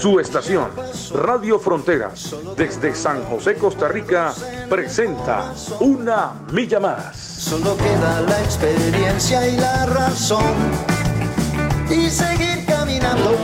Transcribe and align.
Su 0.00 0.18
estación, 0.18 0.70
Radio 1.12 1.58
Fronteras, 1.58 2.34
desde 2.56 2.94
San 2.94 3.22
José, 3.24 3.56
Costa 3.56 3.86
Rica, 3.86 4.32
presenta 4.70 5.52
Una 5.78 6.32
Milla 6.50 6.80
Más. 6.80 7.14
Solo 7.18 7.76
queda 7.76 8.22
la 8.22 8.40
experiencia 8.42 9.46
y 9.46 9.58
la 9.58 9.84
razón. 9.84 10.54
Y 11.90 12.08
seguir 12.08 12.64
caminando, 12.64 13.36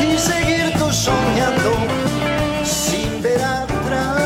y 0.00 0.18
seguir 0.18 0.72
tú 0.80 0.90
soñando, 0.90 1.70
sin 2.64 3.22
ver 3.22 3.40
atrás. 3.40 4.16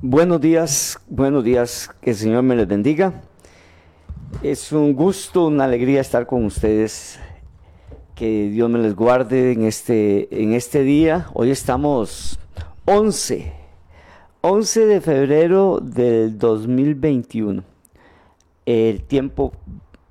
Buenos 0.00 0.38
días, 0.42 1.00
buenos 1.08 1.42
días, 1.42 1.90
que 2.02 2.10
el 2.10 2.16
Señor 2.16 2.42
me 2.42 2.56
les 2.56 2.68
bendiga. 2.68 3.22
Es 4.42 4.70
un 4.70 4.92
gusto, 4.92 5.46
una 5.46 5.64
alegría 5.64 6.02
estar 6.02 6.26
con 6.26 6.44
ustedes 6.44 7.18
que 8.20 8.50
Dios 8.50 8.68
me 8.68 8.78
les 8.78 8.94
guarde 8.94 9.52
en 9.52 9.64
este, 9.64 10.42
en 10.42 10.52
este 10.52 10.82
día. 10.82 11.28
Hoy 11.32 11.50
estamos 11.50 12.38
11, 12.84 13.50
11 14.42 14.84
de 14.84 15.00
febrero 15.00 15.80
del 15.82 16.36
2021. 16.36 17.64
El 18.66 19.02
tiempo 19.04 19.54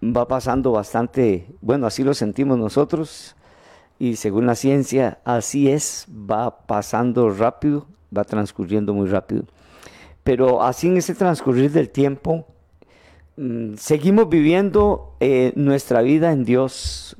va 0.03 0.27
pasando 0.27 0.71
bastante, 0.71 1.45
bueno, 1.61 1.85
así 1.85 2.03
lo 2.03 2.15
sentimos 2.15 2.57
nosotros 2.57 3.35
y 3.99 4.15
según 4.15 4.47
la 4.47 4.55
ciencia, 4.55 5.19
así 5.23 5.69
es, 5.69 6.07
va 6.09 6.65
pasando 6.65 7.29
rápido, 7.29 7.85
va 8.17 8.23
transcurriendo 8.23 8.91
muy 8.91 9.07
rápido. 9.07 9.43
Pero 10.23 10.63
así 10.63 10.87
en 10.87 10.97
ese 10.97 11.13
transcurrir 11.13 11.71
del 11.71 11.91
tiempo, 11.91 12.47
mm, 13.37 13.75
seguimos 13.75 14.29
viviendo 14.29 15.13
eh, 15.19 15.53
nuestra 15.55 16.01
vida 16.01 16.31
en 16.31 16.43
Dios, 16.43 17.15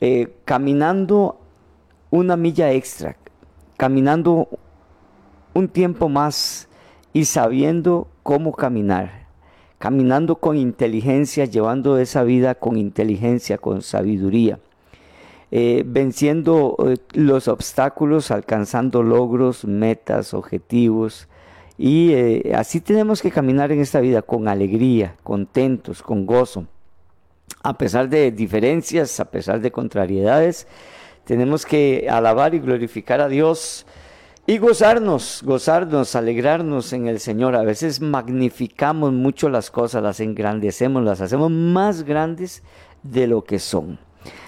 eh, 0.00 0.34
caminando 0.44 1.40
una 2.10 2.36
milla 2.36 2.70
extra, 2.72 3.16
caminando 3.78 4.48
un 5.54 5.68
tiempo 5.68 6.10
más 6.10 6.68
y 7.14 7.24
sabiendo 7.24 8.06
cómo 8.22 8.52
caminar, 8.52 9.26
caminando 9.78 10.36
con 10.36 10.58
inteligencia, 10.58 11.46
llevando 11.46 11.98
esa 11.98 12.24
vida 12.24 12.54
con 12.56 12.76
inteligencia, 12.76 13.56
con 13.56 13.80
sabiduría, 13.80 14.58
eh, 15.50 15.82
venciendo 15.86 16.76
eh, 16.86 16.96
los 17.14 17.48
obstáculos, 17.48 18.30
alcanzando 18.30 19.02
logros, 19.02 19.64
metas, 19.64 20.34
objetivos. 20.34 21.26
Y 21.78 22.14
así 22.54 22.80
tenemos 22.80 23.20
que 23.20 23.30
caminar 23.30 23.70
en 23.70 23.80
esta 23.80 24.00
vida 24.00 24.22
con 24.22 24.48
alegría, 24.48 25.14
contentos, 25.22 26.02
con 26.02 26.24
gozo 26.24 26.66
a 27.62 27.76
pesar 27.78 28.08
de 28.08 28.30
diferencias, 28.30 29.18
a 29.20 29.26
pesar 29.26 29.60
de 29.60 29.72
contrariedades, 29.72 30.66
tenemos 31.24 31.66
que 31.66 32.06
alabar 32.08 32.54
y 32.54 32.60
glorificar 32.60 33.20
a 33.20 33.28
Dios 33.28 33.86
y 34.46 34.58
gozarnos, 34.58 35.42
gozarnos, 35.44 36.14
alegrarnos 36.14 36.92
en 36.92 37.08
el 37.08 37.18
Señor. 37.18 37.56
A 37.56 37.62
veces 37.62 38.00
magnificamos 38.00 39.12
mucho 39.12 39.48
las 39.48 39.72
cosas, 39.72 40.02
las 40.04 40.20
engrandecemos, 40.20 41.02
las 41.02 41.20
hacemos 41.20 41.50
más 41.50 42.04
grandes 42.04 42.62
de 43.02 43.26
lo 43.26 43.42
que 43.42 43.58
son. 43.58 43.98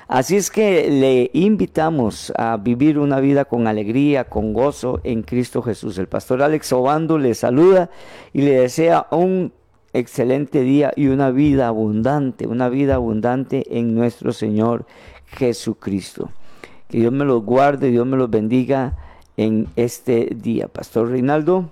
Así 0.07 0.37
es 0.37 0.51
que 0.51 0.89
le 0.89 1.31
invitamos 1.33 2.33
a 2.37 2.57
vivir 2.57 2.99
una 2.99 3.21
vida 3.21 3.45
con 3.45 3.67
alegría, 3.67 4.25
con 4.25 4.53
gozo 4.53 5.01
en 5.05 5.23
Cristo 5.23 5.63
Jesús. 5.63 5.99
El 5.99 6.07
pastor 6.07 6.43
Alex 6.43 6.73
Obando 6.73 7.19
le 7.19 7.35
saluda 7.35 7.91
y 8.33 8.43
le 8.43 8.61
desea 8.61 9.07
un 9.11 9.53
excelente 9.99 10.61
día 10.63 10.93
y 10.97 11.09
una 11.09 11.31
vida 11.31 11.69
abundante, 11.69 12.47
una 12.47 12.69
vida 12.69 12.95
abundante 12.95 13.79
en 13.79 13.95
nuestro 13.95 14.33
Señor 14.33 14.87
Jesucristo. 15.27 16.31
Que 16.89 16.99
Dios 16.99 17.13
me 17.13 17.25
los 17.25 17.45
guarde, 17.45 17.91
Dios 17.91 18.07
me 18.07 18.17
los 18.17 18.31
bendiga 18.31 18.97
en 19.37 19.69
este 19.77 20.31
día. 20.35 20.69
Pastor 20.69 21.09
Reinaldo. 21.09 21.71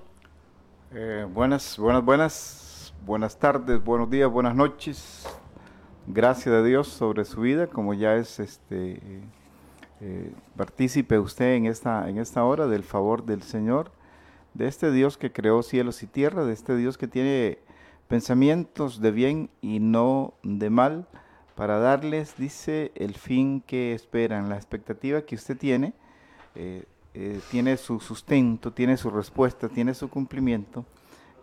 Eh, 0.93 1.27
buenas, 1.33 1.79
buenas, 1.79 2.05
buenas, 2.05 2.95
buenas 3.05 3.39
tardes, 3.39 3.83
buenos 3.83 4.11
días, 4.11 4.31
buenas 4.31 4.55
noches. 4.55 5.27
Gracias 6.07 6.55
a 6.55 6.63
Dios 6.63 6.89
sobre 6.89 7.25
su 7.25 7.41
vida, 7.41 7.67
como 7.67 7.93
ya 7.93 8.15
es 8.15 8.39
este 8.39 9.01
eh, 10.01 10.33
partícipe 10.57 11.19
usted 11.19 11.55
en 11.55 11.67
esta, 11.67 12.09
en 12.09 12.19
esta 12.19 12.45
hora 12.45 12.67
del 12.67 12.85
favor 12.85 13.25
del 13.25 13.43
Señor, 13.43 13.91
de 14.55 14.69
este 14.69 14.93
Dios 14.93 15.17
que 15.17 15.33
creó 15.33 15.63
cielos 15.63 16.03
y 16.03 16.07
tierra, 16.07 16.45
de 16.45 16.53
este 16.53 16.77
Dios 16.77 16.97
que 16.97 17.09
tiene 17.09 17.59
pensamientos 18.09 19.01
de 19.01 19.11
bien 19.11 19.51
y 19.61 19.81
no 19.81 20.35
de 20.43 20.71
mal, 20.71 21.07
para 21.55 21.79
darles, 21.79 22.37
dice, 22.37 22.93
el 22.95 23.15
fin 23.15 23.63
que 23.67 23.95
esperan, 23.95 24.49
la 24.49 24.57
expectativa 24.57 25.23
que 25.23 25.35
usted 25.35 25.57
tiene, 25.57 25.95
eh, 26.55 26.85
eh, 27.15 27.41
tiene 27.51 27.79
su 27.79 27.99
sustento, 27.99 28.73
tiene 28.73 28.99
su 28.99 29.11
respuesta, 29.11 29.69
tiene 29.69 29.95
su 29.95 30.11
cumplimiento 30.11 30.85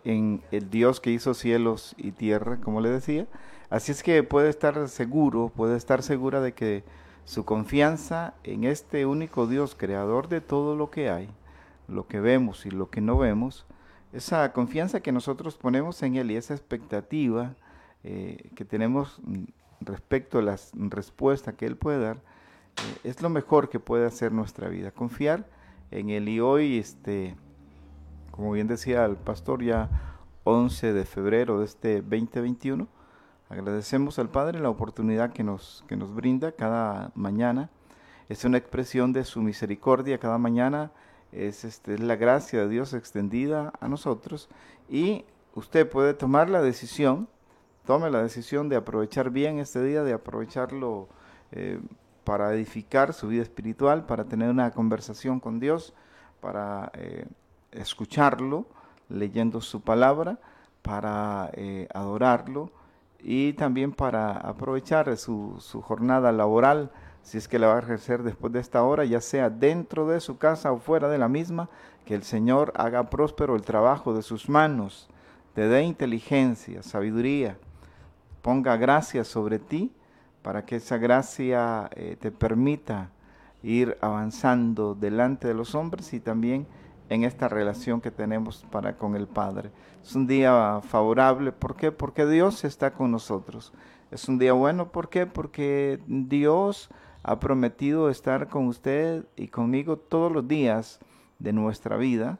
en 0.03 0.43
el 0.51 0.69
Dios 0.69 0.99
que 0.99 1.09
hizo 1.09 1.33
cielos 1.33 1.95
y 1.97 2.11
tierra, 2.11 2.59
como 2.61 2.79
le 2.79 2.89
decía. 2.89 3.27
Así 3.69 3.91
es 3.91 4.03
que 4.03 4.21
puede 4.21 4.49
estar 4.49 4.87
seguro, 4.87 5.51
puede 5.55 5.77
estar 5.77 6.03
segura 6.03 6.41
de 6.41 6.53
que 6.53 6.83
su 7.25 7.45
confianza 7.45 8.35
en 8.43 8.65
este 8.65 9.05
único 9.05 9.47
Dios, 9.47 9.75
creador 9.75 10.27
de 10.27 10.41
todo 10.41 10.75
lo 10.75 10.91
que 10.91 11.09
hay, 11.09 11.29
lo 11.87 12.07
que 12.07 12.19
vemos 12.19 12.65
y 12.67 12.69
lo 12.69 12.89
que 12.89 13.01
no 13.01 13.17
vemos, 13.17 13.65
esa 14.13 14.53
confianza 14.53 15.01
que 15.01 15.11
nosotros 15.11 15.57
ponemos 15.57 16.01
en 16.03 16.15
Él 16.15 16.31
y 16.31 16.35
esa 16.35 16.53
expectativa 16.53 17.55
eh, 18.03 18.49
que 18.55 18.63
tenemos 18.63 19.19
respecto 19.81 20.37
a 20.37 20.43
la 20.43 20.57
respuesta 20.73 21.53
que 21.53 21.65
Él 21.65 21.75
puede 21.75 21.99
dar, 21.99 22.17
eh, 22.17 22.99
es 23.03 23.21
lo 23.21 23.29
mejor 23.29 23.69
que 23.69 23.79
puede 23.79 24.05
hacer 24.05 24.31
nuestra 24.31 24.69
vida. 24.69 24.91
Confiar 24.91 25.45
en 25.89 26.11
Él. 26.11 26.29
Y 26.29 26.39
hoy, 26.39 26.77
este, 26.77 27.35
como 28.31 28.51
bien 28.51 28.67
decía 28.67 29.03
el 29.05 29.15
pastor, 29.15 29.63
ya 29.63 29.89
11 30.43 30.93
de 30.93 31.05
febrero 31.05 31.59
de 31.59 31.65
este 31.65 32.01
2021, 32.01 32.87
agradecemos 33.49 34.19
al 34.19 34.29
Padre 34.29 34.59
la 34.59 34.69
oportunidad 34.69 35.33
que 35.33 35.43
nos, 35.43 35.83
que 35.87 35.95
nos 35.95 36.13
brinda 36.13 36.51
cada 36.51 37.11
mañana. 37.15 37.71
Es 38.29 38.45
una 38.45 38.57
expresión 38.57 39.11
de 39.11 39.23
su 39.23 39.41
misericordia 39.41 40.19
cada 40.19 40.37
mañana 40.37 40.91
es, 41.35 41.63
este, 41.65 41.97
la 41.97 42.15
gracia 42.15 42.61
de 42.61 42.69
Dios 42.69 42.93
extendida 42.93 43.73
a 43.79 43.87
nosotros 43.87 44.49
y 44.89 45.25
usted 45.55 45.89
puede 45.89 46.13
tomar 46.13 46.49
la 46.49 46.61
decisión, 46.61 47.27
tome 47.85 48.09
la 48.09 48.21
decisión 48.21 48.69
de 48.69 48.75
aprovechar 48.75 49.29
bien 49.29 49.59
este 49.59 49.83
día, 49.83 50.03
de 50.03 50.13
aprovecharlo 50.13 51.09
eh, 51.51 51.79
para 52.23 52.53
edificar 52.53 53.13
su 53.13 53.27
vida 53.27 53.43
espiritual, 53.43 54.05
para 54.05 54.25
tener 54.25 54.49
una 54.49 54.71
conversación 54.71 55.39
con 55.39 55.59
Dios, 55.59 55.93
para 56.39 56.91
eh, 56.93 57.25
escucharlo, 57.71 58.65
leyendo 59.09 59.61
su 59.61 59.81
palabra, 59.81 60.39
para 60.81 61.49
eh, 61.53 61.87
adorarlo 61.93 62.71
y 63.19 63.53
también 63.53 63.93
para 63.93 64.31
aprovechar 64.31 65.15
su, 65.17 65.55
su 65.59 65.81
jornada 65.81 66.31
laboral 66.31 66.91
si 67.23 67.37
es 67.37 67.47
que 67.47 67.57
la 67.57 67.67
va 67.67 67.77
a 67.77 67.79
ejercer 67.79 68.21
después 68.21 68.53
de 68.53 68.59
esta 68.59 68.83
hora, 68.83 69.05
ya 69.05 69.21
sea 69.21 69.49
dentro 69.49 70.07
de 70.07 70.19
su 70.19 70.37
casa 70.37 70.71
o 70.71 70.77
fuera 70.77 71.09
de 71.09 71.17
la 71.17 71.29
misma, 71.29 71.69
que 72.05 72.15
el 72.15 72.23
Señor 72.23 72.73
haga 72.75 73.09
próspero 73.09 73.55
el 73.55 73.63
trabajo 73.63 74.13
de 74.13 74.21
sus 74.21 74.49
manos, 74.49 75.09
te 75.55 75.67
dé 75.67 75.83
inteligencia, 75.83 76.83
sabiduría, 76.83 77.57
ponga 78.41 78.75
gracia 78.75 79.23
sobre 79.23 79.57
ti 79.57 79.91
para 80.41 80.65
que 80.65 80.75
esa 80.75 80.97
gracia 80.97 81.89
eh, 81.95 82.17
te 82.19 82.31
permita 82.31 83.09
ir 83.63 83.97
avanzando 84.01 84.93
delante 84.93 85.47
de 85.47 85.53
los 85.53 85.73
hombres 85.73 86.13
y 86.13 86.19
también 86.19 86.67
en 87.09 87.23
esta 87.23 87.47
relación 87.47 88.01
que 88.01 88.11
tenemos 88.11 88.65
para 88.69 88.97
con 88.97 89.15
el 89.15 89.27
Padre. 89.27 89.71
Es 90.03 90.15
un 90.15 90.27
día 90.27 90.81
favorable, 90.83 91.51
¿por 91.53 91.75
qué? 91.75 91.91
Porque 91.91 92.25
Dios 92.25 92.65
está 92.65 92.91
con 92.91 93.11
nosotros. 93.11 93.71
Es 94.11 94.27
un 94.27 94.37
día 94.37 94.53
bueno, 94.53 94.91
¿por 94.91 95.09
qué? 95.09 95.25
Porque 95.25 95.99
Dios 96.07 96.89
ha 97.23 97.39
prometido 97.39 98.09
estar 98.09 98.49
con 98.49 98.67
usted 98.67 99.25
y 99.35 99.47
conmigo 99.47 99.97
todos 99.97 100.31
los 100.31 100.47
días 100.47 100.99
de 101.39 101.53
nuestra 101.53 101.97
vida, 101.97 102.37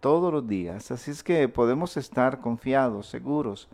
todos 0.00 0.32
los 0.32 0.46
días. 0.46 0.90
Así 0.90 1.10
es 1.10 1.22
que 1.22 1.48
podemos 1.48 1.96
estar 1.96 2.40
confiados, 2.40 3.06
seguros, 3.06 3.68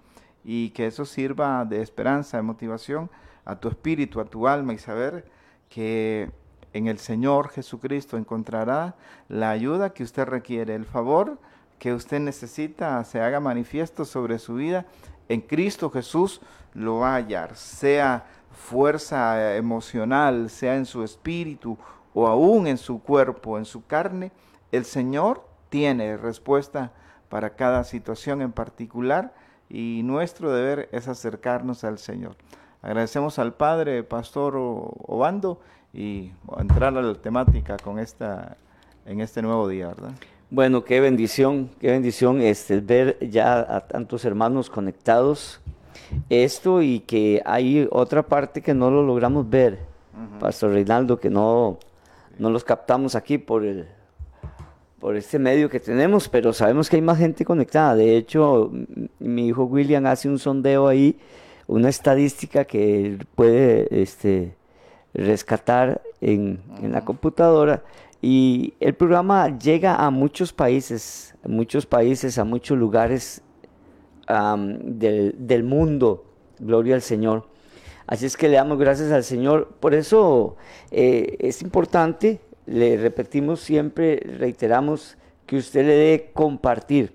y 0.45 0.71
que 0.71 0.87
eso 0.87 1.05
sirva 1.05 1.65
de 1.65 1.83
esperanza, 1.83 2.37
de 2.37 2.43
motivación 2.43 3.11
a 3.45 3.57
tu 3.57 3.69
espíritu, 3.69 4.21
a 4.21 4.25
tu 4.25 4.47
alma 4.47 4.73
y 4.73 4.79
saber 4.79 5.27
que 5.69 6.31
en 6.73 6.87
el 6.87 6.99
Señor 6.99 7.49
Jesucristo 7.49 8.17
encontrará 8.17 8.95
la 9.29 9.51
ayuda 9.51 9.93
que 9.93 10.03
usted 10.03 10.25
requiere, 10.25 10.75
el 10.75 10.85
favor 10.85 11.39
que 11.79 11.95
usted 11.95 12.21
necesita 12.21 13.03
se 13.05 13.21
haga 13.21 13.41
manifiesto 13.41 14.05
sobre 14.05 14.39
su 14.39 14.55
vida. 14.55 14.87
En 15.29 15.41
Cristo 15.41 15.91
Jesús 15.91 16.41
lo 16.75 16.99
va 16.99 17.15
a 17.15 17.17
hallar, 17.17 17.57
sea 17.57 18.27
fuerza 18.61 19.57
emocional, 19.57 20.51
sea 20.51 20.77
en 20.77 20.87
su 20.87 21.03
espíritu 21.03 21.79
o 22.15 22.27
aún 22.29 22.67
en 22.67 22.77
su 22.77 23.03
cuerpo, 23.03 23.59
en 23.59 23.65
su 23.65 23.87
carne, 23.87 24.31
el 24.71 24.85
Señor 24.85 25.45
tiene 25.71 26.17
respuesta 26.17 26.93
para 27.29 27.57
cada 27.57 27.85
situación 27.85 28.43
en 28.43 28.53
particular 28.53 29.33
y 29.69 30.03
nuestro 30.05 30.53
deber 30.53 30.89
es 30.93 31.09
acercarnos 31.09 31.85
al 31.85 31.99
Señor. 31.99 32.37
Agradecemos 32.83 33.39
al 33.39 33.55
Padre 33.55 34.03
Pastor 34.03 34.55
Obando 34.57 35.61
y 35.93 36.33
entrar 36.59 36.97
a 36.97 37.03
la 37.03 37.15
temática 37.15 37.77
con 37.79 37.99
esta 37.99 38.57
en 39.07 39.21
este 39.21 39.43
nuevo 39.43 39.69
día, 39.69 39.89
¿verdad? 39.89 40.13
Bueno, 40.51 40.85
qué 40.85 41.01
bendición, 41.01 41.71
qué 41.81 41.91
bendición 41.91 42.41
este, 42.41 42.81
ver 42.81 43.19
ya 43.31 43.61
a 43.61 43.87
tantos 43.87 44.25
hermanos 44.25 44.69
conectados. 44.69 45.61
Esto 46.29 46.83
y 46.83 47.01
que 47.01 47.43
hay 47.45 47.89
otra 47.91 48.23
parte 48.23 48.63
que 48.63 48.75
no 48.75 48.91
lo 48.91 49.03
logramos 49.03 49.49
ver, 49.49 49.79
Pastor 50.39 50.73
Reinaldo, 50.73 51.19
que 51.19 51.31
no, 51.31 51.79
no 52.39 52.51
los 52.51 52.65
captamos 52.65 53.15
aquí 53.15 53.39
por 53.39 53.65
el, 53.65 53.87
por 55.01 55.17
este 55.17 55.39
medio 55.39 55.71
que 55.71 55.81
tenemos, 55.81 56.29
pero 56.29 56.53
sabemos 56.53 56.89
que 56.91 56.97
hay 56.97 57.03
más 57.03 57.19
gente 57.19 57.45
conectada. 57.45 57.97
De 57.97 58.17
hecho, 58.17 58.71
mi 59.19 59.49
hijo 59.49 59.65
William 59.65 60.07
hace 60.07 60.29
un 60.29 60.39
sondeo 60.39 60.87
ahí, 60.87 61.19
una 61.67 61.89
estadística 61.89 62.65
que 62.65 63.19
puede 63.35 63.89
este, 64.03 64.55
rescatar 65.15 66.03
en, 66.21 66.61
la 66.83 67.05
computadora. 67.05 67.83
Y 68.21 68.75
el 68.81 68.95
programa 68.95 69.59
llega 69.59 69.97
a 69.97 70.11
muchos 70.11 70.53
países, 70.53 71.35
a 71.43 71.49
muchos 71.49 71.87
países, 71.87 72.39
a 72.39 72.45
muchos 72.45 72.77
lugares 72.77 73.43
del, 74.83 75.65
mundo. 75.65 76.25
Gloria 76.59 76.95
al 76.95 77.03
Señor. 77.03 77.49
Así 78.07 78.27
es 78.27 78.37
que 78.37 78.49
le 78.49 78.57
damos 78.57 78.79
gracias 78.79 79.13
al 79.13 79.25
Señor. 79.25 79.69
Por 79.81 79.95
eso 79.95 80.57
eh, 80.91 81.37
es 81.41 81.63
importante 81.63 82.41
le 82.71 82.97
repetimos 82.97 83.61
siempre, 83.61 84.21
reiteramos 84.39 85.17
que 85.45 85.57
usted 85.57 85.85
le 85.85 85.95
dé 85.95 86.31
compartir, 86.33 87.15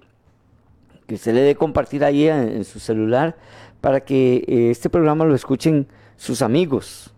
que 1.07 1.15
usted 1.15 1.33
le 1.33 1.41
dé 1.41 1.55
compartir 1.55 2.03
ahí 2.03 2.27
en, 2.27 2.65
su 2.65 2.79
celular 2.79 3.37
para 3.79 4.01
que 4.01 4.43
eh, 4.47 4.69
este 4.69 4.89
programa 4.89 5.23
lo 5.23 5.33
escuchen 5.33 5.87
sus 6.17 6.41
amigos, 6.41 7.13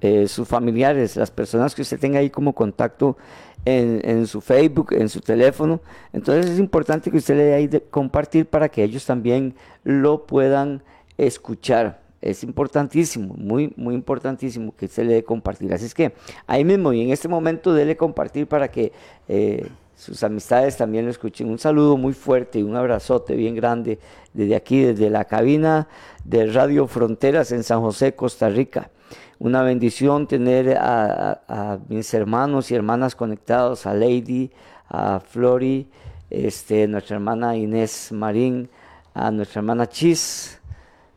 eh, 0.00 0.26
sus 0.26 0.48
familiares, 0.48 1.16
las 1.16 1.30
personas 1.30 1.74
que 1.74 1.82
usted 1.82 2.00
tenga 2.00 2.18
ahí 2.20 2.30
como 2.30 2.54
contacto 2.54 3.18
en, 3.66 4.26
su 4.26 4.40
Facebook, 4.40 4.92
en 4.92 5.08
su 5.08 5.20
teléfono. 5.20 5.80
Entonces 6.12 6.52
es 6.52 6.58
importante 6.58 7.10
que 7.10 7.18
usted 7.18 7.36
le 7.36 7.44
dé 7.44 7.54
ahí 7.54 7.66
de 7.66 7.82
compartir 7.82 8.46
para 8.46 8.68
que 8.68 8.82
ellos 8.82 9.04
también 9.04 9.54
lo 9.84 10.26
puedan 10.26 10.82
escuchar 11.18 12.06
es 12.22 12.42
importantísimo, 12.42 13.34
muy, 13.34 13.72
muy 13.76 13.94
importantísimo 13.94 14.74
que 14.74 14.88
se 14.88 15.04
le 15.04 15.14
dé 15.14 15.22
compartir. 15.22 15.72
Así 15.72 15.84
es 15.84 15.94
que 15.94 16.12
ahí 16.46 16.64
mismo 16.64 16.92
y 16.92 17.02
en 17.02 17.10
este 17.10 17.28
momento 17.28 17.72
dele 17.72 17.96
compartir 17.96 18.48
para 18.48 18.68
que 18.68 18.90
eh, 19.28 19.68
sus 19.94 20.24
amistades 20.24 20.76
también 20.76 21.04
lo 21.04 21.10
escuchen. 21.10 21.48
Un 21.48 21.58
saludo 21.58 21.96
muy 21.96 22.14
fuerte 22.14 22.58
y 22.58 22.62
un 22.62 22.74
abrazote 22.74 23.36
bien 23.36 23.54
grande 23.54 24.00
desde 24.32 24.56
aquí, 24.56 24.80
desde 24.80 25.08
la 25.10 25.26
cabina 25.26 25.88
de 26.24 26.46
Radio 26.46 26.86
Fronteras 26.88 27.52
en 27.52 27.62
San 27.62 27.80
José, 27.80 28.14
Costa 28.14 28.48
Rica. 28.48 28.90
Una 29.38 29.62
bendición 29.62 30.26
tener 30.26 30.78
a, 30.80 31.78
mis 31.88 32.14
hermanos 32.14 32.70
y 32.70 32.74
hermanas 32.74 33.14
conectados, 33.14 33.86
a 33.86 33.92
Lady, 33.92 34.50
a 34.88 35.20
Flori, 35.20 35.88
este, 36.30 36.88
nuestra 36.88 37.16
hermana 37.16 37.54
Inés 37.54 38.12
Marín, 38.12 38.70
a 39.12 39.30
nuestra 39.30 39.60
hermana 39.60 39.90
Chis, 39.90 40.58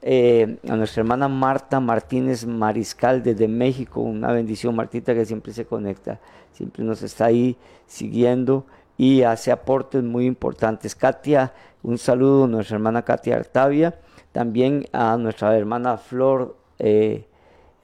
eh, 0.01 0.57
a 0.67 0.75
nuestra 0.75 0.99
hermana 1.01 1.29
Marta 1.29 1.79
Martínez 1.79 2.45
Mariscal 2.45 3.23
desde 3.23 3.47
México, 3.47 4.01
una 4.01 4.33
bendición 4.33 4.75
Martita 4.75 5.13
que 5.13 5.25
siempre 5.25 5.53
se 5.53 5.63
conecta, 5.63 6.19
siempre 6.51 6.83
nos 6.83 7.01
está 7.01 7.25
ahí 7.25 7.55
siguiendo 7.87 8.65
y 8.97 9.21
hace 9.21 9.49
aportes 9.49 10.03
muy 10.03 10.25
importantes. 10.25 10.93
Katia, 10.93 11.53
un 11.83 11.97
saludo 11.97 12.43
a 12.43 12.47
nuestra 12.47 12.75
hermana 12.75 13.03
Katia 13.03 13.37
Artavia, 13.37 13.97
también 14.33 14.87
a 14.91 15.15
nuestra 15.15 15.57
hermana 15.57 15.95
Flor, 15.95 16.57
eh, 16.79 17.28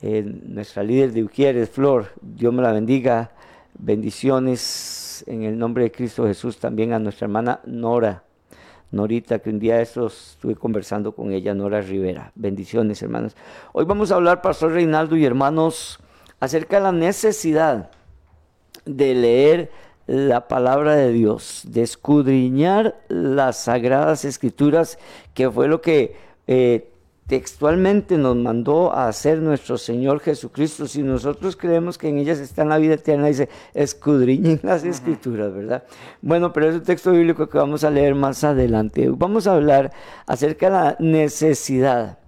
eh, 0.01 0.23
nuestra 0.23 0.83
líder 0.83 1.13
de 1.13 1.23
Ujieres, 1.23 1.69
Flor, 1.69 2.07
Dios 2.21 2.53
me 2.53 2.61
la 2.61 2.71
bendiga, 2.71 3.31
bendiciones 3.77 5.23
en 5.27 5.43
el 5.43 5.57
nombre 5.57 5.83
de 5.83 5.91
Cristo 5.91 6.25
Jesús, 6.25 6.57
también 6.57 6.93
a 6.93 6.99
nuestra 6.99 7.25
hermana 7.25 7.61
Nora. 7.65 8.23
Norita, 8.91 9.39
que 9.39 9.49
un 9.49 9.59
día 9.59 9.77
de 9.77 9.83
estos 9.83 10.31
estuve 10.31 10.55
conversando 10.55 11.13
con 11.13 11.31
ella, 11.31 11.53
Nora 11.53 11.81
Rivera. 11.81 12.31
Bendiciones, 12.35 13.01
hermanos. 13.01 13.35
Hoy 13.73 13.83
vamos 13.83 14.11
a 14.11 14.15
hablar, 14.15 14.41
Pastor 14.41 14.71
Reinaldo 14.71 15.17
y 15.17 15.25
hermanos, 15.25 15.99
acerca 16.39 16.77
de 16.77 16.83
la 16.83 16.91
necesidad 16.91 17.91
de 18.85 19.15
leer 19.15 19.71
la 20.07 20.47
palabra 20.47 20.95
de 20.95 21.11
Dios, 21.11 21.63
de 21.67 21.81
escudriñar 21.81 22.95
las 23.07 23.63
sagradas 23.63 24.23
escrituras, 24.23 24.99
que 25.33 25.49
fue 25.49 25.67
lo 25.67 25.81
que 25.81 26.15
eh, 26.47 26.91
textualmente 27.27 28.17
nos 28.17 28.35
mandó 28.35 28.93
a 28.93 29.07
hacer 29.07 29.39
nuestro 29.39 29.77
Señor 29.77 30.19
Jesucristo. 30.19 30.87
Si 30.87 31.01
nosotros 31.01 31.55
creemos 31.55 31.97
que 31.97 32.09
en 32.09 32.17
ellas 32.17 32.39
está 32.39 32.63
la 32.65 32.77
vida 32.77 32.95
eterna, 32.95 33.27
dice, 33.27 33.49
escudriñen 33.73 34.59
las 34.63 34.83
escrituras, 34.83 35.53
¿verdad? 35.53 35.83
Bueno, 36.21 36.53
pero 36.53 36.69
es 36.69 36.75
un 36.75 36.83
texto 36.83 37.11
bíblico 37.11 37.49
que 37.49 37.57
vamos 37.57 37.83
a 37.83 37.89
leer 37.89 38.13
más 38.15 38.43
adelante. 38.43 39.09
Vamos 39.09 39.47
a 39.47 39.53
hablar 39.53 39.91
acerca 40.27 40.67
de 40.67 40.71
la 40.71 40.95
necesidad, 40.99 42.19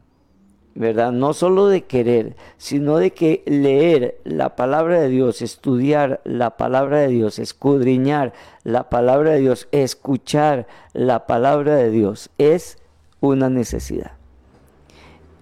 ¿verdad? 0.74 1.12
No 1.12 1.34
solo 1.34 1.68
de 1.68 1.84
querer, 1.84 2.36
sino 2.58 2.98
de 2.98 3.12
que 3.12 3.44
leer 3.46 4.20
la 4.24 4.56
palabra 4.56 5.00
de 5.00 5.10
Dios, 5.10 5.44
estudiar 5.44 6.22
la 6.24 6.58
palabra 6.58 7.02
de 7.02 7.10
Dios, 7.10 7.38
escudriñar 7.38 8.34
la 8.64 8.90
palabra 8.90 9.34
de 9.34 9.42
Dios, 9.42 9.68
escuchar 9.72 10.66
la 10.94 11.28
palabra 11.28 11.76
de 11.76 11.92
Dios, 11.92 12.32
es 12.40 12.80
una 13.20 13.50
necesidad. 13.50 14.17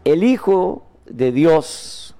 El 0.05 0.23
Hijo 0.23 0.85
de 1.07 1.31
Dios, 1.31 2.15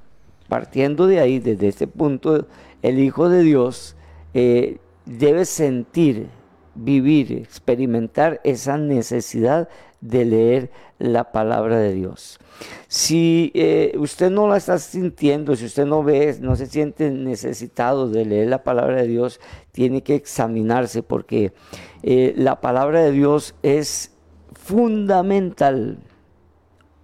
partiendo 0.48 1.06
de 1.06 1.20
ahí, 1.20 1.38
desde 1.38 1.68
este 1.68 1.86
punto, 1.86 2.48
el 2.82 2.98
Hijo 2.98 3.30
de 3.30 3.44
Dios 3.44 3.96
eh, 4.34 4.80
debe 5.06 5.46
sentir, 5.46 6.30
vivir, 6.74 7.32
experimentar 7.32 8.42
esa 8.44 8.80
necesidad 8.80 9.70
de 10.02 10.26
leer 10.26 10.72
la 10.98 11.32
palabra 11.32 11.78
de 11.78 11.94
Dios. 11.94 12.40
Si 12.88 13.52
eh, 13.54 13.94
usted 14.00 14.32
no 14.32 14.48
la 14.48 14.58
está 14.58 14.80
sintiendo, 14.80 15.56
si 15.56 15.66
usted 15.66 15.86
no 15.86 16.04
ve, 16.04 16.38
no 16.42 16.56
se 16.56 16.66
siente 16.66 17.12
necesitado 17.12 18.10
de 18.10 18.26
leer 18.26 18.48
la 18.48 18.64
palabra 18.64 19.04
de 19.04 19.08
Dios, 19.08 19.40
tiene 19.72 20.02
que 20.02 20.16
examinarse 20.16 21.04
porque 21.04 21.54
eh, 22.02 22.34
la 22.36 22.62
palabra 22.62 23.04
de 23.04 23.12
Dios 23.12 23.54
es 23.62 24.12
fundamental 24.54 26.00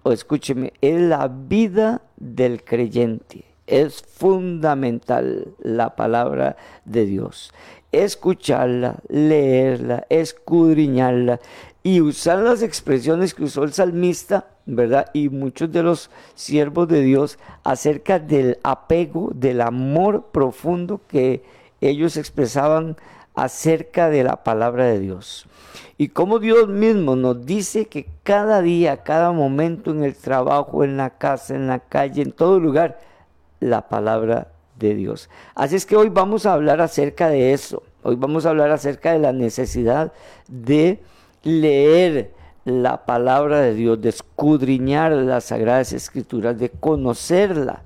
o 0.02 0.12
escúcheme, 0.12 0.72
es 0.80 1.00
la 1.00 1.28
vida 1.28 2.02
del 2.16 2.64
creyente. 2.64 3.44
Es 3.66 4.02
fundamental 4.02 5.54
la 5.60 5.94
palabra 5.94 6.56
de 6.84 7.06
Dios. 7.06 7.52
Escucharla, 7.92 8.96
leerla, 9.08 10.06
escudriñarla 10.08 11.40
y 11.82 12.00
usar 12.00 12.38
las 12.38 12.62
expresiones 12.62 13.34
que 13.34 13.44
usó 13.44 13.64
el 13.64 13.72
salmista, 13.72 14.46
¿verdad? 14.66 15.06
Y 15.12 15.28
muchos 15.28 15.70
de 15.72 15.82
los 15.82 16.10
siervos 16.34 16.88
de 16.88 17.02
Dios 17.02 17.38
acerca 17.64 18.18
del 18.18 18.58
apego, 18.62 19.30
del 19.34 19.60
amor 19.60 20.26
profundo 20.32 21.00
que 21.08 21.42
ellos 21.80 22.16
expresaban 22.16 22.96
acerca 23.34 24.10
de 24.10 24.24
la 24.24 24.44
palabra 24.44 24.86
de 24.86 25.00
Dios. 25.00 25.46
Y 25.98 26.08
como 26.08 26.38
Dios 26.38 26.68
mismo 26.68 27.16
nos 27.16 27.46
dice 27.46 27.86
que 27.86 28.08
cada 28.22 28.60
día, 28.62 28.98
cada 29.04 29.32
momento 29.32 29.90
en 29.90 30.04
el 30.04 30.14
trabajo, 30.14 30.84
en 30.84 30.96
la 30.96 31.10
casa, 31.10 31.54
en 31.54 31.66
la 31.66 31.78
calle, 31.78 32.22
en 32.22 32.32
todo 32.32 32.58
lugar, 32.58 32.98
la 33.60 33.88
palabra 33.88 34.48
de 34.78 34.94
Dios. 34.94 35.30
Así 35.54 35.76
es 35.76 35.86
que 35.86 35.96
hoy 35.96 36.08
vamos 36.08 36.46
a 36.46 36.54
hablar 36.54 36.80
acerca 36.80 37.28
de 37.28 37.52
eso. 37.52 37.82
Hoy 38.02 38.16
vamos 38.16 38.46
a 38.46 38.50
hablar 38.50 38.70
acerca 38.70 39.12
de 39.12 39.20
la 39.20 39.32
necesidad 39.32 40.12
de 40.48 41.00
leer 41.44 42.32
la 42.64 43.04
palabra 43.06 43.60
de 43.60 43.74
Dios, 43.74 44.00
de 44.00 44.08
escudriñar 44.08 45.12
las 45.12 45.44
sagradas 45.44 45.92
escrituras, 45.92 46.58
de 46.58 46.70
conocerla. 46.70 47.84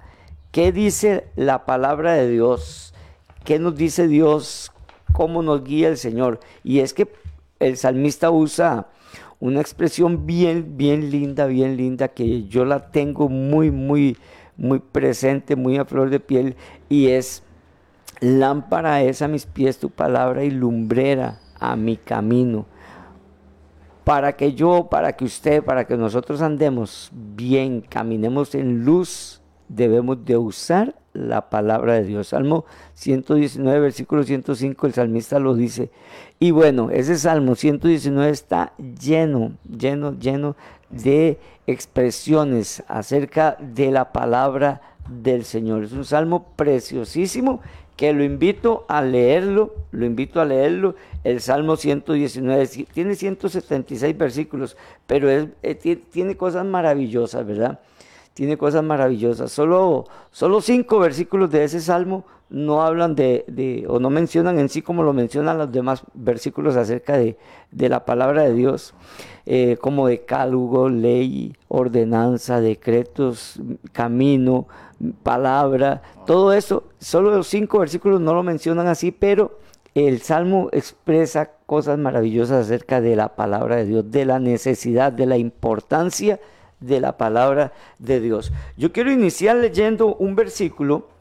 ¿Qué 0.53 0.73
dice 0.73 1.27
la 1.37 1.67
palabra 1.67 2.15
de 2.15 2.29
Dios? 2.29 2.95
¿Qué 3.45 3.59
nos 3.59 3.77
dice 3.77 4.09
Dios? 4.09 4.73
Cómo 5.13 5.43
nos 5.43 5.65
guía 5.65 5.89
el 5.89 5.97
Señor. 5.97 6.41
Y 6.65 6.81
es 6.81 6.95
que 6.95 7.09
el 7.59 7.77
salmista 7.77 8.31
usa 8.31 8.89
una 9.41 9.61
expresión 9.61 10.27
bien, 10.27 10.77
bien 10.77 11.11
linda, 11.11 11.47
bien 11.47 11.77
linda, 11.77 12.09
que 12.09 12.45
yo 12.45 12.65
la 12.65 12.91
tengo 12.91 13.29
muy, 13.29 13.71
muy, 13.71 14.17
muy 14.57 14.79
presente, 14.79 15.57
muy 15.57 15.77
a 15.77 15.85
flor 15.85 16.11
de 16.11 16.21
piel, 16.21 16.57
y 16.89 17.09
es 17.09 17.43
Lámpara 18.21 19.03
es 19.03 19.21
a 19.21 19.29
mis 19.29 19.45
pies 19.45 19.79
tu 19.79 19.91
palabra 19.91 20.43
y 20.43 20.51
lumbrera 20.51 21.39
a 21.61 21.77
mi 21.77 21.97
camino. 21.97 22.67
Para 24.05 24.37
que 24.37 24.55
yo, 24.55 24.89
para 24.91 25.13
que 25.13 25.25
usted, 25.25 25.63
para 25.63 25.87
que 25.87 25.97
nosotros 25.97 26.41
andemos 26.41 27.11
bien, 27.13 27.83
caminemos 27.83 28.55
en 28.55 28.85
luz, 28.85 29.43
debemos 29.69 30.25
de 30.25 30.37
usar 30.37 30.95
la 31.13 31.49
palabra 31.49 31.95
de 31.95 32.05
Dios. 32.05 32.29
Salmo 32.29 32.65
119, 32.95 33.81
versículo 33.81 34.23
105, 34.23 34.87
el 34.87 34.93
salmista 34.93 35.39
lo 35.39 35.55
dice. 35.55 35.91
Y 36.39 36.51
bueno, 36.51 36.91
ese 36.91 37.17
Salmo 37.17 37.55
119 37.55 38.31
está 38.31 38.73
lleno, 38.77 39.53
lleno, 39.65 40.19
lleno 40.19 40.57
de 40.91 41.39
expresiones 41.67 42.83
acerca 42.87 43.57
de 43.61 43.91
la 43.91 44.13
palabra 44.13 44.83
del 45.09 45.45
Señor. 45.45 45.85
Es 45.85 45.93
un 45.93 46.05
salmo 46.05 46.47
preciosísimo 46.57 47.61
que 47.97 48.13
lo 48.13 48.23
invito 48.23 48.85
a 48.89 49.01
leerlo, 49.01 49.75
lo 49.91 50.05
invito 50.05 50.41
a 50.41 50.45
leerlo. 50.45 50.95
El 51.25 51.41
Salmo 51.41 51.77
119 51.77 52.87
tiene 52.93 53.15
176 53.15 54.17
versículos, 54.19 54.77
pero 55.07 55.31
eh, 55.31 55.47
tiene 56.11 56.37
cosas 56.37 56.65
maravillosas, 56.67 57.47
¿verdad? 57.47 57.81
Tiene 58.37 58.59
cosas 58.59 58.85
maravillosas. 58.85 59.51
Solo, 59.51 60.05
solo 60.31 60.61
cinco 60.61 60.99
versículos 60.99 61.51
de 61.51 61.65
ese 61.65 61.81
Salmo 61.81 62.27
no 62.51 62.83
hablan 62.83 63.15
de, 63.15 63.87
o 63.89 63.99
no 63.99 64.11
mencionan 64.11 64.59
en 64.59 64.69
sí 64.69 64.83
como 64.83 65.03
lo 65.03 65.15
mencionan 65.15 65.57
los 65.57 65.73
demás 65.73 66.03
versículos 66.13 66.77
acerca 66.77 67.17
de, 67.17 67.39
la 67.71 68.05
palabra 68.05 68.43
de 68.43 68.53
Dios, 68.53 68.93
eh, 69.47 69.79
como 69.81 70.07
decálogo, 70.07 70.91
ley, 70.91 71.57
ordenanza, 71.69 72.61
decretos, 72.61 73.59
camino, 73.93 74.69
palabra, 75.23 76.03
todo 76.27 76.53
eso, 76.53 76.85
solo 76.99 77.31
los 77.31 77.47
cinco 77.47 77.79
versículos 77.79 78.21
no 78.21 78.35
lo 78.35 78.43
mencionan 78.43 78.87
así, 78.87 79.13
pero 79.13 79.61
el 79.95 80.21
Salmo 80.21 80.69
expresa 80.73 81.53
cosas 81.65 81.99
maravillosas 81.99 82.67
acerca 82.67 83.01
de 83.01 83.17
la 83.17 83.35
palabra 83.35 83.77
de 83.77 83.87
Dios, 83.87 84.11
de 84.11 84.27
la 84.27 84.39
necesidad, 84.39 85.11
de 85.11 85.25
la 85.25 85.39
importancia 85.39 86.37
de 86.37 86.56
la 86.81 87.17
palabra 87.17 87.73
de 87.99 88.21
Dios. 88.21 88.53
Yo 88.77 88.93
quiero 88.93 89.11
iniciar 89.11 89.57
leyendo 89.57 90.15
un 90.17 90.35
versículo 90.35 91.17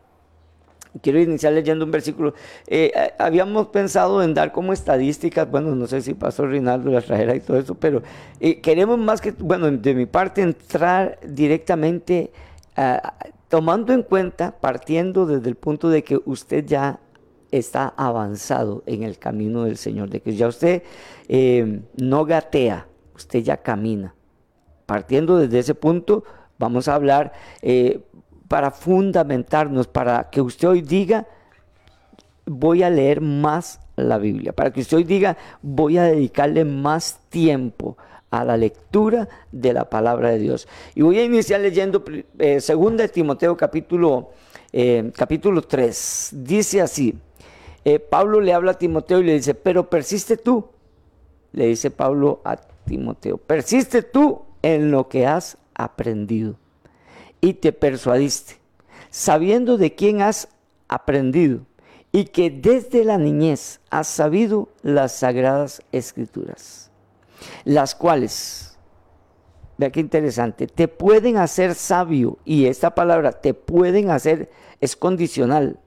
quiero 1.01 1.19
iniciar 1.19 1.53
leyendo 1.53 1.85
un 1.85 1.91
versículo. 1.91 2.33
Eh, 2.67 2.91
eh, 2.95 3.13
habíamos 3.17 3.67
pensado 3.67 4.23
en 4.23 4.33
dar 4.33 4.51
como 4.51 4.73
estadísticas, 4.73 5.49
bueno, 5.49 5.75
no 5.75 5.87
sé 5.87 6.01
si 6.01 6.13
Pastor 6.13 6.49
Rinaldo 6.49 6.91
las 6.91 7.05
trajera 7.05 7.35
y 7.35 7.39
todo 7.39 7.57
eso, 7.57 7.75
pero 7.75 8.01
eh, 8.39 8.59
queremos 8.61 8.97
más 8.97 9.21
que, 9.21 9.31
bueno, 9.31 9.69
de 9.71 9.93
mi 9.93 10.05
parte, 10.05 10.41
entrar 10.41 11.19
directamente, 11.25 12.31
tomando 13.47 13.93
en 13.93 14.03
cuenta, 14.03 14.51
partiendo 14.59 15.25
desde 15.25 15.47
el 15.47 15.55
punto 15.55 15.89
de 15.89 16.03
que 16.03 16.19
usted 16.25 16.65
ya 16.65 16.99
está 17.51 17.93
avanzado 17.95 18.83
en 18.85 19.03
el 19.03 19.17
camino 19.17 19.63
del 19.63 19.77
Señor, 19.77 20.09
de 20.09 20.19
que 20.19 20.35
ya 20.35 20.47
usted 20.47 20.83
no 21.95 22.25
gatea, 22.25 22.87
usted 23.15 23.39
ya 23.39 23.57
camina. 23.57 24.13
Partiendo 24.85 25.37
desde 25.37 25.59
ese 25.59 25.75
punto, 25.75 26.23
vamos 26.57 26.87
a 26.87 26.95
hablar 26.95 27.33
para 28.47 28.71
fundamentarnos, 28.71 29.87
para 29.87 30.29
que 30.29 30.41
usted 30.41 30.67
hoy 30.67 30.81
diga, 30.81 31.25
voy 32.45 32.83
a 32.83 32.89
leer 32.89 33.21
más 33.21 33.79
la 33.95 34.17
Biblia, 34.17 34.53
para 34.53 34.71
que 34.71 34.81
usted 34.81 34.97
hoy 34.97 35.03
diga, 35.03 35.37
voy 35.61 35.97
a 35.97 36.03
dedicarle 36.03 36.65
más 36.65 37.19
tiempo 37.29 37.97
a 38.29 38.43
la 38.43 38.57
lectura 38.57 39.27
de 39.51 39.73
la 39.73 39.89
palabra 39.89 40.29
de 40.29 40.39
Dios. 40.39 40.67
Y 40.93 41.01
voy 41.01 41.19
a 41.19 41.23
iniciar 41.23 41.61
leyendo 41.61 42.03
eh, 42.39 42.59
2 42.65 43.11
Timoteo 43.11 43.55
capítulo, 43.55 44.31
eh, 44.71 45.11
capítulo 45.15 45.61
3. 45.61 46.29
Dice 46.33 46.81
así, 46.81 47.15
eh, 47.83 47.99
Pablo 47.99 48.41
le 48.41 48.53
habla 48.53 48.71
a 48.71 48.77
Timoteo 48.77 49.19
y 49.19 49.23
le 49.23 49.33
dice, 49.33 49.53
pero 49.55 49.89
persiste 49.89 50.37
tú, 50.37 50.65
le 51.53 51.67
dice 51.67 51.91
Pablo 51.91 52.41
a 52.43 52.57
Timoteo, 52.57 53.37
persiste 53.37 54.01
tú 54.01 54.41
en 54.65 54.89
lo 54.89 55.09
que 55.09 55.27
has 55.27 55.59
aprendido. 55.75 56.55
Y 57.39 57.53
te 57.53 57.71
persuadiste, 57.71 58.55
sabiendo 59.11 59.77
de 59.77 59.93
quién 59.93 60.23
has 60.23 60.47
aprendido 60.87 61.67
y 62.11 62.25
que 62.25 62.49
desde 62.49 63.03
la 63.03 63.19
niñez 63.19 63.79
has 63.91 64.07
sabido 64.07 64.69
las 64.81 65.11
sagradas 65.11 65.83
escrituras, 65.91 66.89
las 67.63 67.93
cuales, 67.93 68.75
vea 69.77 69.91
qué 69.91 69.99
interesante, 69.99 70.65
te 70.65 70.87
pueden 70.87 71.37
hacer 71.37 71.75
sabio 71.75 72.39
y 72.43 72.65
esta 72.65 72.95
palabra 72.95 73.33
te 73.33 73.53
pueden 73.53 74.09
hacer 74.09 74.49
es 74.81 74.95
condicional, 74.95 75.79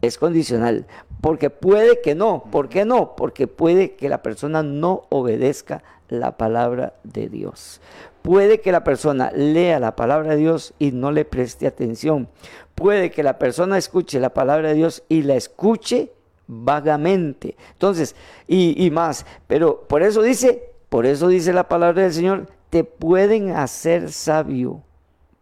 es 0.00 0.16
condicional, 0.16 0.86
porque 1.20 1.50
puede 1.50 2.00
que 2.00 2.14
no, 2.14 2.44
¿por 2.50 2.68
qué 2.68 2.84
no? 2.84 3.16
Porque 3.16 3.46
puede 3.46 3.94
que 3.94 4.08
la 4.08 4.22
persona 4.22 4.62
no 4.62 5.04
obedezca 5.08 5.82
la 6.08 6.36
palabra 6.36 6.94
de 7.04 7.28
Dios. 7.28 7.80
Puede 8.22 8.60
que 8.60 8.72
la 8.72 8.84
persona 8.84 9.30
lea 9.32 9.78
la 9.78 9.96
palabra 9.96 10.30
de 10.30 10.36
Dios 10.36 10.74
y 10.78 10.92
no 10.92 11.12
le 11.12 11.24
preste 11.24 11.66
atención. 11.66 12.28
Puede 12.74 13.10
que 13.10 13.22
la 13.22 13.38
persona 13.38 13.78
escuche 13.78 14.20
la 14.20 14.34
palabra 14.34 14.68
de 14.68 14.74
Dios 14.74 15.04
y 15.08 15.22
la 15.22 15.34
escuche 15.34 16.12
vagamente. 16.46 17.56
Entonces, 17.72 18.16
y, 18.46 18.90
más, 18.90 19.26
pero 19.46 19.82
por 19.82 20.02
eso 20.02 20.22
dice, 20.22 20.70
por 20.88 21.06
eso 21.06 21.28
dice 21.28 21.52
la 21.52 21.68
palabra 21.68 22.02
del 22.02 22.12
Señor, 22.12 22.46
te 22.70 22.84
pueden 22.84 23.50
hacer 23.50 24.10
sabio 24.10 24.82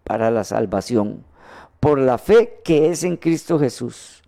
para 0.04 0.30
la 0.30 0.44
salvación, 0.44 1.24
por 1.80 1.98
la 1.98 2.18
fe 2.18 2.60
que 2.64 2.90
es 2.90 3.02
en 3.04 3.16
Cristo 3.16 3.58
Jesús. 3.58 4.23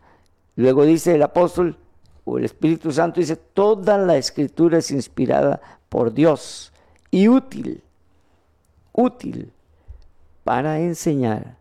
Luego 0.56 0.84
dice 0.84 1.14
el 1.14 1.22
apóstol 1.22 1.76
o 2.24 2.38
el 2.38 2.44
Espíritu 2.44 2.90
Santo, 2.90 3.20
dice, 3.20 3.36
toda 3.36 3.96
la 3.98 4.16
escritura 4.16 4.78
es 4.78 4.90
inspirada 4.90 5.60
por 5.88 6.12
Dios 6.12 6.72
y 7.10 7.28
útil 7.28 7.82
útil 8.96 9.52
para 10.42 10.80
enseñar, 10.80 11.56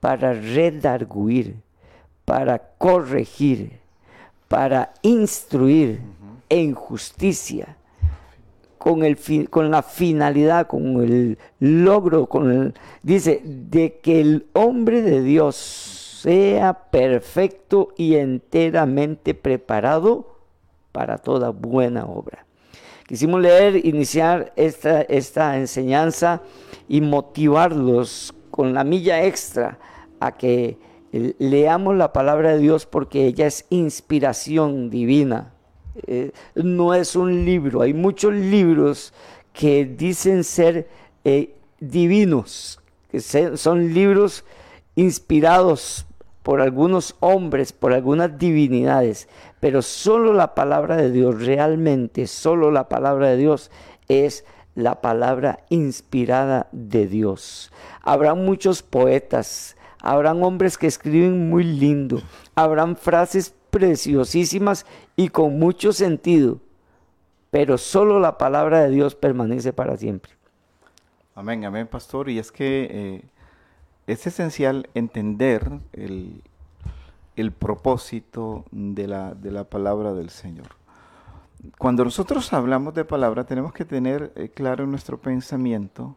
para 0.00 0.32
redarguir, 0.32 1.56
para 2.24 2.58
corregir, 2.78 3.80
para 4.48 4.94
instruir 5.02 6.00
en 6.48 6.74
justicia, 6.74 7.76
con, 8.78 9.04
el 9.04 9.18
con 9.48 9.70
la 9.70 9.82
finalidad, 9.82 10.66
con 10.66 11.02
el 11.02 11.38
logro, 11.60 12.26
con 12.26 12.50
el, 12.50 12.74
dice, 13.02 13.40
de 13.44 13.98
que 14.02 14.20
el 14.20 14.46
hombre 14.52 15.02
de 15.02 15.22
Dios 15.22 15.91
sea 16.22 16.74
perfecto 16.90 17.88
y 17.96 18.14
enteramente 18.14 19.34
preparado 19.34 20.36
para 20.92 21.18
toda 21.18 21.50
buena 21.50 22.06
obra. 22.06 22.46
Quisimos 23.08 23.40
leer, 23.40 23.84
iniciar 23.84 24.52
esta, 24.54 25.02
esta 25.02 25.58
enseñanza 25.58 26.40
y 26.88 27.00
motivarlos 27.00 28.32
con 28.52 28.72
la 28.72 28.84
milla 28.84 29.24
extra 29.24 29.80
a 30.20 30.36
que 30.36 30.78
leamos 31.10 31.96
la 31.96 32.12
palabra 32.12 32.52
de 32.52 32.58
Dios 32.58 32.86
porque 32.86 33.26
ella 33.26 33.48
es 33.48 33.66
inspiración 33.70 34.90
divina. 34.90 35.52
Eh, 36.06 36.30
no 36.54 36.94
es 36.94 37.16
un 37.16 37.44
libro, 37.44 37.82
hay 37.82 37.94
muchos 37.94 38.32
libros 38.32 39.12
que 39.52 39.84
dicen 39.84 40.44
ser 40.44 40.88
eh, 41.24 41.54
divinos, 41.80 42.80
que 43.10 43.20
son 43.20 43.92
libros 43.92 44.44
inspirados 44.94 46.06
por 46.42 46.60
algunos 46.60 47.16
hombres, 47.20 47.72
por 47.72 47.92
algunas 47.92 48.38
divinidades, 48.38 49.28
pero 49.60 49.82
solo 49.82 50.32
la 50.32 50.54
palabra 50.54 50.96
de 50.96 51.10
Dios, 51.10 51.44
realmente 51.44 52.26
solo 52.26 52.70
la 52.70 52.88
palabra 52.88 53.28
de 53.28 53.36
Dios 53.36 53.70
es 54.08 54.44
la 54.74 55.00
palabra 55.00 55.60
inspirada 55.68 56.68
de 56.72 57.06
Dios. 57.06 57.72
Habrán 58.02 58.44
muchos 58.44 58.82
poetas, 58.82 59.76
habrán 60.00 60.42
hombres 60.42 60.78
que 60.78 60.86
escriben 60.86 61.48
muy 61.48 61.64
lindo, 61.64 62.20
habrán 62.54 62.96
frases 62.96 63.54
preciosísimas 63.70 64.86
y 65.16 65.28
con 65.28 65.58
mucho 65.58 65.92
sentido, 65.92 66.58
pero 67.50 67.78
solo 67.78 68.18
la 68.18 68.38
palabra 68.38 68.80
de 68.80 68.90
Dios 68.90 69.14
permanece 69.14 69.72
para 69.72 69.96
siempre. 69.96 70.32
Amén, 71.34 71.64
amén, 71.64 71.86
pastor. 71.86 72.28
Y 72.28 72.38
es 72.38 72.52
que 72.52 72.88
eh, 72.90 73.22
es 74.12 74.26
esencial 74.26 74.88
entender 74.94 75.80
el, 75.92 76.42
propósito 77.58 78.64
de 78.70 79.08
la, 79.08 79.34
de 79.34 79.50
la, 79.50 79.64
palabra 79.64 80.12
del 80.12 80.30
Señor. 80.30 80.68
Cuando 81.78 82.04
nosotros 82.04 82.52
hablamos 82.52 82.94
de 82.94 83.04
palabra, 83.04 83.44
tenemos 83.44 83.72
que 83.72 83.84
tener 83.84 84.32
eh, 84.36 84.48
claro 84.48 84.84
en 84.84 84.90
nuestro 84.90 85.18
pensamiento 85.18 86.16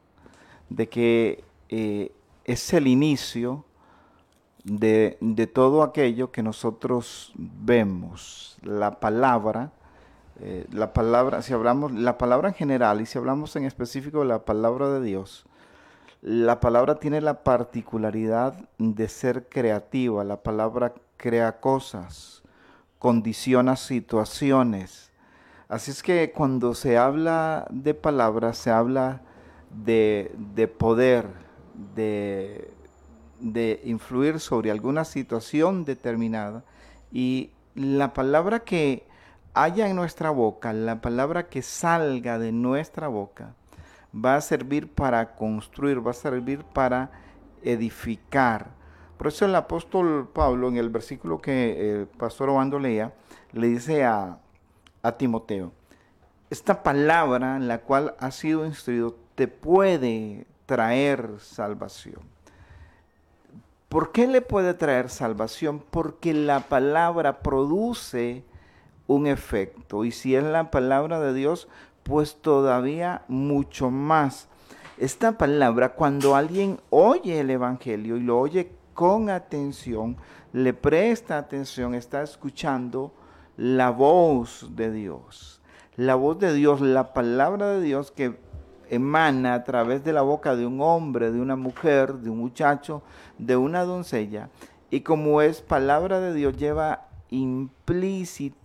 de 0.70 0.90
que 0.90 1.44
eh, 1.70 2.12
es 2.44 2.74
el 2.74 2.88
inicio 2.88 3.66
de, 4.64 5.18
de, 5.22 5.48
todo 5.48 5.84
aquello 5.84 6.32
que 6.32 6.42
nosotros 6.42 7.32
vemos. 7.36 8.58
La 8.64 9.00
palabra, 9.00 9.72
eh, 10.42 10.66
la 10.72 10.94
palabra, 10.94 11.42
si 11.44 11.54
hablamos, 11.54 11.92
la 11.92 12.18
palabra 12.18 12.50
en 12.50 12.56
general 12.56 13.02
y 13.02 13.06
si 13.06 13.18
hablamos 13.18 13.56
en 13.56 13.66
específico 13.66 14.20
de 14.20 14.25
la 14.25 14.46
palabra 14.46 14.90
de 14.90 15.02
Dios, 15.02 15.46
la 16.25 16.60
palabra 16.60 16.96
tiene 16.96 17.22
la 17.22 17.44
particularidad 17.44 18.55
de 18.79 19.08
ser 19.08 19.48
creativa, 19.48 20.24
la 20.24 20.41
palabra 20.41 20.91
crea 21.17 21.60
cosas, 21.60 22.41
condiciona 22.98 23.75
situaciones. 23.75 25.12
Así 25.67 25.91
es 25.91 26.01
que 26.01 26.32
cuando 26.32 26.74
se 26.74 26.98
habla 26.98 27.67
de 27.70 27.94
palabras, 27.94 28.58
se 28.58 28.72
habla 28.72 29.22
de, 29.70 30.34
poder, 30.79 31.27
de, 31.94 32.72
de 33.39 33.82
influir 33.84 34.39
sobre 34.39 34.72
alguna 34.72 35.05
situación 35.05 35.86
determinada. 35.86 36.63
Y 37.12 37.51
la 37.75 38.13
palabra 38.13 38.62
que 38.62 39.05
haya 39.53 39.89
en 39.89 39.96
nuestra 39.96 40.32
boca, 40.32 40.74
la 40.74 41.01
palabra 41.01 41.50
que 41.50 41.62
salga 41.62 42.39
de 42.39 42.51
nuestra 42.51 43.10
boca, 43.10 43.53
va 44.15 44.36
a 44.36 44.41
servir 44.41 44.88
para 44.88 45.36
construir, 45.36 46.05
va 46.05 46.12
a 46.12 46.13
servir 46.13 46.63
para 46.63 47.12
edificar. 47.63 48.72
Por 49.17 49.27
eso 49.27 49.45
el 49.45 49.55
apóstol 49.55 50.29
Pablo, 50.34 50.67
en 50.69 50.77
el 50.77 50.89
versículo 50.89 51.41
que 51.41 52.01
el 52.01 52.07
pastor 52.07 52.50
Obando 52.50 52.79
leía, 52.79 53.13
le 53.51 53.67
dice 53.67 54.03
a, 54.03 54.39
a 55.01 55.12
Timoteo, 55.13 55.72
esta 56.50 56.84
palabra 56.84 57.55
en 57.57 57.67
la 57.67 57.79
cual 57.79 58.15
has 58.19 58.36
sido 58.36 58.65
instruido 58.65 59.15
te 59.36 59.48
puede 59.48 60.45
traer 60.65 61.39
salvación. 61.39 62.22
¿Por 63.89 64.12
qué 64.12 64.27
le 64.27 64.41
puede 64.41 64.74
traer 64.74 65.10
salvación? 65.10 65.84
Porque 65.91 66.34
la 66.34 66.62
palabra 66.62 67.39
produce 67.39 68.43
un 69.07 69.27
efecto. 69.27 70.03
Y 70.05 70.12
si 70.12 70.36
es 70.36 70.43
la 70.43 70.72
palabra 70.72 71.19
de 71.19 71.34
Dios, 71.34 71.67
pues 72.05 72.35
todavía 72.35 73.24
mucho 73.27 73.89
más. 73.89 74.47
Esta 75.00 75.39
palabra, 75.39 75.95
cuando 75.95 76.35
alguien 76.35 76.79
oye 76.91 77.39
el 77.39 77.50
Evangelio 77.50 78.15
y 78.17 78.21
lo 78.21 78.39
oye 78.39 78.71
con 78.93 79.31
atención, 79.31 80.15
le 80.53 80.74
presta 80.74 81.39
atención, 81.39 81.95
está 81.95 82.21
escuchando 82.21 83.12
la 83.57 83.89
voz 83.89 84.69
de 84.75 84.91
Dios. 84.91 85.62
La 85.95 86.13
voz 86.13 86.38
de 86.38 86.53
Dios, 86.53 86.79
la 86.79 87.12
palabra 87.12 87.71
de 87.71 87.81
Dios 87.81 88.12
que 88.12 88.38
emana 88.91 89.55
a 89.55 89.63
través 89.63 90.03
de 90.03 90.13
la 90.13 90.21
boca 90.21 90.55
de 90.55 90.67
un 90.67 90.81
hombre, 90.81 91.31
de 91.31 91.41
una 91.41 91.55
mujer, 91.55 92.13
de 92.13 92.29
un 92.29 92.38
muchacho, 92.38 93.01
de 93.39 93.57
una 93.57 93.83
doncella. 93.83 94.50
Y 94.91 95.01
como 95.01 95.41
es 95.41 95.62
palabra 95.62 96.19
de 96.19 96.35
Dios, 96.35 96.55
lleva 96.55 97.07
implícito 97.31 98.64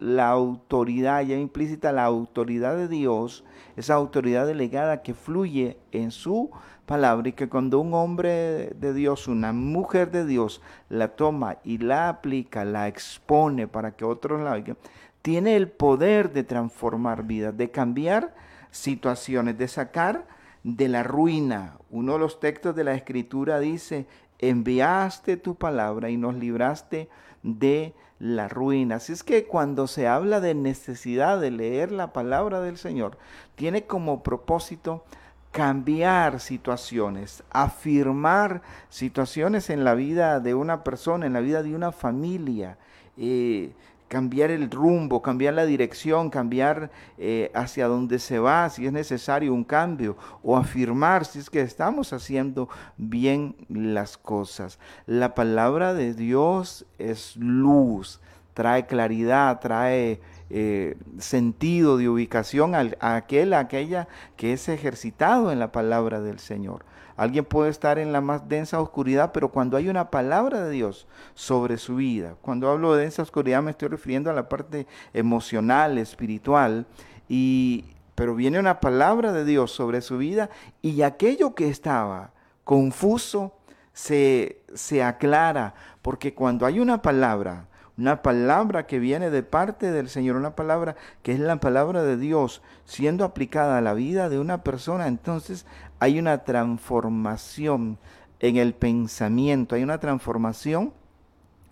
la 0.00 0.28
autoridad, 0.28 1.22
ya 1.22 1.36
implícita 1.36 1.90
la 1.90 2.04
autoridad 2.04 2.76
de 2.76 2.88
Dios, 2.88 3.42
esa 3.76 3.94
autoridad 3.94 4.46
delegada 4.46 5.02
que 5.02 5.14
fluye 5.14 5.78
en 5.92 6.10
su 6.10 6.50
palabra 6.84 7.30
y 7.30 7.32
que 7.32 7.48
cuando 7.48 7.80
un 7.80 7.94
hombre 7.94 8.70
de 8.78 8.92
Dios, 8.92 9.28
una 9.28 9.52
mujer 9.54 10.10
de 10.10 10.26
Dios 10.26 10.60
la 10.90 11.08
toma 11.08 11.56
y 11.64 11.78
la 11.78 12.10
aplica, 12.10 12.66
la 12.66 12.86
expone 12.86 13.66
para 13.66 13.92
que 13.92 14.04
otros 14.04 14.42
la 14.42 14.52
oigan, 14.52 14.76
tiene 15.22 15.56
el 15.56 15.68
poder 15.68 16.32
de 16.32 16.44
transformar 16.44 17.24
vidas, 17.24 17.56
de 17.56 17.70
cambiar 17.70 18.34
situaciones, 18.70 19.56
de 19.56 19.68
sacar 19.68 20.26
de 20.64 20.88
la 20.88 21.02
ruina. 21.02 21.78
Uno 21.90 22.14
de 22.14 22.18
los 22.18 22.40
textos 22.40 22.76
de 22.76 22.84
la 22.84 22.94
escritura 22.94 23.58
dice, 23.58 24.06
enviaste 24.38 25.38
tu 25.38 25.54
palabra 25.54 26.10
y 26.10 26.18
nos 26.18 26.34
libraste 26.34 27.08
de 27.46 27.94
la 28.18 28.48
ruina. 28.48 28.96
Así 28.96 29.12
es 29.12 29.22
que 29.22 29.46
cuando 29.46 29.86
se 29.86 30.08
habla 30.08 30.40
de 30.40 30.54
necesidad 30.54 31.40
de 31.40 31.50
leer 31.50 31.92
la 31.92 32.12
palabra 32.12 32.60
del 32.60 32.76
Señor, 32.76 33.18
tiene 33.54 33.84
como 33.84 34.22
propósito 34.22 35.04
cambiar 35.52 36.40
situaciones, 36.40 37.42
afirmar 37.50 38.62
situaciones 38.90 39.70
en 39.70 39.84
la 39.84 39.94
vida 39.94 40.40
de 40.40 40.54
una 40.54 40.84
persona, 40.84 41.26
en 41.26 41.32
la 41.32 41.40
vida 41.40 41.62
de 41.62 41.74
una 41.74 41.92
familia. 41.92 42.76
Eh, 43.16 43.72
cambiar 44.08 44.50
el 44.50 44.70
rumbo, 44.70 45.22
cambiar 45.22 45.54
la 45.54 45.66
dirección, 45.66 46.30
cambiar 46.30 46.90
eh, 47.18 47.50
hacia 47.54 47.88
dónde 47.88 48.18
se 48.18 48.38
va, 48.38 48.68
si 48.70 48.86
es 48.86 48.92
necesario 48.92 49.52
un 49.52 49.64
cambio, 49.64 50.16
o 50.42 50.56
afirmar 50.56 51.24
si 51.24 51.38
es 51.38 51.50
que 51.50 51.60
estamos 51.60 52.12
haciendo 52.12 52.68
bien 52.96 53.56
las 53.68 54.16
cosas. 54.16 54.78
La 55.06 55.34
palabra 55.34 55.94
de 55.94 56.14
Dios 56.14 56.86
es 56.98 57.36
luz, 57.36 58.20
trae 58.54 58.86
claridad, 58.86 59.60
trae 59.60 60.20
eh, 60.48 60.96
sentido 61.18 61.96
de 61.96 62.08
ubicación 62.08 62.74
a 62.74 63.16
aquel, 63.16 63.52
a 63.52 63.58
aquella 63.60 64.06
que 64.36 64.52
es 64.52 64.68
ejercitado 64.68 65.50
en 65.50 65.58
la 65.58 65.72
palabra 65.72 66.20
del 66.20 66.38
Señor. 66.38 66.84
Alguien 67.16 67.44
puede 67.44 67.70
estar 67.70 67.98
en 67.98 68.12
la 68.12 68.20
más 68.20 68.48
densa 68.48 68.80
oscuridad, 68.80 69.32
pero 69.32 69.50
cuando 69.50 69.76
hay 69.76 69.88
una 69.88 70.10
palabra 70.10 70.64
de 70.64 70.70
Dios 70.70 71.06
sobre 71.34 71.78
su 71.78 71.96
vida, 71.96 72.36
cuando 72.42 72.70
hablo 72.70 72.94
de 72.94 73.02
densa 73.02 73.22
oscuridad 73.22 73.62
me 73.62 73.70
estoy 73.70 73.88
refiriendo 73.88 74.30
a 74.30 74.34
la 74.34 74.48
parte 74.48 74.86
emocional, 75.14 75.96
espiritual, 75.96 76.86
y, 77.28 77.86
pero 78.14 78.34
viene 78.34 78.58
una 78.58 78.80
palabra 78.80 79.32
de 79.32 79.44
Dios 79.44 79.72
sobre 79.72 80.02
su 80.02 80.18
vida 80.18 80.50
y 80.82 81.02
aquello 81.02 81.54
que 81.54 81.68
estaba 81.68 82.32
confuso 82.64 83.54
se, 83.92 84.60
se 84.74 85.02
aclara, 85.02 85.74
porque 86.02 86.34
cuando 86.34 86.66
hay 86.66 86.80
una 86.80 87.00
palabra, 87.00 87.66
una 87.98 88.22
palabra 88.22 88.86
que 88.86 88.98
viene 88.98 89.30
de 89.30 89.42
parte 89.42 89.90
del 89.90 90.08
Señor, 90.08 90.36
una 90.36 90.54
palabra 90.54 90.96
que 91.22 91.32
es 91.32 91.40
la 91.40 91.56
palabra 91.60 92.02
de 92.02 92.16
Dios 92.16 92.62
siendo 92.84 93.24
aplicada 93.24 93.78
a 93.78 93.80
la 93.80 93.94
vida 93.94 94.28
de 94.28 94.38
una 94.38 94.62
persona, 94.62 95.06
entonces 95.06 95.66
hay 95.98 96.18
una 96.18 96.44
transformación 96.44 97.98
en 98.40 98.56
el 98.56 98.74
pensamiento, 98.74 99.74
hay 99.74 99.82
una 99.82 99.98
transformación 99.98 100.92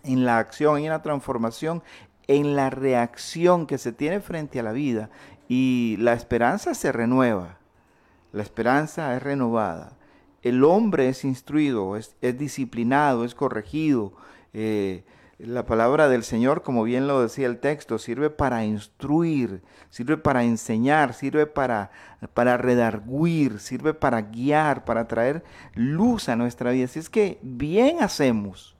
en 0.03 0.25
la 0.25 0.39
acción, 0.39 0.77
hay 0.77 0.87
una 0.87 1.01
transformación 1.01 1.83
en 2.27 2.55
la 2.55 2.71
reacción 2.71 3.67
que 3.67 3.77
se 3.77 3.91
tiene 3.91 4.19
frente 4.19 4.59
a 4.59 4.63
la 4.63 4.71
vida 4.71 5.09
y 5.47 5.97
la 5.99 6.13
esperanza 6.13 6.73
se 6.73 6.91
renueva, 6.91 7.57
la 8.33 8.41
esperanza 8.41 9.15
es 9.15 9.21
renovada. 9.21 9.93
El 10.41 10.63
hombre 10.63 11.09
es 11.09 11.23
instruido, 11.23 11.95
es, 11.95 12.15
disciplinado, 12.37 13.25
es 13.25 13.33
corregido, 13.33 14.13
eh, 14.53 15.03
la 15.37 15.65
palabra 15.65 16.07
del 16.07 16.23
Señor, 16.23 16.63
como 16.63 16.83
bien 16.83 17.07
lo 17.07 17.21
decía 17.21 17.47
el 17.47 17.59
texto, 17.59 17.97
sirve 17.97 18.29
para 18.29 18.63
instruir, 18.63 19.63
sirve 19.89 20.17
para 20.17 20.43
enseñar, 20.43 21.13
sirve 21.13 21.45
para, 21.45 21.91
para 22.33 22.55
redarguir, 22.55 23.59
sirve 23.59 23.93
para 23.93 24.21
guiar, 24.21 24.85
para 24.85 25.07
traer 25.07 25.43
luz 25.73 26.29
a 26.29 26.37
nuestra 26.37 26.71
vida. 26.71 26.85
Así 26.85 26.99
es 26.99 27.09
que 27.09 27.37
bien 27.41 28.01
hacemos, 28.01 28.77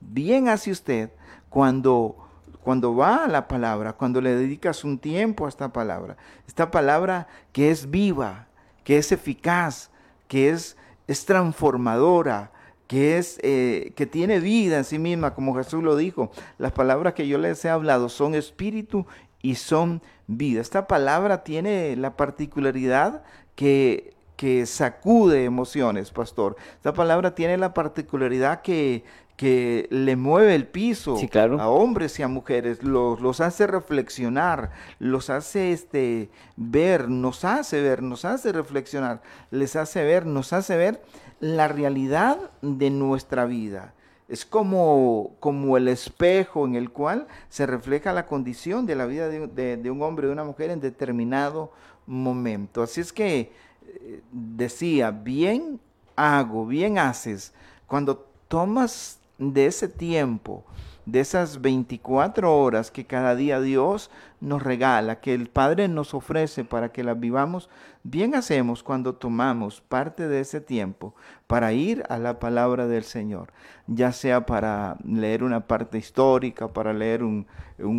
bien 0.00 0.48
hace 0.48 0.72
usted 0.72 1.10
cuando, 1.48 2.16
cuando 2.62 2.96
va 2.96 3.24
a 3.24 3.28
la 3.28 3.46
palabra, 3.46 3.92
cuando 3.92 4.20
le 4.20 4.34
dedicas 4.34 4.82
un 4.82 4.98
tiempo 4.98 5.46
a 5.46 5.48
esta 5.48 5.72
palabra. 5.72 6.16
Esta 6.48 6.72
palabra 6.72 7.28
que 7.52 7.70
es 7.70 7.88
viva, 7.88 8.48
que 8.82 8.98
es 8.98 9.12
eficaz, 9.12 9.90
que 10.26 10.50
es, 10.50 10.76
es 11.06 11.24
transformadora, 11.24 12.50
que, 12.94 13.18
es, 13.18 13.40
eh, 13.42 13.92
que 13.96 14.06
tiene 14.06 14.38
vida 14.38 14.78
en 14.78 14.84
sí 14.84 15.00
misma, 15.00 15.34
como 15.34 15.56
Jesús 15.56 15.82
lo 15.82 15.96
dijo. 15.96 16.30
Las 16.58 16.70
palabras 16.70 17.14
que 17.14 17.26
yo 17.26 17.38
les 17.38 17.64
he 17.64 17.68
hablado 17.68 18.08
son 18.08 18.36
espíritu 18.36 19.04
y 19.42 19.56
son 19.56 20.00
vida. 20.28 20.60
Esta 20.60 20.86
palabra 20.86 21.42
tiene 21.42 21.96
la 21.96 22.16
particularidad 22.16 23.24
que, 23.56 24.14
que 24.36 24.64
sacude 24.66 25.44
emociones, 25.44 26.12
pastor. 26.12 26.54
Esta 26.76 26.94
palabra 26.94 27.34
tiene 27.34 27.58
la 27.58 27.74
particularidad 27.74 28.62
que, 28.62 29.02
que 29.36 29.88
le 29.90 30.14
mueve 30.14 30.54
el 30.54 30.66
piso 30.66 31.18
a 31.58 31.68
hombres 31.68 32.18
y 32.20 32.22
a 32.22 32.28
mujeres, 32.28 32.82
los, 32.84 33.20
los, 33.20 33.40
hace 33.40 33.66
reflexionar, 33.66 34.70
los 35.00 35.28
hace 35.28 35.72
este, 35.72 36.30
ver, 36.56 37.08
nos 37.08 37.44
hace 37.44 37.80
ver, 37.82 38.02
nos 38.02 38.24
hace 38.24 38.52
reflexionar, 38.52 39.22
les 39.50 39.74
hace 39.74 40.04
ver, 40.04 40.24
nos 40.24 40.52
hace 40.52 40.76
ver 40.76 41.02
la 41.40 41.66
realidad 41.66 42.38
de 42.62 42.90
nuestra 42.90 43.44
vida. 43.44 43.92
Es 44.28 44.46
como, 44.46 45.32
como 45.40 45.76
el 45.76 45.88
espejo 45.88 46.64
en 46.64 46.76
el 46.76 46.90
cual 46.90 47.26
se 47.48 47.66
refleja 47.66 48.12
la 48.12 48.26
condición 48.26 48.86
de 48.86 48.94
la 48.94 49.04
vida 49.06 49.28
de, 49.28 49.90
un 49.90 50.00
hombre 50.02 50.26
o 50.26 50.28
de 50.28 50.32
una 50.32 50.44
mujer 50.44 50.70
en 50.70 50.80
determinado 50.80 51.72
momento. 52.06 52.82
Así 52.82 53.00
es 53.00 53.12
que 53.12 53.52
eh, 53.86 54.22
decía, 54.32 55.10
bien 55.10 55.80
hago, 56.16 56.66
bien 56.66 56.98
haces, 56.98 57.52
cuando 57.86 58.26
tomas 58.48 59.18
de 59.38 59.66
ese 59.66 59.88
tiempo 59.88 60.64
de 61.06 61.20
esas 61.20 61.60
24 61.60 62.56
horas 62.56 62.90
que 62.90 63.04
cada 63.04 63.34
día 63.34 63.60
Dios 63.60 64.10
nos 64.40 64.62
regala, 64.62 65.20
que 65.20 65.34
el 65.34 65.48
Padre 65.48 65.88
nos 65.88 66.14
ofrece 66.14 66.64
para 66.64 66.92
que 66.92 67.04
las 67.04 67.18
vivamos, 67.18 67.68
bien 68.02 68.34
hacemos 68.34 68.82
cuando 68.82 69.14
tomamos 69.14 69.80
parte 69.80 70.28
de 70.28 70.40
ese 70.40 70.60
tiempo 70.60 71.14
para 71.46 71.72
ir 71.72 72.04
a 72.08 72.18
la 72.18 72.38
palabra 72.38 72.86
del 72.86 73.04
Señor, 73.04 73.52
ya 73.86 74.12
sea 74.12 74.46
para 74.46 74.96
leer 75.04 75.44
una 75.44 75.66
parte 75.66 75.98
histórica, 75.98 76.68
para 76.68 76.92
leer 76.92 77.22
un, 77.22 77.46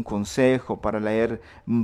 consejo, 0.03 0.81
para 0.81 0.99
leer 0.99 1.41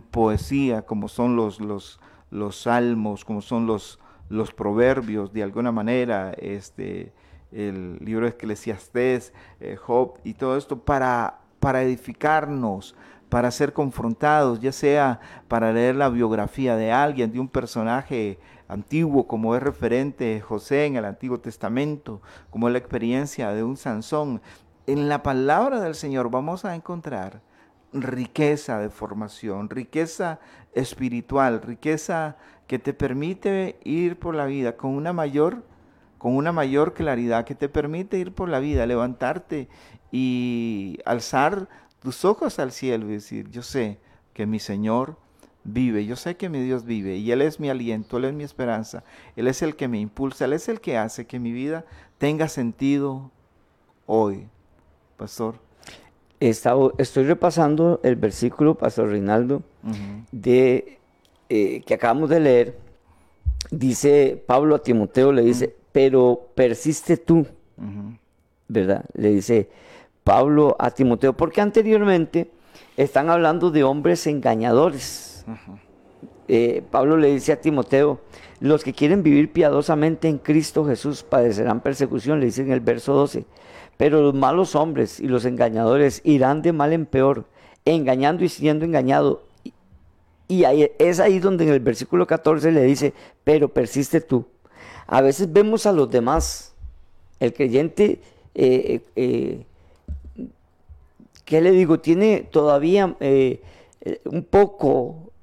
poesía, 0.10 0.84
como 0.84 1.08
son 1.08 1.36
los, 1.36 1.60
los, 1.60 2.00
los 2.32 2.62
salmos, 2.62 3.26
como 3.26 3.42
son 3.42 3.68
los, 3.68 4.00
los 4.30 4.52
proverbios, 4.54 5.34
de 5.34 5.44
alguna 5.44 5.72
manera, 5.72 6.32
este, 6.34 7.14
el 7.52 7.98
libro 8.00 8.26
de 8.26 8.32
Eclesiastés, 8.32 9.34
eh, 9.60 9.76
Job 9.76 10.20
y 10.24 10.34
todo 10.34 10.58
esto 10.58 10.80
para, 10.80 11.40
para 11.60 11.84
edificarnos, 11.84 12.96
para 13.30 13.52
ser 13.52 13.74
confrontados, 13.74 14.60
ya 14.60 14.72
sea 14.72 15.20
para 15.48 15.72
leer 15.72 15.96
la 15.96 16.10
biografía 16.10 16.76
de 16.76 16.92
alguien, 16.92 17.32
de 17.32 17.40
un 17.40 17.48
personaje 17.48 18.40
antiguo, 18.68 19.28
como 19.28 19.56
es 19.56 19.64
referente 19.64 20.42
José 20.42 20.86
en 20.86 20.96
el 20.96 21.06
Antiguo 21.06 21.40
Testamento, 21.40 22.22
como 22.50 22.68
es 22.68 22.74
la 22.74 22.80
experiencia 22.80 23.52
de 23.52 23.64
un 23.64 23.78
Sansón. 23.78 24.42
En 24.88 25.10
la 25.10 25.24
palabra 25.24 25.80
del 25.80 25.96
Señor 25.96 26.30
vamos 26.30 26.66
a 26.66 26.76
encontrar 26.76 27.42
riqueza 27.94 28.80
de 28.80 28.90
formación, 28.90 29.70
riqueza 29.70 30.40
espiritual, 30.74 31.62
riqueza 31.62 32.38
que 32.68 32.80
te 32.80 32.94
permite 32.94 33.80
ir 33.84 34.18
por 34.18 34.36
la 34.36 34.46
vida 34.46 34.78
con 34.78 34.92
una 34.92 35.12
mayor 35.14 35.64
con 36.22 36.36
una 36.36 36.52
mayor 36.52 36.94
claridad 36.94 37.46
que 37.46 37.56
te 37.56 37.68
permite 37.68 38.20
ir 38.20 38.32
por 38.32 38.48
la 38.48 38.60
vida, 38.60 38.86
levantarte 38.86 39.68
y 40.12 41.00
alzar 41.04 41.68
tus 42.00 42.26
ojos 42.26 42.60
al 42.60 42.72
cielo 42.72 43.10
y 43.10 43.14
decir, 43.14 43.50
yo 43.50 43.64
sé 43.64 43.98
que 44.32 44.46
mi 44.46 44.60
Señor 44.60 45.18
vive, 45.64 46.06
yo 46.06 46.16
sé 46.16 46.38
que 46.38 46.48
mi 46.48 46.62
Dios 46.62 46.86
vive 46.86 47.16
y 47.16 47.32
Él 47.32 47.42
es 47.42 47.60
mi 47.60 47.72
aliento, 47.72 48.18
Él 48.18 48.26
es 48.26 48.34
mi 48.36 48.44
esperanza, 48.44 49.04
Él 49.36 49.48
es 49.48 49.64
el 49.64 49.76
que 49.76 49.88
me 49.88 50.00
impulsa, 50.00 50.46
Él 50.46 50.54
es 50.54 50.70
el 50.70 50.80
que 50.80 50.96
hace 50.96 51.26
que 51.26 51.40
mi 51.40 51.52
vida 51.52 51.86
tenga 52.20 52.48
sentido 52.50 53.32
hoy. 54.06 54.46
Pastor. 55.18 55.56
estoy 56.40 57.24
repasando 57.24 58.00
el 58.04 58.16
versículo, 58.16 58.76
Pastor 58.76 59.10
Reinaldo, 59.10 59.64
de, 60.32 61.00
eh, 61.50 61.82
que 61.82 61.96
acabamos 61.96 62.30
de 62.30 62.42
leer. 62.42 62.80
Dice 63.72 64.44
Pablo 64.46 64.76
a 64.76 64.84
Timoteo, 64.84 65.32
le 65.32 65.42
dice, 65.42 65.81
pero 65.92 66.52
persiste 66.56 67.18
tú, 67.18 67.46
¿verdad? 68.68 69.06
Le 69.14 69.30
dice 69.30 69.70
Pablo 70.24 70.76
a 70.80 70.92
Timoteo, 70.92 71.34
porque 71.34 71.62
anteriormente 71.62 72.50
están 72.98 73.30
hablando 73.30 73.72
de 73.72 73.84
hombres 73.84 74.28
engañadores. 74.28 75.46
Eh, 76.48 76.84
Pablo 76.92 77.18
le 77.18 77.34
dice 77.34 77.54
a 77.54 77.62
Timoteo, 77.62 78.22
los 78.60 78.84
que 78.84 78.94
quieren 78.94 79.24
vivir 79.24 79.52
piadosamente 79.52 80.28
en 80.28 80.38
Cristo 80.38 80.86
Jesús 80.86 81.24
padecerán 81.24 81.82
persecución, 81.82 82.40
le 82.40 82.48
dice 82.48 82.62
en 82.62 82.72
el 82.72 82.82
verso 82.82 83.14
12. 83.14 83.46
Pero 83.98 84.22
los 84.22 84.34
malos 84.34 84.76
hombres 84.76 85.20
y 85.20 85.28
los 85.28 85.46
engañadores 85.46 86.22
irán 86.24 86.62
de 86.62 86.74
mal 86.74 86.94
en 86.94 87.06
peor, 87.06 87.46
engañando 87.86 88.44
y 88.44 88.50
siendo 88.50 88.86
engañado. 88.86 89.44
Y 90.48 90.64
es 91.00 91.20
ahí 91.20 91.40
donde 91.40 91.64
en 91.64 91.72
el 91.72 91.80
versículo 91.80 92.28
14 92.28 92.72
le 92.72 92.84
dice, 92.84 93.14
pero 93.44 93.70
persiste 93.70 94.20
tú. 94.22 94.46
A 95.12 95.20
veces 95.20 95.52
vemos 95.52 95.86
a 95.86 95.92
los 95.92 96.10
demás, 96.10 96.74
el 97.42 97.54
creyente, 97.54 98.22
eh, 98.56 99.02
eh, 99.18 99.66
¿qué 101.44 101.60
le 101.60 101.72
digo? 101.72 102.00
Tiene 102.00 102.48
todavía 102.50 103.18
eh, 103.20 103.62
un 104.24 104.46
poco 104.46 105.34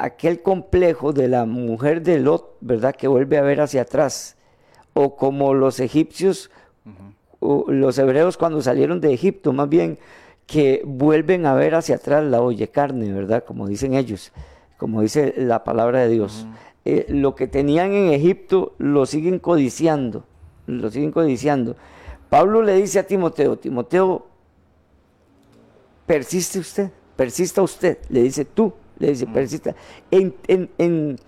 aquel 0.00 0.42
complejo 0.42 1.12
de 1.12 1.28
la 1.28 1.44
mujer 1.44 2.02
de 2.02 2.18
Lot, 2.18 2.56
¿verdad? 2.60 2.96
Que 2.96 3.06
vuelve 3.06 3.38
a 3.38 3.42
ver 3.42 3.60
hacia 3.60 3.82
atrás. 3.82 4.34
O 4.94 5.14
como 5.14 5.54
los 5.54 5.78
egipcios 5.78 6.50
los 7.40 7.98
hebreos 7.98 8.36
cuando 8.36 8.62
salieron 8.62 9.00
de 9.00 9.12
Egipto, 9.12 9.52
más 9.52 9.68
bien 9.68 9.96
que 10.46 10.82
vuelven 10.84 11.46
a 11.46 11.54
ver 11.54 11.76
hacia 11.76 11.96
atrás 11.96 12.24
la 12.24 12.40
oye 12.40 12.66
carne, 12.66 13.12
¿verdad? 13.12 13.44
Como 13.44 13.68
dicen 13.68 13.94
ellos, 13.94 14.32
como 14.76 15.02
dice 15.02 15.34
la 15.36 15.62
palabra 15.62 16.00
de 16.00 16.08
Dios. 16.08 16.46
Eh, 16.84 17.06
lo 17.08 17.34
que 17.34 17.46
tenían 17.46 17.92
en 17.92 18.12
Egipto 18.12 18.74
lo 18.78 19.06
siguen 19.06 19.38
codiciando, 19.38 20.24
lo 20.66 20.90
siguen 20.90 21.12
codiciando. 21.12 21.76
Pablo 22.28 22.62
le 22.62 22.76
dice 22.76 22.98
a 22.98 23.06
Timoteo, 23.06 23.56
Timoteo, 23.56 24.26
persiste 26.06 26.58
usted, 26.58 26.90
persista 27.16 27.62
usted, 27.62 27.98
le 28.08 28.22
dice 28.22 28.44
tú, 28.44 28.72
le 28.98 29.08
dice, 29.08 29.26
persista. 29.26 29.74
En, 30.10 30.34
en, 30.46 31.18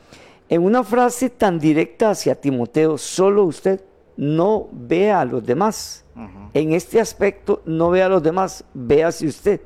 en 0.48 0.62
una 0.62 0.84
frase 0.84 1.30
tan 1.30 1.58
directa 1.58 2.10
hacia 2.10 2.34
Timoteo, 2.34 2.98
solo 2.98 3.44
usted 3.44 3.80
no 4.16 4.68
vea 4.72 5.20
a 5.20 5.24
los 5.24 5.44
demás. 5.44 6.04
En 6.54 6.72
este 6.72 7.00
aspecto, 7.00 7.62
no 7.66 7.90
vea 7.90 8.06
a 8.06 8.08
los 8.08 8.22
demás, 8.22 8.64
véase 8.72 9.26
usted. 9.26 9.60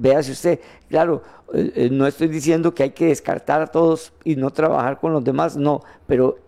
Véase 0.00 0.32
usted. 0.32 0.60
Claro, 0.88 1.22
eh, 1.52 1.72
eh, 1.74 1.88
no 1.90 2.06
estoy 2.06 2.28
diciendo 2.28 2.74
que 2.74 2.84
hay 2.84 2.90
que 2.90 3.08
descartar 3.08 3.60
a 3.60 3.66
todos 3.66 4.14
y 4.24 4.34
no 4.34 4.50
trabajar 4.50 4.98
con 4.98 5.12
los 5.12 5.22
demás, 5.22 5.58
no, 5.58 5.82
pero 6.06 6.38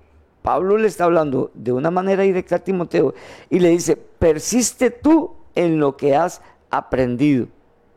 Pablo 0.41 0.79
le 0.79 0.89
está 0.89 1.05
hablando 1.05 1.51
de 1.53 1.71
una 1.71 1.91
manera 1.91 2.23
directa 2.23 2.57
a 2.57 2.59
Timoteo 2.61 3.15
y 3.51 3.59
le 3.59 3.69
dice, 3.69 3.97
persiste 3.97 4.91
tú 4.91 5.35
en 5.55 5.79
lo 5.79 5.99
que 5.99 6.17
has 6.17 6.41
aprendido 6.71 7.47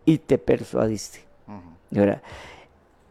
y 0.04 0.18
te 0.18 0.38
persuadiste. 0.38 1.24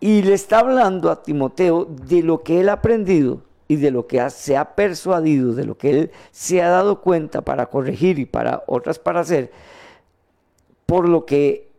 Y 0.01 0.21
le 0.21 0.35
está 0.35 0.59
hablando 0.59 1.11
a 1.11 1.23
Timoteo 1.23 1.87
de 1.87 2.23
lo 2.23 2.43
que 2.43 2.61
él 2.61 2.69
ha 2.69 2.75
aprendido 2.75 3.41
y 3.69 3.77
de 3.77 3.91
lo 3.91 4.07
que 4.07 4.29
se 4.29 4.59
ha 4.59 4.75
persuadido, 4.75 5.55
de 5.55 5.65
lo 5.65 5.79
que 5.79 5.91
él 5.91 6.11
se 6.31 6.63
ha 6.63 6.69
dado 6.69 7.01
cuenta 7.01 7.41
para 7.41 7.67
corregir 7.67 8.19
y 8.19 8.27
para 8.27 8.65
otras 8.67 8.99
para 8.99 9.21
hacer, 9.21 9.51
por 10.85 11.09
lo 11.09 11.25
que 11.25 11.74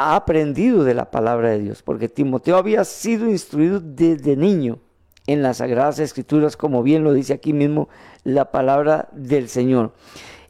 ha 0.00 0.16
aprendido 0.16 0.82
de 0.82 0.94
la 0.94 1.10
palabra 1.10 1.50
de 1.50 1.58
Dios, 1.58 1.82
porque 1.82 2.08
Timoteo 2.08 2.56
había 2.56 2.84
sido 2.84 3.28
instruido 3.28 3.80
desde 3.80 4.34
niño 4.34 4.78
en 5.26 5.42
las 5.42 5.58
Sagradas 5.58 5.98
Escrituras, 5.98 6.56
como 6.56 6.82
bien 6.82 7.04
lo 7.04 7.12
dice 7.12 7.34
aquí 7.34 7.52
mismo 7.52 7.90
la 8.24 8.50
palabra 8.50 9.10
del 9.12 9.50
Señor. 9.50 9.92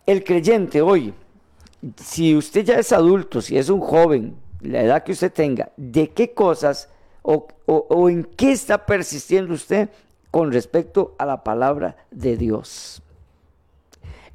El 0.06 0.22
creyente 0.22 0.82
hoy, 0.82 1.14
si 1.96 2.36
usted 2.36 2.64
ya 2.64 2.78
es 2.78 2.92
adulto, 2.92 3.42
si 3.42 3.58
es 3.58 3.70
un 3.70 3.80
joven, 3.80 4.36
la 4.60 4.82
edad 4.82 5.02
que 5.02 5.12
usted 5.12 5.32
tenga, 5.32 5.72
¿de 5.76 6.10
qué 6.10 6.32
cosas 6.32 6.88
o, 7.22 7.48
o 7.66 8.08
en 8.08 8.22
qué 8.22 8.52
está 8.52 8.86
persistiendo 8.86 9.52
usted 9.52 9.88
con 10.30 10.52
respecto 10.52 11.16
a 11.18 11.26
la 11.26 11.42
palabra 11.42 11.96
de 12.12 12.36
Dios. 12.36 12.99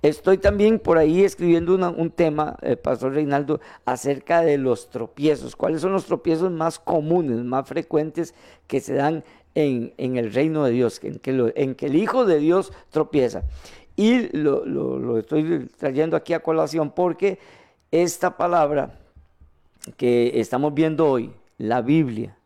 Estoy 0.05 0.37
también 0.37 0.77
por 0.77 0.99
ahí 0.99 1.23
escribiendo 1.23 1.73
un 1.73 2.11
tema, 2.11 2.57
eh, 2.61 2.77
Pastor 2.77 3.13
Reinaldo, 3.13 3.59
acerca 3.85 4.41
de 4.41 4.59
los 4.59 4.91
tropiezos. 4.91 5.55
¿Cuáles 5.55 5.81
son 5.81 5.93
los 5.93 6.05
tropiezos 6.05 6.51
más 6.51 6.77
comunes, 6.77 7.37
más 7.43 7.67
frecuentes 7.67 8.35
que 8.67 8.81
se 8.81 8.93
dan 8.93 9.23
en, 9.55 9.93
el 9.97 10.31
reino 10.31 10.63
de 10.63 10.71
Dios, 10.73 11.01
en 11.01 11.17
que, 11.73 11.85
el 11.87 11.95
Hijo 11.95 12.23
de 12.25 12.37
Dios 12.37 12.71
tropieza? 12.91 13.45
Y 13.95 14.27
lo 14.37 15.17
estoy 15.17 15.71
trayendo 15.75 16.15
aquí 16.15 16.33
a 16.33 16.39
colación 16.39 16.91
porque 16.91 17.39
esta 17.89 18.37
palabra 18.37 18.99
que 19.97 20.39
estamos 20.39 20.75
viendo 20.75 21.07
hoy, 21.07 21.31
la 21.57 21.81
Biblia, 21.81 22.37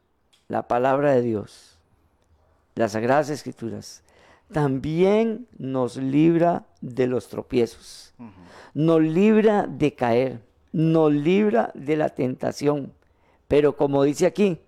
la 0.48 0.65
palabra 0.65 1.12
de 1.12 1.24
Dios, 1.24 1.78
las 2.76 2.93
Sagradas 2.93 3.30
Escrituras, 3.30 4.02
también 4.52 5.48
nos 5.58 5.98
libra 5.98 6.66
de 6.82 7.08
los 7.08 7.28
tropiezos, 7.28 8.14
nos 8.74 9.02
libra 9.02 9.68
de 9.68 9.94
caer, 9.94 10.42
nos 10.72 11.14
libra 11.14 11.72
de 11.74 11.98
la 11.98 12.10
tentación. 12.10 12.94
Pero 13.48 13.76
como 13.76 14.04
dice 14.04 14.26
aquí, 14.26 14.60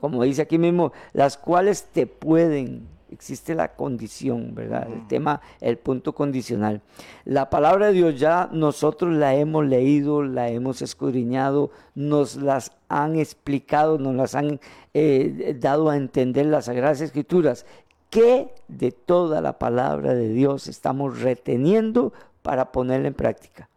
como 0.00 0.22
dice 0.22 0.42
aquí 0.42 0.58
mismo, 0.58 0.92
las 1.12 1.36
cuales 1.36 1.84
te 1.92 2.06
pueden 2.06 2.88
existe 3.10 3.54
la 3.54 3.74
condición, 3.74 4.54
¿verdad? 4.54 4.86
El 4.92 5.06
tema, 5.06 5.40
el 5.60 5.78
punto 5.78 6.14
condicional. 6.14 6.82
La 7.24 7.50
palabra 7.50 7.88
de 7.88 7.92
Dios 7.94 8.18
ya 8.18 8.48
nosotros 8.52 9.14
la 9.14 9.34
hemos 9.34 9.66
leído, 9.66 10.22
la 10.22 10.48
hemos 10.50 10.82
escudriñado, 10.82 11.70
nos 11.94 12.36
las 12.36 12.72
han 12.88 13.16
explicado, 13.16 13.98
nos 13.98 14.14
las 14.14 14.34
han 14.34 14.60
eh, 14.94 15.56
dado 15.58 15.90
a 15.90 15.96
entender 15.96 16.46
las 16.46 16.66
Sagradas 16.66 17.00
Escrituras. 17.00 17.66
¿Qué 18.10 18.54
de 18.68 18.90
toda 18.90 19.40
la 19.40 19.58
palabra 19.58 20.14
de 20.14 20.28
Dios 20.28 20.66
estamos 20.66 21.20
reteniendo 21.20 22.12
para 22.42 22.72
ponerla 22.72 23.08
en 23.08 23.14
práctica? 23.14 23.68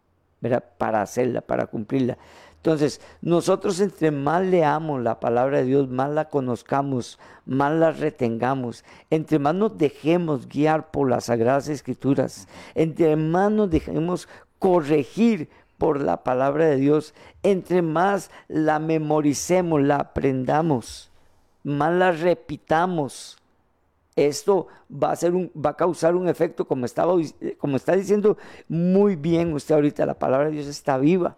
Para 0.78 1.02
hacerla, 1.02 1.42
para 1.42 1.66
cumplirla. 1.66 2.16
Entonces, 2.56 3.00
nosotros 3.20 3.80
entre 3.80 4.12
más 4.12 4.42
leamos 4.46 5.02
la 5.02 5.18
palabra 5.18 5.58
de 5.58 5.64
Dios, 5.64 5.88
más 5.88 6.10
la 6.10 6.28
conozcamos, 6.28 7.18
más 7.44 7.72
la 7.72 7.90
retengamos, 7.90 8.84
entre 9.10 9.40
más 9.40 9.54
nos 9.56 9.76
dejemos 9.76 10.48
guiar 10.48 10.92
por 10.92 11.10
las 11.10 11.24
sagradas 11.24 11.68
escrituras, 11.68 12.46
entre 12.76 13.16
más 13.16 13.50
nos 13.50 13.68
dejemos 13.68 14.28
corregir 14.60 15.50
por 15.76 16.00
la 16.00 16.22
palabra 16.22 16.66
de 16.66 16.76
Dios, 16.76 17.14
entre 17.42 17.82
más 17.82 18.30
la 18.46 18.78
memoricemos, 18.78 19.82
la 19.82 19.96
aprendamos, 19.96 21.10
más 21.64 21.92
la 21.92 22.12
repitamos, 22.12 23.41
esto 24.16 24.66
va 24.90 25.12
a, 25.12 25.16
ser 25.16 25.34
un, 25.34 25.50
va 25.54 25.70
a 25.70 25.76
causar 25.76 26.14
un 26.14 26.28
efecto, 26.28 26.66
como, 26.66 26.84
estaba, 26.84 27.14
como 27.58 27.76
está 27.76 27.96
diciendo 27.96 28.36
muy 28.68 29.16
bien 29.16 29.52
usted 29.52 29.74
ahorita, 29.74 30.04
la 30.04 30.18
palabra 30.18 30.46
de 30.46 30.56
Dios 30.56 30.66
está 30.66 30.98
viva. 30.98 31.36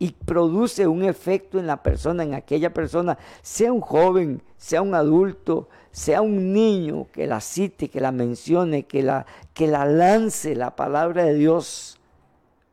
Y 0.00 0.12
produce 0.12 0.86
un 0.86 1.02
efecto 1.02 1.58
en 1.58 1.66
la 1.66 1.82
persona, 1.82 2.22
en 2.22 2.34
aquella 2.34 2.72
persona, 2.72 3.18
sea 3.42 3.72
un 3.72 3.80
joven, 3.80 4.42
sea 4.56 4.80
un 4.80 4.94
adulto, 4.94 5.68
sea 5.90 6.22
un 6.22 6.52
niño 6.52 7.08
que 7.10 7.26
la 7.26 7.40
cite, 7.40 7.88
que 7.88 8.00
la 8.00 8.12
mencione, 8.12 8.84
que 8.84 9.02
la, 9.02 9.26
que 9.54 9.66
la 9.66 9.86
lance 9.86 10.54
la 10.54 10.76
palabra 10.76 11.24
de 11.24 11.34
Dios, 11.34 11.98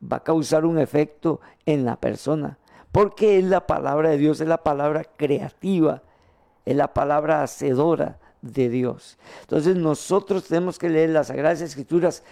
va 0.03 0.17
a 0.17 0.23
causar 0.23 0.65
un 0.65 0.77
efecto 0.77 1.39
en 1.65 1.83
la 1.83 1.95
persona. 1.95 2.59
Porque 2.91 3.39
es 3.39 3.45
la 3.45 3.65
palabra 3.65 4.11
de 4.11 4.17
Dios, 4.17 4.39
es 4.39 4.47
la 4.47 4.61
palabra 4.61 5.03
creativa, 5.03 6.03
es 6.63 6.75
la 6.75 6.93
palabra 6.93 7.41
hacedora 7.41 8.19
de 8.45 8.69
Dios. 8.69 9.17
Entonces 9.41 9.75
nosotros 9.75 10.45
tenemos 10.45 10.77
que 10.77 10.89
leer 10.89 11.10
las 11.10 11.27
Sagradas 11.27 11.62
Escrituras 11.62 12.23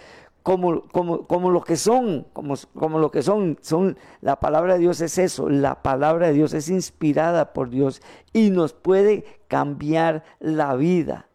como, 0.42 0.82
como, 0.82 1.50
lo 1.50 1.62
que 1.62 1.76
son, 1.76 2.26
como, 2.34 2.54
como 2.74 2.98
lo 2.98 3.10
que 3.10 3.22
son, 3.22 3.58
son, 3.62 3.96
la 4.20 4.40
palabra 4.40 4.74
de 4.74 4.80
Dios 4.80 5.00
es 5.00 5.16
eso, 5.16 5.48
la 5.48 5.82
palabra 5.82 6.26
de 6.26 6.34
Dios 6.34 6.52
es 6.52 6.68
inspirada 6.68 7.54
por 7.54 7.70
Dios 7.70 8.02
y 8.34 8.50
nos 8.50 8.74
puede 8.74 9.24
cambiar 9.48 10.22
la 10.40 10.76
vida, 10.76 11.28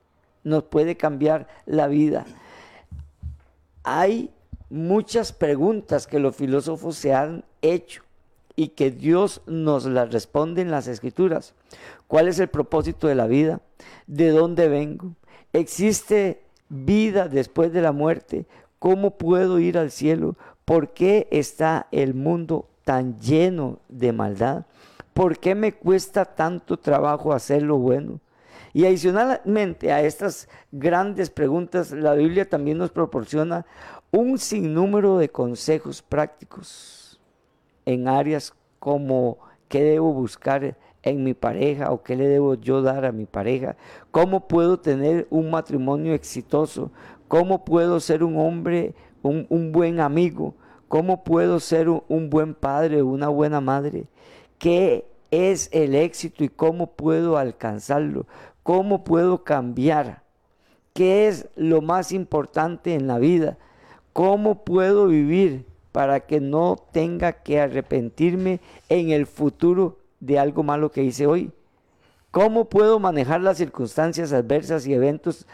nos 0.43 0.63
puede 0.63 0.95
cambiar 0.95 1.47
la 1.65 1.87
vida. 1.87 2.25
Hay 3.83 4.29
muchas 4.69 5.33
preguntas 5.33 6.05
que 6.05 6.19
los 6.19 6.35
filósofos 6.35 6.95
se 6.95 7.15
han 7.15 7.43
hecho 7.63 8.03
y 8.59 8.67
que 8.67 8.91
Dios 8.91 9.41
nos 9.47 9.85
las 9.85 10.11
responde 10.11 10.61
en 10.61 10.69
las 10.69 10.89
escrituras. 10.89 11.53
¿Cuál 12.07 12.27
es 12.27 12.39
el 12.39 12.49
propósito 12.49 13.07
de 13.07 13.15
la 13.15 13.25
vida? 13.25 13.61
¿De 14.05 14.31
dónde 14.31 14.67
vengo? 14.67 15.15
¿Existe 15.53 16.43
vida 16.67 17.29
después 17.29 17.71
de 17.71 17.81
la 17.81 17.93
muerte? 17.93 18.47
¿Cómo 18.77 19.17
puedo 19.17 19.59
ir 19.59 19.77
al 19.77 19.91
cielo? 19.91 20.35
¿Por 20.65 20.89
qué 20.89 21.29
está 21.31 21.87
el 21.93 22.15
mundo 22.15 22.67
tan 22.83 23.17
lleno 23.21 23.79
de 23.87 24.11
maldad? 24.11 24.65
¿Por 25.13 25.39
qué 25.39 25.55
me 25.55 25.71
cuesta 25.71 26.25
tanto 26.25 26.75
trabajo 26.75 27.31
hacer 27.31 27.61
lo 27.61 27.77
bueno? 27.77 28.19
Y 28.73 28.83
adicionalmente 28.85 29.93
a 29.93 30.01
estas 30.01 30.49
grandes 30.73 31.29
preguntas, 31.29 31.93
la 31.93 32.13
Biblia 32.13 32.49
también 32.49 32.77
nos 32.77 32.91
proporciona 32.91 33.65
un 34.11 34.37
sinnúmero 34.37 35.17
de 35.17 35.29
consejos 35.29 36.01
prácticos 36.01 36.98
en 37.93 38.07
áreas 38.07 38.53
como 38.79 39.37
qué 39.67 39.83
debo 39.83 40.13
buscar 40.13 40.77
en 41.03 41.23
mi 41.23 41.33
pareja 41.33 41.91
o 41.91 42.03
qué 42.03 42.15
le 42.15 42.27
debo 42.27 42.55
yo 42.55 42.81
dar 42.81 43.05
a 43.05 43.11
mi 43.11 43.25
pareja, 43.25 43.75
cómo 44.11 44.47
puedo 44.47 44.79
tener 44.79 45.27
un 45.29 45.49
matrimonio 45.49 46.13
exitoso, 46.13 46.91
¿Cómo 47.29 47.63
puedo 47.63 47.99
ser 47.99 48.23
un 48.23 48.37
hombre, 48.37 48.95
un, 49.21 49.71
buen 49.71 49.99
amigo? 49.99 50.55
¿Cómo 50.87 51.23
puedo 51.23 51.59
ser 51.59 51.87
un, 51.87 52.29
buen 52.31 52.55
padre 52.55 53.03
una 53.03 53.27
buena 53.27 53.61
madre? 53.61 54.05
¿Qué 54.57 55.05
es 55.29 55.69
el 55.71 55.93
éxito 55.93 56.43
y 56.43 56.49
cómo 56.49 56.87
puedo 56.87 57.37
alcanzarlo? 57.37 58.25
¿Cómo 58.63 59.03
puedo 59.03 59.43
cambiar? 59.43 60.23
¿Qué 60.93 61.27
es 61.27 61.47
lo 61.55 61.83
más 61.83 62.11
importante 62.11 62.95
en 62.95 63.05
la 63.05 63.19
vida? 63.19 63.59
¿Cómo 64.11 64.63
puedo 64.63 65.05
vivir 65.05 65.67
para 65.91 66.21
que 66.21 66.39
no 66.39 66.75
tenga 66.91 67.33
que 67.33 67.59
arrepentirme 67.59 68.59
en 68.89 69.11
el 69.11 69.25
futuro 69.25 69.97
de 70.19 70.39
algo 70.39 70.63
malo 70.63 70.91
que 70.91 71.03
hice 71.03 71.27
hoy? 71.27 71.51
¿Cómo 72.31 72.65
puedo 72.65 72.99
manejar 72.99 73.41
las 73.41 73.57
circunstancias 73.57 74.33
adversas 74.33 74.85
y 74.85 74.93
eventos 74.93 75.47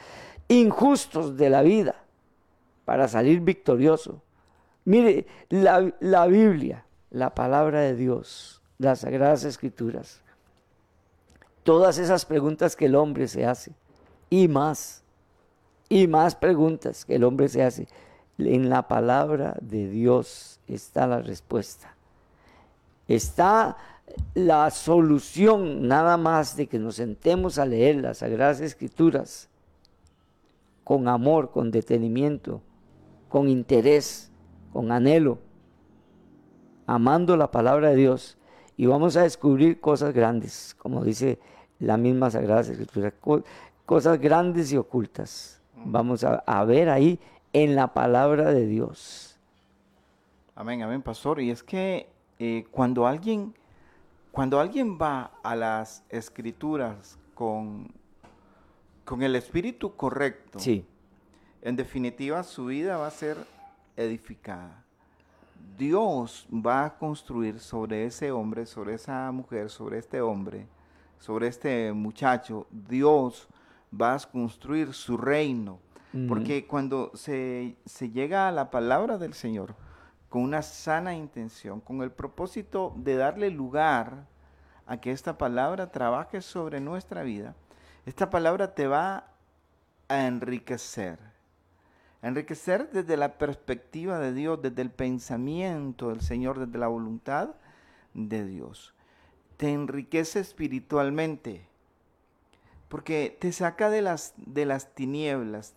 injustos 0.47 1.37
de 1.37 1.49
la 1.49 1.61
vida 1.61 1.95
para 2.85 3.07
salir 3.07 3.41
victorioso. 3.41 4.21
Mire, 4.85 5.25
la, 5.49 6.27
Biblia, 6.27 6.85
la 7.09 7.33
palabra 7.33 7.81
de 7.81 7.95
Dios, 7.95 8.61
las 8.77 8.99
sagradas 8.99 9.43
escrituras, 9.43 10.21
todas 11.63 11.97
esas 11.97 12.25
preguntas 12.25 12.75
que 12.75 12.85
el 12.85 12.95
hombre 12.95 13.27
se 13.27 13.45
hace, 13.45 13.73
y 14.29 14.47
más, 14.47 15.03
y 15.89 16.07
más 16.07 16.35
preguntas 16.35 17.05
que 17.05 17.15
el 17.15 17.23
hombre 17.23 17.49
se 17.49 17.63
hace, 17.63 17.87
en 18.37 18.69
la 18.69 18.87
palabra 18.87 19.57
de 19.61 19.89
Dios 19.89 20.59
está 20.67 21.07
la 21.07 21.21
respuesta. 21.21 21.95
Está 23.07 23.77
la 24.33 24.69
solución 24.71 25.87
nada 25.87 26.17
más 26.17 26.55
de 26.55 26.67
que 26.67 26.79
nos 26.79 26.95
sentemos 26.95 27.57
a 27.57 27.65
leer 27.65 27.97
las 27.97 28.19
sagradas 28.19 28.61
escrituras 28.61 29.49
con 30.83 31.07
amor, 31.07 31.51
con 31.51 31.71
detenimiento, 31.71 32.61
con 33.29 33.49
interés, 33.49 34.31
con 34.71 34.91
anhelo, 34.91 35.39
amando 36.85 37.35
la 37.37 37.51
palabra 37.51 37.89
de 37.89 37.95
Dios 37.95 38.37
y 38.77 38.85
vamos 38.85 39.17
a 39.17 39.23
descubrir 39.23 39.79
cosas 39.79 40.13
grandes, 40.13 40.75
como 40.77 41.03
dice 41.03 41.39
la 41.79 41.97
misma 41.97 42.29
Sagrada 42.29 42.61
Escritura, 42.61 43.13
cosas 43.85 44.19
grandes 44.19 44.71
y 44.71 44.77
ocultas. 44.77 45.61
Vamos 45.85 46.23
a, 46.23 46.63
ver 46.65 46.89
ahí 46.89 47.19
en 47.55 47.75
la 47.75 47.93
palabra 47.93 48.53
de 48.53 48.67
Dios. 48.67 49.39
Amén, 50.55 50.81
amén, 50.83 51.01
pastor. 51.01 51.39
Y 51.39 51.51
es 51.51 51.63
que 51.63 52.09
eh, 52.37 52.65
cuando 52.71 53.07
alguien, 53.07 53.55
cuando 54.31 54.59
alguien 54.59 54.97
va 55.01 55.31
a 55.41 55.55
las 55.55 56.03
escrituras 56.09 57.17
con 57.33 57.93
con 59.05 59.21
el 59.21 59.35
espíritu 59.35 59.95
correcto, 59.95 60.59
sí. 60.59 60.83
en 61.61 61.75
definitiva 61.75 62.43
su 62.43 62.65
vida 62.65 62.97
va 62.97 63.07
a 63.07 63.11
ser 63.11 63.37
edificada. 63.95 64.83
Dios 65.77 66.47
va 66.51 66.85
a 66.85 66.97
construir 66.97 67.59
sobre 67.59 68.05
ese 68.05 68.31
hombre, 68.31 68.65
sobre 68.65 68.95
esa 68.95 69.31
mujer, 69.31 69.69
sobre 69.69 69.99
este 69.99 70.21
hombre, 70.21 70.67
sobre 71.19 71.47
este 71.47 71.93
muchacho, 71.93 72.67
Dios 72.71 73.47
va 73.93 74.15
a 74.15 74.19
construir 74.19 74.93
su 74.93 75.17
reino. 75.17 75.79
Porque 76.29 76.65
cuando 76.65 77.11
se, 77.13 77.75
se 77.85 78.09
llega 78.09 78.47
a 78.47 78.51
la 78.51 78.71
palabra 78.71 79.17
del 79.17 79.33
Señor 79.33 79.75
con 80.29 80.43
una 80.43 80.61
sana 80.61 81.13
intención, 81.13 81.81
con 81.81 82.01
el 82.01 82.11
propósito 82.11 82.93
de 82.95 83.17
darle 83.17 83.49
lugar 83.49 84.25
a 84.87 85.01
que 85.01 85.11
esta 85.11 85.37
palabra 85.37 85.91
trabaje 85.91 86.41
sobre 86.41 86.79
nuestra 86.79 87.23
vida, 87.23 87.53
esta 88.05 88.29
palabra 88.29 88.75
te 88.75 88.87
va 88.87 89.27
a 90.07 90.27
enriquecer. 90.27 91.19
Enriquecer 92.21 92.89
desde 92.91 93.17
la 93.17 93.37
perspectiva 93.37 94.17
de 94.19 94.33
Dios, 94.33 94.61
desde 94.61 94.81
el 94.81 94.91
pensamiento 94.91 96.09
del 96.09 96.21
Señor, 96.21 96.59
desde 96.59 96.79
la 96.79 96.87
voluntad 96.87 97.51
de 98.13 98.45
Dios. 98.45 98.93
Te 99.57 99.71
enriquece 99.71 100.39
espiritualmente, 100.39 101.67
porque 102.89 103.37
te 103.39 103.51
saca 103.51 103.89
de 103.89 104.01
las, 104.01 104.33
de 104.37 104.65
las 104.65 104.95
tinieblas 104.95 105.75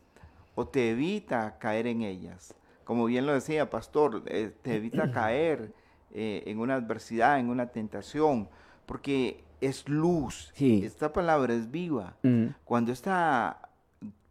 o 0.58 0.66
te 0.66 0.90
evita 0.90 1.56
caer 1.60 1.86
en 1.86 2.02
ellas. 2.02 2.52
Como 2.82 3.04
bien 3.04 3.26
lo 3.26 3.32
decía 3.32 3.70
Pastor, 3.70 4.24
eh, 4.26 4.52
te 4.60 4.74
evita 4.74 5.08
caer 5.12 5.72
eh, 6.10 6.42
en 6.46 6.58
una 6.58 6.74
adversidad, 6.74 7.38
en 7.38 7.48
una 7.48 7.68
tentación, 7.68 8.48
porque 8.84 9.44
es 9.60 9.88
luz. 9.88 10.52
Esta 10.58 11.12
palabra 11.12 11.54
es 11.54 11.70
viva. 11.70 12.16
Mm. 12.24 12.46
Cuando 12.64 12.90
esta 12.90 13.70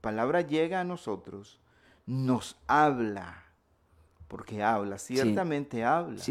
palabra 0.02 0.42
llega 0.42 0.82
a 0.82 0.84
nosotros, 0.84 1.62
nos 2.06 2.58
habla, 2.68 3.46
porque 4.28 4.62
habla, 4.62 4.98
ciertamente 4.98 5.86
habla. 5.86 6.22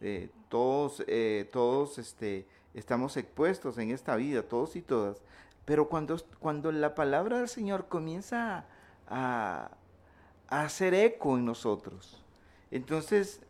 Eh, 0.00 0.30
todos, 0.48 1.04
eh, 1.06 1.50
todos 1.52 1.98
este, 1.98 2.48
estamos 2.72 3.18
expuestos 3.18 3.76
en 3.76 3.90
esta 3.90 4.16
vida, 4.16 4.42
todos 4.42 4.74
y 4.74 4.80
todas. 4.80 5.20
Pero 5.66 5.90
cuando, 5.90 6.16
cuando 6.38 6.72
la 6.72 6.94
palabra 6.94 7.40
del 7.40 7.48
Señor 7.48 7.88
comienza 7.88 8.64
a, 9.06 9.70
a 10.48 10.62
hacer 10.62 10.94
eco 10.94 11.36
en 11.36 11.44
nosotros, 11.44 12.22
entonces 12.70 13.40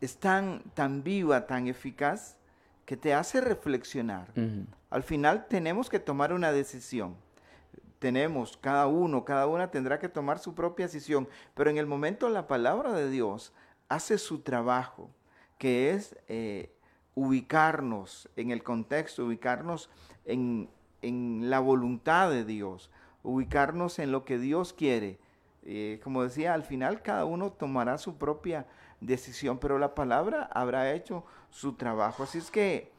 es 0.00 0.16
tan, 0.18 0.62
tan 0.74 1.02
viva, 1.02 1.46
tan 1.46 1.66
eficaz, 1.68 2.38
que 2.88 2.96
te 2.96 3.12
hace 3.12 3.42
reflexionar. 3.42 4.32
Al 4.88 5.02
final 5.02 5.46
tenemos 5.46 5.90
que 5.90 5.98
tomar 5.98 6.32
una 6.32 6.52
decisión. 6.52 7.16
Tenemos, 7.98 8.56
cada 8.56 8.86
uno, 8.86 9.26
cada 9.26 9.46
una 9.46 9.70
tendrá 9.70 9.98
que 9.98 10.08
tomar 10.08 10.38
su 10.38 10.54
propia 10.54 10.86
decisión, 10.86 11.28
pero 11.54 11.68
en 11.68 11.76
el 11.76 11.84
momento 11.86 12.30
la 12.30 12.46
palabra 12.46 12.94
de 12.94 13.10
Dios 13.10 13.52
hace 13.90 14.16
su 14.16 14.40
trabajo, 14.40 15.10
que 15.58 15.90
es 15.90 16.16
eh, 16.28 16.72
ubicarnos 17.14 18.30
en 18.36 18.52
el 18.52 18.62
contexto, 18.62 19.26
ubicarnos 19.26 19.90
en, 20.24 20.70
la 21.02 21.60
voluntad 21.60 22.30
de 22.30 22.46
Dios, 22.46 22.90
ubicarnos 23.28 23.98
en 23.98 24.10
lo 24.10 24.24
que 24.24 24.38
Dios 24.38 24.72
quiere. 24.72 25.18
Eh, 25.62 26.00
como 26.02 26.22
decía, 26.22 26.54
al 26.54 26.62
final 26.62 27.02
cada 27.02 27.26
uno 27.26 27.52
tomará 27.52 27.98
su 27.98 28.16
propia 28.16 28.66
decisión, 29.00 29.58
pero 29.58 29.78
la 29.78 29.94
palabra 29.94 30.48
habrá 30.52 30.92
hecho 30.94 31.24
su 31.50 31.74
trabajo. 31.74 32.22
Así 32.22 32.38
es 32.38 32.50
que 32.50 32.90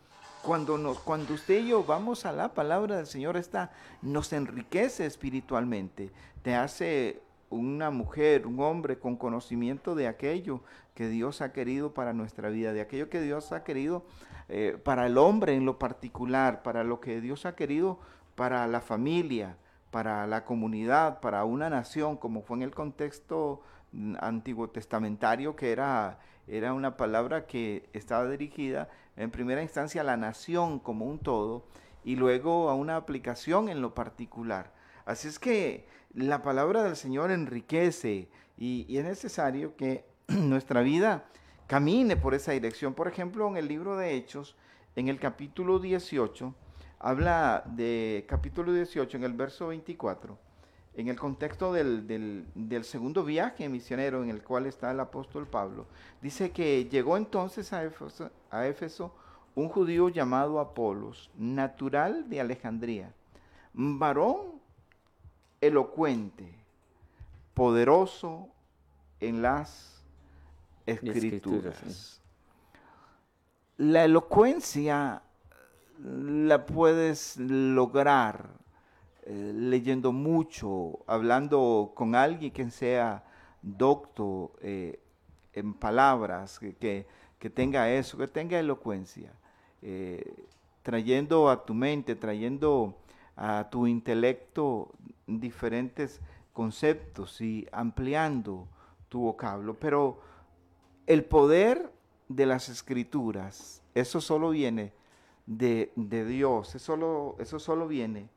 cuando, 0.44 0.78
nos, 0.78 1.00
cuando 1.00 1.34
usted 1.34 1.64
y 1.64 1.70
yo 1.70 1.84
vamos 1.84 2.26
a 2.26 2.32
la 2.32 2.54
palabra 2.54 2.98
del 2.98 3.08
Señor, 3.08 3.38
esta 3.38 3.72
nos 4.04 4.32
enriquece 4.32 5.06
espiritualmente, 5.06 6.12
te 6.44 6.54
hace 6.54 7.22
una 7.50 7.90
mujer, 7.90 8.46
un 8.46 8.60
hombre 8.60 9.00
con 9.00 9.16
conocimiento 9.16 9.96
de 9.96 10.08
aquello 10.08 10.62
que 10.94 11.10
Dios 11.10 11.42
ha 11.42 11.52
querido 11.52 11.96
para 11.96 12.14
nuestra 12.14 12.50
vida, 12.50 12.72
de 12.72 12.82
aquello 12.82 13.10
que 13.10 13.22
Dios 13.22 13.52
ha 13.52 13.64
querido 13.64 14.06
eh, 14.48 14.78
para 14.84 15.08
el 15.08 15.18
hombre 15.18 15.56
en 15.56 15.66
lo 15.66 15.80
particular, 15.80 16.62
para 16.62 16.84
lo 16.84 17.00
que 17.00 17.20
Dios 17.20 17.48
ha 17.48 17.56
querido 17.56 18.00
para 18.36 18.68
la 18.68 18.80
familia, 18.80 19.58
para 19.92 20.28
la 20.28 20.46
comunidad, 20.46 21.20
para 21.20 21.44
una 21.46 21.70
nación, 21.70 22.18
como 22.18 22.42
fue 22.42 22.58
en 22.58 22.64
el 22.64 22.72
contexto 22.72 23.62
antiguo 24.20 24.70
testamentario, 24.70 25.56
que 25.56 25.72
era, 25.72 26.20
era 26.48 26.74
una 26.74 26.96
palabra 26.98 27.48
que 27.48 27.90
estaba 27.94 28.30
dirigida 28.30 28.90
en 29.18 29.32
primera 29.32 29.62
instancia 29.62 30.02
a 30.02 30.04
la 30.04 30.18
nación 30.18 30.80
como 30.80 31.06
un 31.06 31.20
todo 31.20 31.66
y 32.04 32.16
luego 32.16 32.70
a 32.70 32.76
una 32.76 32.96
aplicación 32.96 33.70
en 33.70 33.82
lo 33.82 33.94
particular. 33.94 34.72
Así 35.06 35.28
es 35.28 35.40
que 35.40 35.88
la 36.14 36.42
palabra 36.42 36.84
del 36.84 36.96
Señor 36.96 37.32
enriquece 37.32 38.30
y, 38.58 38.86
y 38.88 38.98
es 38.98 39.06
necesario 39.06 39.76
que 39.76 40.06
nuestra 40.28 40.82
vida 40.82 41.26
camine 41.68 42.16
por 42.16 42.34
esa 42.34 42.52
dirección. 42.52 42.94
Por 42.94 43.08
ejemplo, 43.08 43.48
en 43.48 43.58
el 43.58 43.68
libro 43.68 43.98
de 43.98 44.16
Hechos, 44.16 44.56
en 44.96 45.08
el 45.08 45.20
capítulo 45.20 45.80
18, 45.80 46.54
habla 47.00 47.64
de 47.66 48.26
capítulo 48.28 48.74
18 48.74 49.18
en 49.18 49.24
el 49.24 49.34
verso 49.34 49.68
24, 49.68 50.38
en 50.96 51.08
el 51.08 51.18
contexto 51.18 51.72
del, 51.72 52.46
segundo 52.84 53.24
viaje 53.24 53.70
misionero 53.70 54.22
en 54.22 54.30
el 54.30 54.44
cual 54.44 54.66
está 54.66 54.92
el 54.92 55.00
apóstol 55.00 55.48
Pablo, 55.48 55.86
dice 56.22 56.52
que 56.52 56.86
llegó 56.86 57.16
entonces 57.16 57.72
a 57.72 57.84
Éfeso, 57.84 58.30
a 58.52 58.68
Éfeso 58.68 59.14
un 59.56 59.70
judío 59.70 60.10
llamado 60.10 60.60
Apolos, 60.60 61.32
natural 61.38 62.30
de 62.30 62.42
Alejandría, 62.42 63.14
varón 63.74 64.60
elocuente, 65.62 66.54
poderoso 67.54 68.50
en 69.20 69.42
las 69.42 70.04
escrituras. 70.86 72.22
La 73.78 74.04
elocuencia 74.04 75.22
la 76.04 76.66
puedes 76.66 77.38
lograr 77.38 78.50
eh, 79.24 79.52
leyendo 79.54 80.12
mucho, 80.12 81.00
hablando 81.08 81.92
con 81.94 82.16
alguien 82.16 82.52
que 82.52 82.70
sea 82.72 83.24
docto 83.62 84.54
eh, 84.62 85.00
en 85.54 85.74
palabras, 85.74 86.60
que, 86.60 87.06
tenga 87.54 87.92
eso, 87.92 88.18
que 88.18 88.28
tenga 88.28 88.60
elocuencia, 88.60 89.32
eh, 89.82 90.46
trayendo 90.84 91.50
a 91.50 91.66
tu 91.66 91.74
mente, 91.74 92.16
trayendo 92.16 92.96
a 93.36 93.70
tu 93.70 93.88
intelecto 93.88 94.92
diferentes 95.28 96.22
conceptos 96.54 97.42
y 97.42 97.68
ampliando 97.72 98.68
tu 99.10 99.22
vocablo. 99.22 99.76
Pero 99.80 100.22
el 101.08 101.26
poder 101.26 101.92
de 102.30 102.46
las 102.46 102.70
escrituras, 102.70 103.82
eso 103.94 104.22
solo 104.22 104.52
viene 104.52 104.99
de, 105.50 106.26
Dios. 106.26 106.76
Eso 106.76 106.86
solo, 106.86 107.36
eso 107.40 107.60
solo 107.60 107.88
viene 107.88 108.30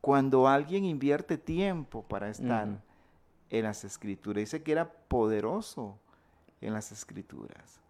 cuando 0.00 0.48
alguien 0.48 0.84
invierte 0.84 1.38
tiempo 1.38 2.02
para 2.02 2.28
estar 2.28 2.80
en 3.50 3.62
las 3.62 3.84
escrituras. 3.84 4.40
Dice 4.40 4.62
que 4.62 4.72
era 4.72 4.90
poderoso 4.90 5.98
en 6.60 6.72
las 6.72 6.92
escrituras. 6.92 7.80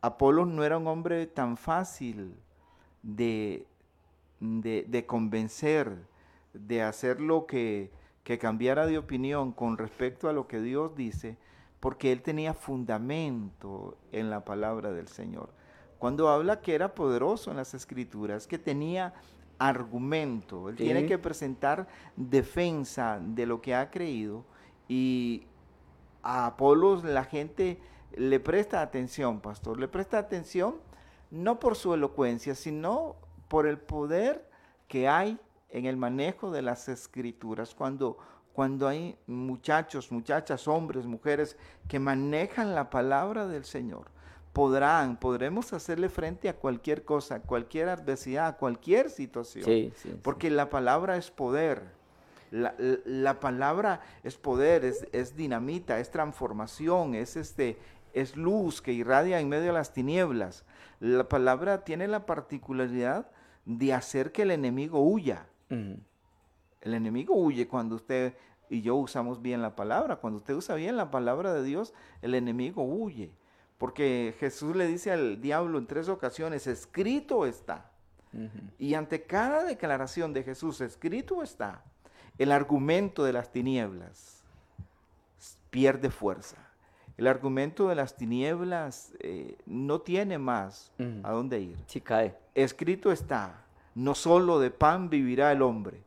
Apolo 0.00 0.44
no 0.44 0.64
era 0.64 0.76
un 0.76 0.86
hombre 0.86 1.26
tan 1.26 1.56
fácil 1.56 2.34
de, 3.02 3.66
de, 4.40 5.06
convencer, 5.06 5.96
de 6.52 6.82
hacer 6.82 7.20
lo 7.20 7.46
que, 7.46 7.90
que 8.24 8.38
cambiara 8.38 8.86
de 8.86 8.98
opinión 8.98 9.52
con 9.52 9.78
respecto 9.78 10.28
a 10.28 10.34
lo 10.34 10.46
que 10.46 10.60
Dios 10.60 10.94
dice, 10.94 11.38
porque 11.80 12.12
él 12.12 12.22
tenía 12.22 12.52
fundamento 12.52 13.96
en 14.12 14.28
la 14.28 14.44
palabra 14.44 14.92
del 14.92 15.08
Señor. 15.08 15.50
Cuando 16.04 16.28
habla 16.28 16.60
que 16.60 16.74
era 16.74 16.94
poderoso 16.94 17.50
en 17.50 17.56
las 17.56 17.72
escrituras, 17.72 18.46
que 18.46 18.58
tenía 18.58 19.14
argumento, 19.58 20.68
él 20.68 20.76
tiene 20.76 21.06
que 21.06 21.16
presentar 21.16 21.88
defensa 22.14 23.18
de 23.22 23.46
lo 23.46 23.62
que 23.62 23.74
ha 23.74 23.90
creído 23.90 24.44
y 24.86 25.46
a 26.22 26.44
Apolos 26.44 27.04
la 27.04 27.24
gente 27.24 27.80
le 28.16 28.38
presta 28.38 28.82
atención, 28.82 29.40
pastor, 29.40 29.80
le 29.80 29.88
presta 29.88 30.18
atención 30.18 30.74
no 31.30 31.58
por 31.58 31.74
su 31.74 31.94
elocuencia, 31.94 32.54
sino 32.54 33.16
por 33.48 33.66
el 33.66 33.78
poder 33.78 34.46
que 34.88 35.08
hay 35.08 35.38
en 35.70 35.86
el 35.86 35.96
manejo 35.96 36.50
de 36.50 36.60
las 36.60 36.86
escrituras. 36.90 37.74
Cuando, 37.74 38.18
cuando 38.52 38.88
hay 38.88 39.16
muchachos, 39.26 40.12
muchachas, 40.12 40.68
hombres, 40.68 41.06
mujeres 41.06 41.56
que 41.88 41.98
manejan 41.98 42.74
la 42.74 42.90
palabra 42.90 43.46
del 43.46 43.64
Señor, 43.64 44.12
podrán, 44.54 45.18
podremos 45.18 45.72
hacerle 45.72 46.08
frente 46.08 46.48
a 46.48 46.54
cualquier 46.56 47.04
cosa, 47.04 47.40
cualquier 47.40 47.88
adversidad, 47.90 48.46
a 48.46 48.56
cualquier 48.56 49.10
situación. 49.10 49.92
porque 50.22 50.48
la 50.48 50.70
palabra 50.70 51.18
es 51.18 51.30
poder. 51.30 51.82
La, 52.50 53.40
palabra 53.40 54.00
es 54.22 54.36
poder, 54.36 54.84
es, 54.84 55.36
dinamita, 55.36 55.98
es 55.98 56.12
transformación, 56.12 57.16
es 57.16 57.36
este, 57.36 57.76
es 58.12 58.36
luz 58.36 58.80
que 58.80 58.92
irradia 58.92 59.40
en 59.40 59.48
medio 59.48 59.66
de 59.66 59.72
las 59.72 59.92
tinieblas. 59.92 60.64
La 61.00 61.28
palabra 61.28 61.82
tiene 61.82 62.06
la 62.06 62.24
particularidad 62.24 63.26
de 63.64 63.92
hacer 63.92 64.30
que 64.30 64.42
el 64.42 64.52
enemigo 64.52 65.00
huya. 65.00 65.46
El 65.68 66.94
enemigo 66.94 67.34
huye 67.34 67.66
cuando 67.66 67.96
usted 67.96 68.34
y 68.70 68.82
yo 68.82 68.94
usamos 68.94 69.42
bien 69.42 69.60
la 69.60 69.74
palabra. 69.74 70.16
Cuando 70.16 70.36
usted 70.36 70.54
usa 70.54 70.76
bien 70.76 70.96
la 70.96 71.10
palabra 71.10 71.52
de 71.52 71.64
Dios, 71.64 71.92
el 72.22 72.36
enemigo 72.36 72.84
huye. 72.84 73.32
Porque 73.84 74.34
Jesús 74.40 74.74
le 74.74 74.86
dice 74.86 75.12
al 75.12 75.42
diablo 75.42 75.76
en 75.76 75.86
tres 75.86 76.08
ocasiones, 76.08 76.66
escrito 76.66 77.44
está. 77.44 77.90
Y 78.78 78.94
ante 78.94 79.24
cada 79.24 79.62
declaración 79.62 80.32
de 80.32 80.42
Jesús, 80.42 80.80
escrito 80.80 81.42
está, 81.42 81.84
el 82.38 82.50
argumento 82.50 83.24
de 83.24 83.34
las 83.34 83.52
tinieblas 83.52 84.42
pierde 85.68 86.08
fuerza. 86.08 86.56
El 87.18 87.26
argumento 87.26 87.90
de 87.90 87.94
las 87.94 88.16
tinieblas 88.16 89.12
eh, 89.18 89.58
no 89.66 90.00
tiene 90.00 90.38
más 90.38 90.90
a 91.22 91.32
dónde 91.32 91.60
ir. 91.60 91.76
Sí 91.86 92.00
cae. 92.00 92.34
Escrito 92.54 93.12
está, 93.12 93.66
no 93.94 94.14
solo 94.14 94.60
de 94.60 94.70
pan 94.70 95.10
vivirá 95.10 95.52
el 95.52 95.60
hombre. 95.60 96.00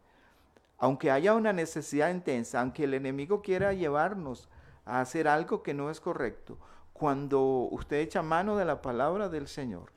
Aunque 0.80 1.12
haya 1.12 1.36
una 1.36 1.54
necesidad 1.54 2.10
intensa, 2.10 2.60
aunque 2.60 2.86
el 2.86 2.96
enemigo 2.96 3.44
quiera 3.44 3.72
llevarnos 3.74 4.50
a 4.84 5.00
hacer 5.00 5.28
algo 5.28 5.62
que 5.62 5.76
no 5.76 5.92
es 5.92 6.00
correcto, 6.00 6.58
cuando 6.98 7.68
usted 7.72 7.98
echa 7.98 8.22
mano 8.22 8.58
de 8.58 8.66
la 8.66 8.82
palabra 8.82 9.30
del 9.30 9.48
Señor, 9.48 9.92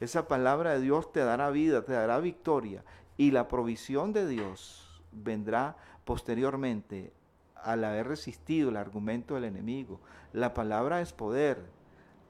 esa 0.00 0.26
palabra 0.26 0.72
de 0.72 0.80
Dios 0.80 1.12
te 1.12 1.20
dará 1.20 1.50
vida, 1.50 1.84
te 1.84 1.92
dará 1.92 2.18
victoria 2.18 2.82
y 3.16 3.30
la 3.30 3.46
provisión 3.46 4.12
de 4.12 4.26
Dios 4.26 5.00
vendrá 5.12 5.76
posteriormente 6.04 7.12
al 7.54 7.84
haber 7.84 8.08
resistido 8.08 8.70
el 8.70 8.76
argumento 8.76 9.34
del 9.34 9.44
enemigo. 9.44 10.00
La 10.32 10.54
palabra 10.54 11.00
es 11.00 11.12
poder. 11.12 11.64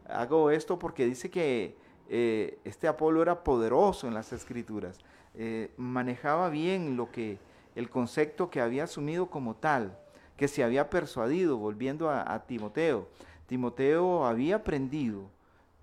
Hago 0.07 0.51
esto 0.51 0.79
porque 0.79 1.07
dice 1.07 1.31
que 1.31 1.77
eh, 2.11 2.59
este 2.65 2.89
Apolo 2.89 3.23
era 3.23 3.43
poderoso 3.43 4.07
en 4.07 4.13
las 4.13 4.33
escrituras, 4.35 4.99
eh, 5.35 5.73
manejaba 5.79 6.51
bien 6.51 6.97
lo 6.97 7.11
que 7.11 7.39
el 7.75 7.89
concepto 7.89 8.51
que 8.51 8.61
había 8.61 8.85
asumido 8.85 9.31
como 9.31 9.57
tal, 9.57 9.99
que 10.37 10.49
se 10.49 10.63
había 10.63 10.91
persuadido, 10.91 11.57
volviendo 11.57 12.11
a 12.11 12.39
Timoteo. 12.47 13.09
Timoteo 13.47 14.27
había 14.27 14.57
aprendido, 14.57 15.31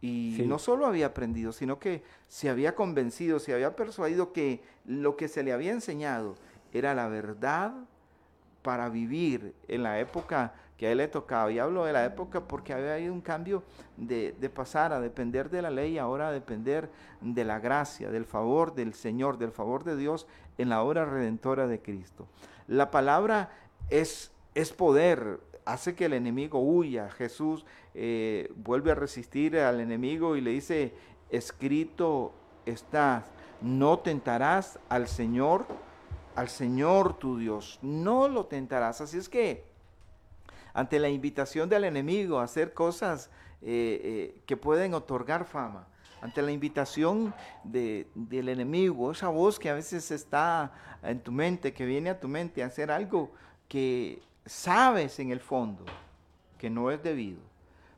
y 0.02 0.44
no 0.48 0.60
solo 0.60 0.86
había 0.86 1.08
aprendido, 1.08 1.52
sino 1.52 1.78
que 1.78 2.04
se 2.28 2.50
había 2.50 2.74
convencido, 2.74 3.40
se 3.40 3.54
había 3.54 3.76
persuadido 3.76 4.32
que 4.32 4.64
lo 4.86 5.18
que 5.18 5.28
se 5.28 5.44
le 5.44 5.52
había 5.52 5.74
enseñado 5.74 6.36
era 6.72 6.96
la 6.96 7.10
verdad 7.10 7.74
para 8.62 8.90
vivir 8.90 9.54
en 9.68 9.84
la 9.84 10.00
época 10.00 10.54
que 10.78 10.88
a 10.88 10.92
él 10.92 11.00
le 11.00 11.08
tocaba. 11.08 11.52
Y 11.52 11.60
hablo 11.60 11.84
de 11.84 11.94
la 11.94 12.06
época 12.06 12.48
porque 12.48 12.74
había 12.74 12.94
habido 12.94 13.14
un 13.14 13.22
cambio 13.22 13.64
de, 13.98 14.34
de, 14.40 14.50
pasar 14.50 14.94
a 14.94 15.02
depender 15.02 15.50
de 15.50 15.62
la 15.62 15.70
ley, 15.70 15.98
ahora 15.98 16.30
a 16.30 16.32
depender 16.32 16.90
de 17.20 17.44
la 17.44 17.60
gracia, 17.60 18.10
del 18.10 18.26
favor 18.26 18.74
del 18.74 18.94
Señor, 18.94 19.38
del 19.38 19.52
favor 19.52 19.84
de 19.84 19.98
Dios 19.98 20.28
en 20.58 20.70
la 20.70 20.82
obra 20.82 21.06
redentora 21.06 21.68
de 21.68 21.82
Cristo. 21.82 22.28
La 22.68 22.92
palabra 22.92 23.50
es, 23.90 24.32
es 24.56 24.72
poder, 24.72 25.40
hace 25.66 25.96
que 25.96 26.06
el 26.06 26.14
enemigo 26.14 26.60
huya. 26.60 27.10
Jesús 27.12 27.66
eh, 27.94 28.52
vuelve 28.56 28.92
a 28.92 28.96
resistir 28.96 29.58
al 29.58 29.80
enemigo 29.80 30.36
y 30.36 30.42
le 30.42 30.52
dice, 30.52 30.94
escrito 31.30 32.34
está, 32.66 33.26
no 33.62 34.00
tentarás 34.00 34.80
al 34.90 35.08
Señor, 35.08 35.66
al 36.36 36.50
Señor 36.50 37.18
tu 37.18 37.38
Dios, 37.38 37.80
no 37.82 38.28
lo 38.28 38.46
tentarás. 38.46 39.02
Así 39.02 39.18
es 39.18 39.30
que 39.30 39.66
ante 40.74 41.00
la 41.00 41.10
invitación 41.10 41.70
del 41.70 41.84
enemigo 41.84 42.40
a 42.40 42.44
hacer 42.44 42.74
cosas 42.74 43.30
eh, 43.62 44.02
eh, 44.04 44.42
que 44.46 44.56
pueden 44.56 44.94
otorgar 44.94 45.46
fama, 45.46 45.88
ante 46.22 46.42
la 46.42 46.52
invitación 46.52 47.34
del 47.64 48.50
enemigo, 48.50 49.12
esa 49.12 49.30
voz 49.30 49.58
que 49.58 49.70
a 49.70 49.74
veces 49.74 50.12
está 50.12 50.72
en 51.02 51.22
tu 51.22 51.32
mente, 51.32 51.74
que 51.74 51.86
viene 51.86 52.10
a 52.10 52.20
tu 52.20 52.28
mente 52.28 52.62
a 52.62 52.68
hacer 52.68 52.92
algo 52.92 53.32
que 53.70 54.22
sabes 54.46 55.20
en 55.20 55.32
el 55.32 55.40
fondo 55.40 55.86
que 56.58 56.70
no 56.70 56.92
es 56.92 57.02
debido, 57.04 57.40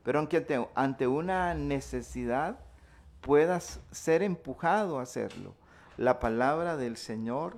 pero 0.04 0.20
aunque 0.20 0.68
ante, 0.76 1.08
una 1.08 1.54
necesidad 1.54 2.60
puedas 3.22 3.80
ser 3.92 4.24
empujado 4.24 5.00
a 5.00 5.04
hacerlo, 5.04 5.54
la 5.98 6.20
palabra 6.20 6.78
del 6.78 6.98
Señor 6.98 7.58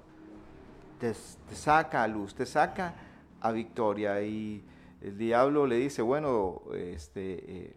te, 0.99 1.13
saca 1.53 2.03
a 2.03 2.07
luz, 2.07 2.35
te 2.35 2.45
saca 2.45 2.95
a 3.41 3.51
victoria 3.51 4.21
y 4.21 4.65
el 5.01 5.17
diablo 5.17 5.67
le 5.67 5.77
dice, 5.77 6.01
bueno, 6.01 6.61
este, 6.73 7.65
eh, 7.67 7.75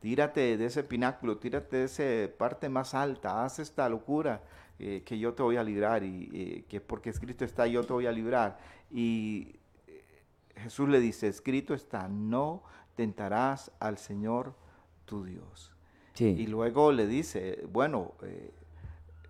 tírate 0.00 0.56
de 0.56 0.66
ese 0.66 0.82
pináculo, 0.82 1.38
tírate 1.38 1.76
de 1.76 1.84
esa 1.84 2.36
parte 2.36 2.68
más 2.68 2.94
alta, 2.94 3.44
haz 3.44 3.58
esta 3.58 3.88
locura 3.88 4.42
eh, 4.78 5.02
que 5.04 5.18
yo 5.18 5.34
te 5.34 5.42
voy 5.42 5.56
a 5.56 5.62
librar 5.62 6.02
y 6.02 6.30
eh, 6.34 6.64
que 6.68 6.80
porque 6.80 7.10
escrito 7.10 7.44
está 7.44 7.66
yo 7.66 7.84
te 7.84 7.92
voy 7.92 8.06
a 8.06 8.12
librar. 8.12 8.58
Y 8.90 9.56
Jesús 10.56 10.88
le 10.88 11.00
dice, 11.00 11.28
escrito 11.28 11.74
está, 11.74 12.08
no 12.08 12.62
tentarás 12.94 13.70
al 13.80 13.98
Señor 13.98 14.54
tu 15.04 15.24
Dios. 15.24 15.70
Y 16.16 16.46
luego 16.46 16.92
le 16.92 17.08
dice, 17.08 17.64
bueno, 17.72 18.12
eh, 18.22 18.54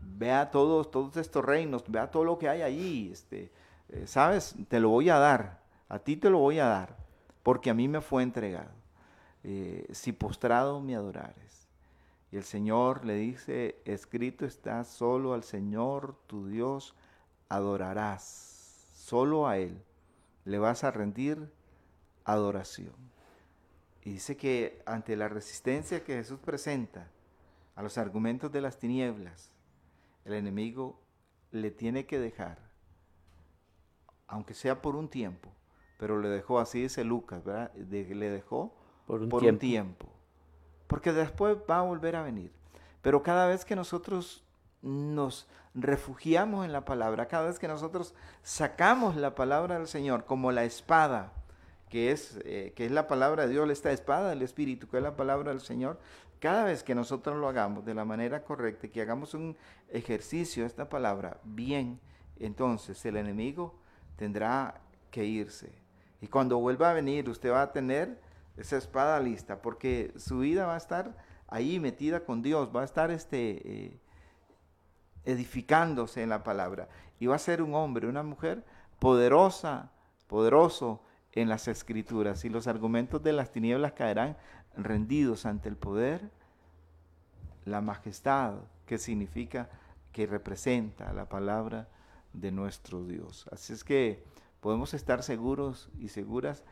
vea 0.01 0.51
todos, 0.51 0.91
todos 0.91 1.16
estos 1.16 1.43
reinos, 1.43 1.83
vea 1.89 2.11
todo 2.11 2.25
lo 2.25 2.39
que 2.39 2.49
hay 2.49 2.61
allí, 2.61 3.11
este, 3.11 3.51
eh, 3.89 4.07
sabes, 4.07 4.55
te 4.68 4.81
lo 4.81 4.91
voy 4.91 5.09
a 5.09 5.18
dar, 5.18 5.62
a 5.89 5.99
ti 5.99 6.16
te 6.16 6.29
lo 6.29 6.41
voy 6.41 6.59
a 6.59 6.66
dar, 6.66 6.99
porque 7.43 7.70
a 7.70 7.75
mí 7.75 7.89
me 7.89 8.03
fue 8.03 8.22
entregado. 8.22 8.72
Eh, 9.45 9.87
si 9.93 10.12
postrado 10.12 10.81
me 10.81 10.95
adorares. 10.95 11.68
Y 12.31 12.37
el 12.37 12.45
Señor 12.45 13.05
le 13.07 13.14
dice, 13.14 13.81
escrito 13.87 14.45
está, 14.45 14.85
solo 14.85 15.33
al 15.33 15.43
Señor 15.43 16.16
tu 16.27 16.49
Dios 16.49 16.95
adorarás, 17.49 18.93
solo 18.95 19.47
a 19.47 19.57
Él 19.57 19.83
le 20.45 20.59
vas 20.59 20.84
a 20.84 20.90
rendir 20.90 21.53
adoración. 22.24 22.95
Y 24.03 24.12
dice 24.12 24.36
que 24.36 24.82
ante 24.86 25.16
la 25.16 25.28
resistencia 25.28 26.05
que 26.05 26.14
Jesús 26.14 26.38
presenta 26.38 27.11
a 27.74 27.82
los 27.82 27.97
argumentos 27.99 28.53
de 28.53 28.61
las 28.61 28.78
tinieblas, 28.78 29.51
el 30.24 30.34
enemigo 30.34 31.01
le 31.51 31.70
tiene 31.70 32.07
que 32.07 32.18
dejar, 32.18 32.59
aunque 34.26 34.55
sea 34.55 34.82
por 34.82 34.97
un 34.97 35.09
tiempo, 35.09 35.51
pero 35.99 36.20
le 36.20 36.28
dejó, 36.28 36.59
así 36.59 36.82
dice 36.82 37.05
Lucas, 37.05 37.45
¿verdad? 37.45 37.72
le 37.74 38.30
dejó 38.30 38.74
por, 39.07 39.22
un, 39.22 39.28
tiempo. 39.28 39.49
un 39.49 39.59
tiempo, 39.59 40.12
porque 40.86 41.12
después 41.12 41.57
va 41.70 41.78
a 41.78 41.82
volver 41.82 42.16
a 42.16 42.22
venir. 42.22 42.53
Pero 43.01 43.22
cada 43.22 43.47
vez 43.47 43.64
que 43.64 43.76
nosotros 43.76 44.43
nos 44.85 45.49
refugiamos 45.74 46.64
en 46.64 46.72
la 46.72 46.85
palabra, 46.85 47.26
cada 47.26 47.49
vez 47.49 47.59
que 47.59 47.66
nosotros 47.66 48.14
sacamos 48.43 49.16
la 49.16 49.35
palabra 49.35 49.78
del 49.78 49.89
Señor 49.89 50.24
como 50.24 50.53
la 50.53 50.64
espada, 50.64 51.32
que 51.89 52.12
es, 52.12 52.39
eh, 52.45 52.72
que 52.76 52.87
es 52.87 52.93
la 52.93 53.09
palabra 53.09 53.47
de 53.47 53.53
Dios, 53.53 53.68
esta 53.70 53.91
espada 53.91 54.28
del 54.28 54.43
Espíritu, 54.43 54.89
que 54.89 54.99
es 54.99 55.03
la 55.03 55.16
palabra 55.16 55.51
del 55.51 55.61
Señor, 55.61 55.99
cada 56.39 56.64
vez 56.64 56.82
que 56.82 56.95
nosotros 56.95 57.37
lo 57.37 57.49
hagamos 57.49 57.85
de 57.85 57.95
la 57.95 58.05
manera 58.05 58.45
correcta, 58.45 58.89
que 58.89 59.01
hagamos 59.01 59.35
un 59.35 59.57
ejercicio 59.89 60.66
esta 60.66 60.89
palabra 60.89 61.39
bien, 61.43 61.99
entonces 62.39 63.05
el 63.07 63.16
enemigo 63.16 63.74
tendrá 64.16 64.80
que 65.11 65.24
irse. 65.24 65.72
Y 66.20 66.26
cuando 66.26 66.59
vuelva 66.59 66.91
a 66.91 66.95
venir, 66.95 67.28
usted 67.28 67.51
va 67.51 67.62
a 67.62 67.72
tener 67.72 68.20
esa 68.57 68.76
espada 68.76 69.18
lista, 69.20 69.62
porque 69.62 70.12
su 70.16 70.41
vida 70.41 70.66
va 70.66 70.74
a 70.74 70.78
estar 70.78 71.16
ahí 71.49 71.80
metida 71.80 72.24
con 72.24 72.43
Dios, 72.43 72.70
va 72.74 72.82
a 72.82 72.85
estar 72.85 73.11
este, 73.11 73.62
eh, 73.64 74.01
edificándose 75.25 76.22
en 76.22 76.29
la 76.29 76.43
palabra. 76.43 76.89
Y 77.18 77.27
va 77.27 77.37
a 77.37 77.39
ser 77.39 77.62
un 77.62 77.75
hombre, 77.75 78.09
una 78.09 78.22
mujer 78.22 78.64
poderosa, 78.99 79.91
poderoso 80.27 81.03
en 81.33 81.49
las 81.49 81.68
escrituras. 81.68 82.45
Y 82.45 82.49
los 82.49 82.66
argumentos 82.66 83.22
de 83.22 83.33
las 83.33 83.51
tinieblas 83.51 83.93
caerán 83.93 84.37
rendidos 84.77 85.47
ante 85.47 85.68
el 85.68 85.77
poder, 85.77 86.31
la 87.64 87.81
majestad, 87.81 88.55
que 88.87 88.99
significa, 88.99 89.68
que 90.12 90.27
representa 90.27 91.12
la 91.12 91.29
palabra 91.29 91.89
de 92.33 92.53
nuestro 92.53 93.05
Dios. 93.05 93.47
Así 93.51 93.72
es 93.72 93.83
que 93.83 94.25
podemos 94.61 94.95
estar 94.95 95.22
seguros 95.22 95.91
y 95.99 96.09
seguras 96.09 96.62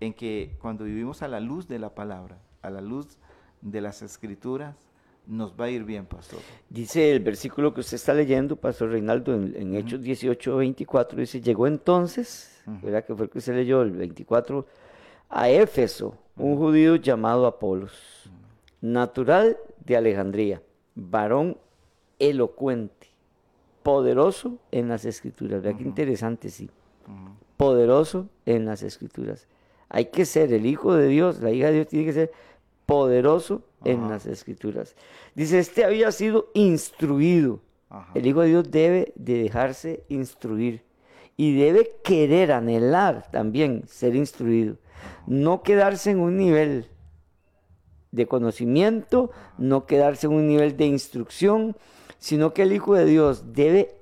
en 0.00 0.14
que 0.14 0.56
cuando 0.60 0.84
vivimos 0.84 1.22
a 1.22 1.28
la 1.28 1.40
luz 1.40 1.68
de 1.68 1.78
la 1.78 1.94
palabra, 1.94 2.38
a 2.62 2.70
la 2.70 2.80
luz 2.80 3.18
de 3.60 3.80
las 3.80 4.02
escrituras, 4.02 4.76
nos 5.26 5.58
va 5.58 5.66
a 5.66 5.70
ir 5.70 5.84
bien, 5.84 6.06
pastor. 6.06 6.40
Dice 6.68 7.12
el 7.12 7.20
versículo 7.20 7.72
que 7.72 7.80
usted 7.80 7.96
está 7.96 8.14
leyendo, 8.14 8.56
pastor 8.56 8.90
Reinaldo, 8.90 9.34
en, 9.34 9.74
Hechos 9.74 10.02
18, 10.02 10.56
24, 10.56 11.20
dice, 11.20 11.40
llegó 11.40 11.66
entonces, 11.66 12.62
¿verdad? 12.82 13.04
Que 13.04 13.14
fue 13.14 13.24
el 13.24 13.30
que 13.30 13.38
usted 13.38 13.54
leyó, 13.54 13.82
el 13.82 13.92
24, 13.92 14.66
a 15.28 15.48
Éfeso, 15.48 16.16
un 16.36 16.56
judío 16.56 16.96
llamado 16.96 17.46
Apolos, 17.46 18.30
natural 18.80 19.56
de 19.84 19.96
Alejandría, 19.96 20.62
varón 20.94 21.56
elocuente, 22.18 23.08
poderoso 23.82 24.58
en 24.70 24.88
las 24.88 25.04
escrituras. 25.04 25.62
Vea 25.62 25.74
qué 25.74 25.84
interesante, 25.84 26.50
sí. 26.50 26.70
Poderoso 27.56 28.28
en 28.46 28.66
las 28.66 28.82
escrituras. 28.82 29.46
Hay 29.88 30.06
que 30.06 30.24
ser 30.24 30.52
el 30.52 30.66
hijo 30.66 30.94
de 30.94 31.06
Dios, 31.08 31.40
la 31.40 31.50
hija 31.50 31.66
de 31.68 31.74
Dios 31.74 31.86
tiene 31.88 32.06
que 32.06 32.12
ser 32.12 32.32
poderoso 32.86 33.62
en 33.84 34.08
las 34.08 34.26
escrituras. 34.26 34.94
Dice, 35.34 35.58
este 35.58 35.84
había 35.84 36.12
sido 36.12 36.48
instruido. 36.54 37.60
El 38.14 38.26
Hijo 38.26 38.40
de 38.40 38.48
Dios 38.48 38.70
debe 38.70 39.12
de 39.16 39.42
dejarse 39.42 40.04
instruir 40.08 40.82
y 41.36 41.54
debe 41.56 41.90
querer, 42.02 42.52
anhelar 42.52 43.30
también 43.30 43.84
ser 43.86 44.16
instruido. 44.16 44.76
No 45.26 45.62
quedarse 45.62 46.10
en 46.10 46.20
un 46.20 46.36
nivel 46.36 46.86
de 48.12 48.26
conocimiento, 48.26 49.30
no 49.58 49.86
quedarse 49.86 50.26
en 50.26 50.34
un 50.34 50.46
nivel 50.46 50.76
de 50.76 50.86
instrucción, 50.86 51.76
sino 52.18 52.54
que 52.54 52.62
el 52.62 52.72
Hijo 52.72 52.94
de 52.94 53.04
Dios 53.04 53.52
debe 53.52 53.96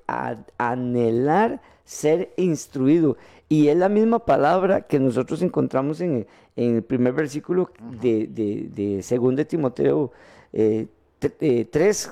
anhelar 0.58 1.62
ser 1.84 2.32
instruido. 2.36 3.16
Y 3.48 3.68
es 3.68 3.76
la 3.76 3.88
misma 3.88 4.20
palabra 4.20 4.82
que 4.82 5.00
nosotros 5.00 5.42
encontramos 5.42 6.00
en, 6.00 6.26
el 6.60 6.82
primer 6.82 7.12
versículo 7.12 7.70
de, 8.00 8.26
de, 8.26 8.68
de, 8.72 9.36
de 9.36 9.44
Timoteo 9.44 10.12
3, 10.52 10.52
eh, 10.52 10.88
eh, 11.40 12.10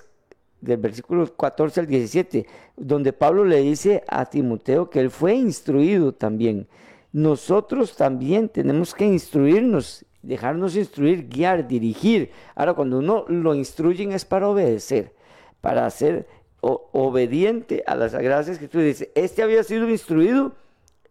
del 0.61 0.77
versículo 0.79 1.37
14 1.37 1.81
al 1.81 1.87
17, 1.87 2.47
donde 2.77 3.13
Pablo 3.13 3.45
le 3.45 3.61
dice 3.61 4.03
a 4.09 4.27
Timoteo 4.27 4.91
que 4.91 5.01
él 5.01 5.11
fue 5.11 5.35
instruido 5.35 6.13
también. 6.13 6.67
Nosotros 7.13 7.97
también 7.97 8.49
tenemos 8.49 8.95
que 8.95 9.07
instruirnos, 9.07 10.05
dejarnos 10.23 10.77
instruir, 10.77 11.29
guiar, 11.29 11.67
dirigir. 11.67 12.31
Ahora, 12.55 12.75
cuando 12.75 12.99
uno 12.99 13.25
lo 13.29 13.55
instruyen 13.55 14.13
es 14.13 14.25
para 14.25 14.49
obedecer, 14.49 15.15
para 15.61 15.89
ser 15.91 16.27
obediente 16.61 17.85
a 17.87 17.95
las 17.95 18.13
sagradas 18.13 18.49
escrituras. 18.49 18.87
Dice, 18.87 19.13
este 19.15 19.43
había 19.43 19.63
sido 19.63 19.89
instruido 19.89 20.53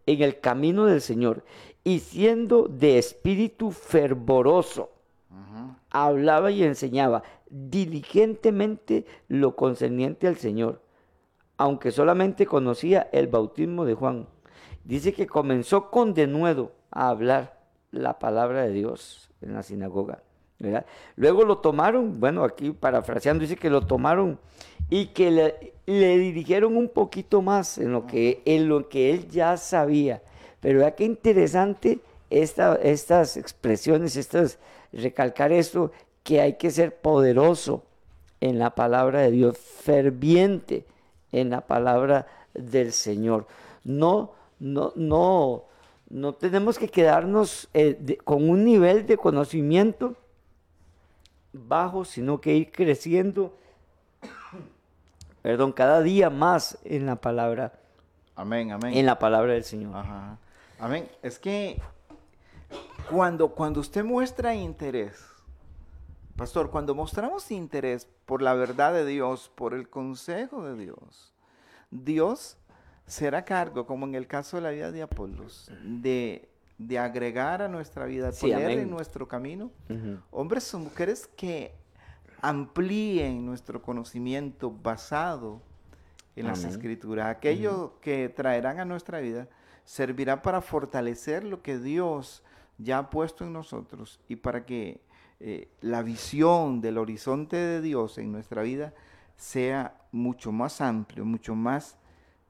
en 0.06 0.22
el 0.22 0.40
camino 0.40 0.86
del 0.86 1.02
Señor 1.02 1.44
y 1.88 2.00
siendo 2.00 2.68
de 2.68 2.98
espíritu 2.98 3.72
fervoroso, 3.72 4.90
hablaba 5.90 6.52
y 6.52 6.62
enseñaba 6.64 7.24
diligentemente 7.50 9.06
lo 9.30 9.56
concerniente 9.56 10.28
al 10.28 10.36
Señor, 10.36 10.82
aunque 11.56 11.92
solamente 11.92 12.46
conocía 12.46 13.08
el 13.14 13.28
bautismo 13.28 13.86
de 13.86 13.94
Juan. 13.94 14.28
Dice 14.84 15.14
que 15.14 15.28
comenzó 15.28 15.90
con 15.90 16.14
denuedo 16.14 16.74
a 16.92 17.08
hablar 17.08 17.58
la 17.92 18.20
palabra 18.20 18.64
de 18.64 18.74
Dios 18.74 19.32
en 19.40 19.54
la 19.54 19.64
sinagoga. 19.64 20.22
Luego 21.16 21.46
lo 21.46 21.60
tomaron, 21.60 22.20
bueno, 22.20 22.44
aquí 22.44 22.72
parafraseando, 22.72 23.44
dice 23.44 23.56
que 23.56 23.70
lo 23.70 23.80
tomaron 23.80 24.42
y 24.90 25.06
que 25.08 25.32
le, 25.32 26.18
dirigieron 26.18 26.76
un 26.76 26.90
poquito 26.90 27.42
más 27.42 27.78
en 27.78 27.94
lo 27.94 28.08
que, 28.08 28.42
en 28.44 28.68
lo 28.68 28.90
que 28.90 29.12
él 29.12 29.30
ya 29.30 29.56
sabía. 29.56 30.22
Pero 30.60 30.80
vea 30.80 30.96
qué 30.96 31.06
interesante 31.06 32.00
esta, 32.30 32.76
estas 32.76 33.38
expresiones, 33.38 34.16
estas, 34.16 34.58
recalcar 34.92 35.52
esto, 35.52 35.92
que 36.24 36.42
hay 36.42 36.54
que 36.54 36.72
ser 36.72 36.96
poderoso 36.96 37.84
en 38.42 38.60
la 38.60 38.72
palabra 38.72 39.22
de 39.22 39.32
Dios, 39.32 39.58
ferviente 39.58 40.86
en 41.32 41.50
la 41.50 41.62
palabra 41.62 42.28
del 42.54 42.92
Señor. 42.92 43.48
No, 43.84 44.34
no, 44.60 44.92
no, 44.96 45.64
no 46.10 46.34
tenemos 46.34 46.78
que 46.78 46.88
quedarnos 46.88 47.70
eh, 47.74 48.18
con 48.24 48.50
un 48.50 48.66
nivel 48.66 49.06
de 49.06 49.18
conocimiento 49.18 50.16
bajo, 51.54 52.06
sino 52.06 52.40
que 52.42 52.56
ir 52.56 52.72
creciendo, 52.72 53.54
perdón, 55.42 55.72
cada 55.72 56.02
día 56.02 56.30
más 56.30 56.78
en 56.84 57.06
la 57.06 57.16
palabra. 57.16 57.74
Amén, 58.36 58.72
amén. 58.72 58.96
En 58.96 59.06
la 59.06 59.18
palabra 59.18 59.54
del 59.54 59.64
Señor. 59.64 59.96
Amén. 60.80 61.10
Es 61.22 61.40
que 61.40 61.82
cuando, 63.10 63.50
cuando 63.50 63.80
usted 63.80 64.04
muestra 64.04 64.56
interés, 64.56 65.24
pastor, 66.36 66.70
cuando 66.70 66.94
mostramos 66.94 67.50
interés 67.52 68.08
por 68.26 68.42
la 68.42 68.54
verdad 68.54 68.94
de 68.94 69.06
Dios, 69.06 69.52
por 69.56 69.74
el 69.74 69.90
consejo 69.90 70.64
de 70.64 70.76
Dios, 70.76 71.34
Dios 71.90 72.58
será 73.06 73.46
cargo, 73.46 73.86
como 73.86 74.06
en 74.06 74.16
el 74.16 74.28
caso 74.28 74.58
de 74.58 74.64
la 74.64 74.72
vida 74.72 74.92
de 74.92 75.02
Apolos, 75.02 75.72
de 75.84 76.50
de 76.78 77.00
agregar 77.00 77.62
a 77.62 77.68
nuestra 77.68 78.06
vida, 78.06 78.32
poner 78.32 78.72
en 78.72 78.90
nuestro 78.90 79.28
camino 79.28 79.72
hombres 80.32 80.72
o 80.74 80.80
mujeres 80.80 81.28
que 81.36 81.74
amplíen 82.42 83.46
nuestro 83.46 83.82
conocimiento 83.82 84.72
basado 84.72 85.62
en 86.36 86.46
las 86.46 86.64
escrituras. 86.64 87.36
Aquello 87.36 88.00
que 88.00 88.30
traerán 88.30 88.80
a 88.80 88.86
nuestra 88.86 89.20
vida 89.20 89.48
servirá 89.88 90.42
para 90.42 90.60
fortalecer 90.60 91.46
lo 91.46 91.62
que 91.62 91.80
Dios 91.80 92.44
ya 92.78 92.98
ha 92.98 93.10
puesto 93.10 93.46
en 93.46 93.54
nosotros 93.54 94.20
y 94.28 94.36
para 94.36 94.66
que 94.66 95.00
eh, 95.40 95.70
la 95.80 96.04
visión 96.04 96.82
del 96.82 96.98
horizonte 96.98 97.56
de 97.56 97.82
Dios 97.82 98.18
en 98.18 98.34
nuestra 98.34 98.64
vida 98.64 98.94
sea 99.38 99.96
mucho 100.12 100.52
más 100.52 100.82
amplio, 100.82 101.24
mucho 101.24 101.56
más, 101.56 101.98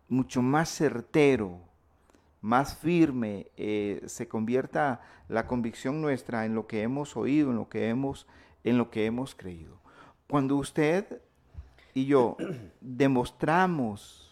mucho 0.09 0.41
más 0.41 0.69
certero, 0.69 1.59
más 2.41 2.75
firme, 2.75 3.51
eh, 3.55 4.01
se 4.07 4.27
convierta 4.27 5.01
la 5.29 5.45
convicción 5.45 6.01
nuestra 6.01 6.43
en 6.43 6.55
lo 6.55 6.65
que 6.65 6.81
hemos 6.81 7.15
oído, 7.15 7.51
en 7.51 7.57
lo 7.57 7.69
que 7.69 7.87
hemos, 7.87 8.25
en 8.63 8.79
lo 8.79 8.89
que 8.89 9.05
hemos 9.05 9.35
creído. 9.35 9.77
Cuando 10.27 10.55
usted 10.55 11.21
y 11.93 12.07
yo 12.07 12.35
demostramos 12.81 14.26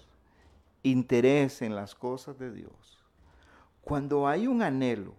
interés 0.85 1.63
en 1.63 1.75
las 1.75 1.95
cosas 1.95 2.37
de 2.37 2.51
Dios, 2.51 3.03
cuando 3.81 4.27
hay 4.27 4.45
un 4.45 4.61
anhelo, 4.61 5.15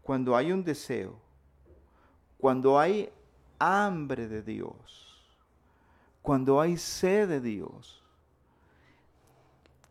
cuando 0.00 0.36
hay 0.36 0.52
un 0.52 0.62
deseo, 0.62 1.20
cuando 2.38 2.78
hay 2.78 3.10
hambre 3.58 4.28
de 4.28 4.42
Dios, 4.42 5.28
cuando 6.22 6.60
hay 6.60 6.76
sed 6.76 7.28
de 7.28 7.40
Dios, 7.40 8.04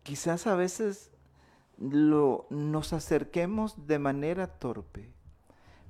quizás 0.03 0.47
a 0.47 0.55
veces 0.55 1.11
lo, 1.77 2.47
nos 2.49 2.93
acerquemos 2.93 3.85
de 3.85 3.99
manera 3.99 4.47
torpe, 4.47 5.11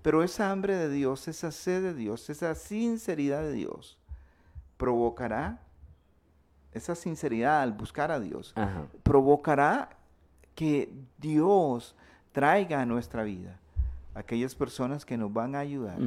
pero 0.01 0.23
esa 0.23 0.49
hambre 0.49 0.75
de 0.75 0.89
Dios, 0.89 1.27
esa 1.27 1.51
sed 1.51 1.83
de 1.83 1.93
Dios, 1.93 2.27
esa 2.31 2.55
sinceridad 2.55 3.43
de 3.43 3.53
Dios, 3.53 3.99
provocará, 4.77 5.61
esa 6.73 6.95
sinceridad 6.95 7.61
al 7.61 7.73
buscar 7.73 8.11
a 8.11 8.19
Dios, 8.19 8.53
provocará 9.03 9.89
que 10.55 10.91
Dios 11.17 11.95
traiga 12.31 12.81
a 12.81 12.85
nuestra 12.85 13.23
vida 13.23 13.59
aquellas 14.13 14.55
personas 14.55 15.05
que 15.05 15.17
nos 15.17 15.31
van 15.31 15.55
a 15.55 15.59
ayudar 15.59 15.97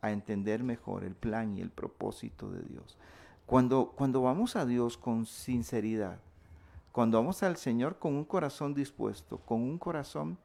a 0.00 0.10
entender 0.10 0.62
mejor 0.62 1.04
el 1.04 1.14
plan 1.14 1.56
y 1.56 1.60
el 1.60 1.70
propósito 1.70 2.50
de 2.50 2.62
Dios. 2.62 2.98
Cuando, 3.46 3.92
cuando 3.96 4.22
vamos 4.22 4.56
a 4.56 4.64
Dios 4.64 4.96
con 4.96 5.26
sinceridad, 5.26 6.18
cuando 6.92 7.18
vamos 7.18 7.42
al 7.42 7.56
Señor 7.56 7.98
con 7.98 8.14
un 8.14 8.24
corazón 8.24 8.74
dispuesto, 8.74 9.38
con 9.38 9.60
un 9.60 9.78
corazón 9.78 10.38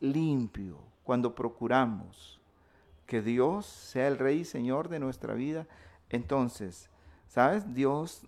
limpio, 0.00 0.78
cuando 1.04 1.34
procuramos 1.34 2.40
que 3.06 3.22
Dios 3.22 3.66
sea 3.66 4.08
el 4.08 4.18
Rey 4.18 4.40
y 4.40 4.44
Señor 4.44 4.88
de 4.88 5.00
nuestra 5.00 5.34
vida, 5.34 5.66
entonces, 6.10 6.90
¿sabes? 7.32 7.72
Dios 7.72 8.26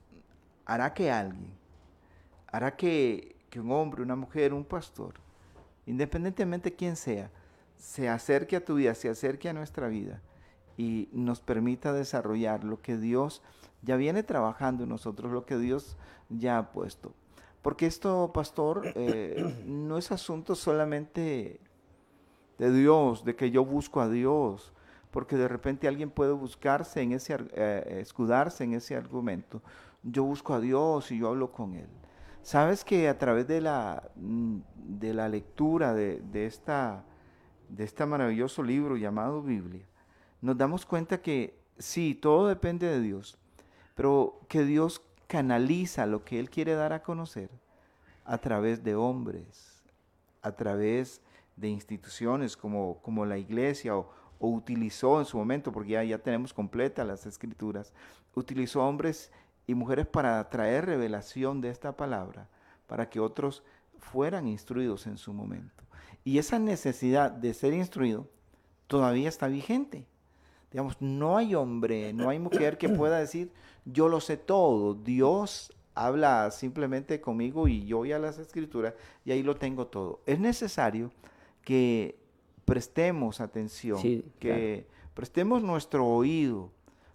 hará 0.64 0.94
que 0.94 1.10
alguien, 1.10 1.52
hará 2.50 2.74
que, 2.74 3.36
un 3.54 3.70
hombre, 3.70 4.02
una 4.02 4.16
mujer, 4.16 4.54
un 4.54 4.64
pastor, 4.64 5.14
independientemente 5.84 6.70
de 6.70 6.76
quién 6.76 6.96
sea, 6.96 7.30
se 7.76 8.08
acerque 8.08 8.56
a 8.56 8.64
tu 8.64 8.76
vida, 8.76 8.94
se 8.94 9.10
acerque 9.10 9.50
a 9.50 9.52
nuestra 9.52 9.88
vida 9.88 10.22
y 10.78 11.10
nos 11.12 11.40
permita 11.40 11.92
desarrollar 11.92 12.64
lo 12.64 12.80
que 12.80 12.96
Dios 12.96 13.42
ya 13.82 13.96
viene 13.96 14.22
trabajando 14.22 14.84
en 14.84 14.88
nosotros, 14.88 15.30
lo 15.30 15.44
que 15.44 15.58
Dios 15.58 15.98
ya 16.30 16.56
ha 16.56 16.72
puesto. 16.72 17.12
Porque 17.60 17.84
esto, 17.84 18.32
pastor, 18.32 18.82
eh, 18.94 19.62
no 19.66 19.98
es 19.98 20.10
asunto 20.12 20.54
solamente 20.54 21.60
de 22.58 22.72
Dios, 22.72 23.22
de 23.24 23.36
que 23.36 23.50
yo 23.50 23.66
busco 23.66 24.00
a 24.00 24.08
Dios, 24.08 24.73
porque 25.14 25.36
de 25.36 25.46
repente 25.46 25.86
alguien 25.86 26.10
puede 26.10 26.32
buscarse 26.32 27.00
en 27.00 27.12
ese, 27.12 27.36
eh, 27.52 27.98
escudarse 28.00 28.64
en 28.64 28.72
ese 28.72 28.96
argumento. 28.96 29.62
Yo 30.02 30.24
busco 30.24 30.54
a 30.54 30.60
Dios 30.60 31.12
y 31.12 31.18
yo 31.18 31.28
hablo 31.28 31.52
con 31.52 31.74
Él. 31.76 31.86
Sabes 32.42 32.82
que 32.82 33.08
a 33.08 33.16
través 33.16 33.46
de 33.46 33.60
la, 33.60 34.10
mm, 34.16 34.56
de 34.74 35.14
la 35.14 35.28
lectura 35.28 35.94
de, 35.94 36.20
esta, 36.44 37.04
de 37.68 37.84
este 37.84 38.04
maravilloso 38.04 38.64
libro 38.64 38.96
llamado 38.96 39.40
Biblia, 39.40 39.86
nos 40.40 40.58
damos 40.58 40.84
cuenta 40.84 41.22
que 41.22 41.60
sí, 41.78 42.16
todo 42.16 42.48
depende 42.48 42.88
de 42.88 43.00
Dios, 43.00 43.38
pero 43.94 44.40
que 44.48 44.64
Dios 44.64 45.00
canaliza 45.28 46.06
lo 46.06 46.24
que 46.24 46.40
Él 46.40 46.50
quiere 46.50 46.74
dar 46.74 46.92
a 46.92 47.04
conocer 47.04 47.50
a 48.24 48.38
través 48.38 48.82
de 48.82 48.96
hombres, 48.96 49.80
a 50.42 50.50
través 50.50 51.20
de 51.54 51.68
instituciones 51.68 52.56
como, 52.56 53.00
como 53.00 53.24
la 53.24 53.38
iglesia 53.38 53.96
o, 53.96 54.23
o 54.38 54.48
utilizó 54.48 55.20
en 55.20 55.26
su 55.26 55.36
momento, 55.36 55.72
porque 55.72 55.90
ya, 55.90 56.04
ya 56.04 56.18
tenemos 56.18 56.52
completas 56.52 57.06
las 57.06 57.26
escrituras, 57.26 57.92
utilizó 58.34 58.82
hombres 58.82 59.30
y 59.66 59.74
mujeres 59.74 60.06
para 60.06 60.48
traer 60.50 60.86
revelación 60.86 61.60
de 61.60 61.70
esta 61.70 61.96
palabra, 61.96 62.48
para 62.86 63.08
que 63.08 63.20
otros 63.20 63.62
fueran 63.98 64.46
instruidos 64.46 65.06
en 65.06 65.16
su 65.16 65.32
momento. 65.32 65.84
Y 66.24 66.38
esa 66.38 66.58
necesidad 66.58 67.30
de 67.30 67.54
ser 67.54 67.72
instruido 67.72 68.28
todavía 68.86 69.28
está 69.28 69.48
vigente. 69.48 70.06
Digamos, 70.70 70.96
no 71.00 71.36
hay 71.36 71.54
hombre, 71.54 72.12
no 72.12 72.28
hay 72.28 72.38
mujer 72.38 72.78
que 72.78 72.88
pueda 72.88 73.18
decir, 73.18 73.52
yo 73.84 74.08
lo 74.08 74.20
sé 74.20 74.36
todo, 74.36 74.94
Dios 74.94 75.72
habla 75.94 76.50
simplemente 76.50 77.20
conmigo 77.20 77.68
y 77.68 77.86
yo 77.86 77.98
voy 77.98 78.12
a 78.12 78.18
las 78.18 78.38
escrituras 78.38 78.94
y 79.24 79.30
ahí 79.30 79.42
lo 79.42 79.56
tengo 79.56 79.86
todo. 79.86 80.20
Es 80.26 80.40
necesario 80.40 81.12
que 81.62 82.18
prestemos 82.64 83.40
atención, 83.40 84.00
que 84.38 84.86
prestemos 85.14 85.62
nuestro 85.62 86.06
oído 86.06 86.72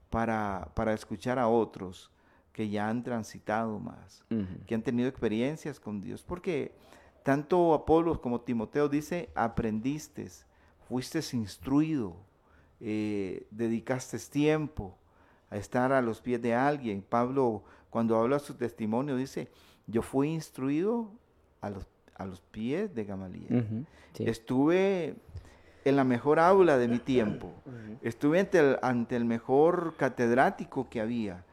para, 0.09 0.93
escuchar 0.93 1.39
a 1.39 1.47
otros 1.47 2.11
que 2.53 2.69
ya 2.69 2.89
han 2.89 3.03
transitado 3.03 3.79
más, 3.79 4.23
que 4.65 4.75
han 4.75 4.81
tenido 4.81 5.07
experiencias 5.07 5.79
con 5.79 6.01
Dios, 6.01 6.23
porque 6.23 6.73
tanto 7.23 7.73
Apolo 7.73 8.19
como 8.21 8.41
Timoteo 8.41 8.89
dice, 8.89 9.29
aprendiste, 9.35 10.27
fuiste 10.87 11.19
instruido, 11.33 12.15
eh, 12.79 13.47
dedicaste 13.51 14.17
tiempo 14.19 14.97
a 15.49 15.57
estar 15.57 15.91
a 15.91 16.01
los 16.01 16.21
pies 16.21 16.41
de 16.41 16.53
alguien. 16.53 17.01
Pablo, 17.01 17.63
cuando 17.89 18.17
habla 18.17 18.39
su 18.39 18.55
testimonio, 18.55 19.15
dice, 19.15 19.49
yo 19.87 20.01
fui 20.01 20.29
instruido 20.29 21.11
a 21.61 21.69
los, 21.69 21.87
a 22.15 22.25
los 22.25 22.41
pies 22.41 22.93
de 22.93 23.05
Gamaliel. 23.05 23.85
Estuve 24.17 25.15
en 25.85 25.95
la 25.95 26.03
mejor 26.03 26.39
aula 26.39 26.77
de 26.77 26.87
mi 26.87 26.99
tiempo. 26.99 27.51
Estuve 28.01 28.39
ante 28.81 29.15
el, 29.15 29.25
mejor 29.25 29.95
catedrático 29.97 30.89
que 30.89 31.01
había. 31.01 31.45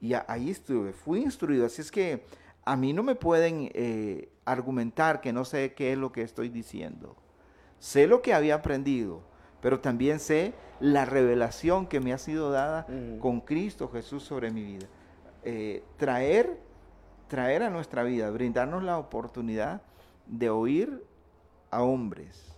Y 0.00 0.14
ahí 0.14 0.50
estuve, 0.50 0.92
fui 0.92 1.22
instruido. 1.22 1.66
Así 1.66 1.80
es 1.80 1.90
que 1.90 2.24
a 2.64 2.76
mí 2.76 2.92
no 2.92 3.02
me 3.02 3.14
pueden 3.14 3.70
eh, 3.74 4.28
argumentar 4.44 5.20
que 5.20 5.32
no 5.32 5.44
sé 5.44 5.74
qué 5.74 5.92
es 5.92 5.98
lo 5.98 6.12
que 6.12 6.22
estoy 6.22 6.48
diciendo. 6.48 7.16
Sé 7.78 8.06
lo 8.06 8.22
que 8.22 8.34
había 8.34 8.56
aprendido, 8.56 9.22
pero 9.60 9.80
también 9.80 10.20
sé 10.20 10.54
la 10.80 11.04
revelación 11.04 11.86
que 11.86 12.00
me 12.00 12.12
ha 12.12 12.18
sido 12.18 12.50
dada 12.50 12.86
con 13.20 13.40
Cristo 13.40 13.88
Jesús 13.88 14.22
sobre 14.22 14.50
mi 14.50 14.62
vida. 14.62 14.86
Eh, 15.42 15.84
traer, 15.98 16.58
traer 17.28 17.62
a 17.62 17.70
nuestra 17.70 18.02
vida, 18.02 18.30
brindarnos 18.30 18.82
la 18.82 18.98
oportunidad 18.98 19.82
de 20.26 20.48
oír 20.48 21.04
a 21.70 21.82
hombres, 21.82 22.53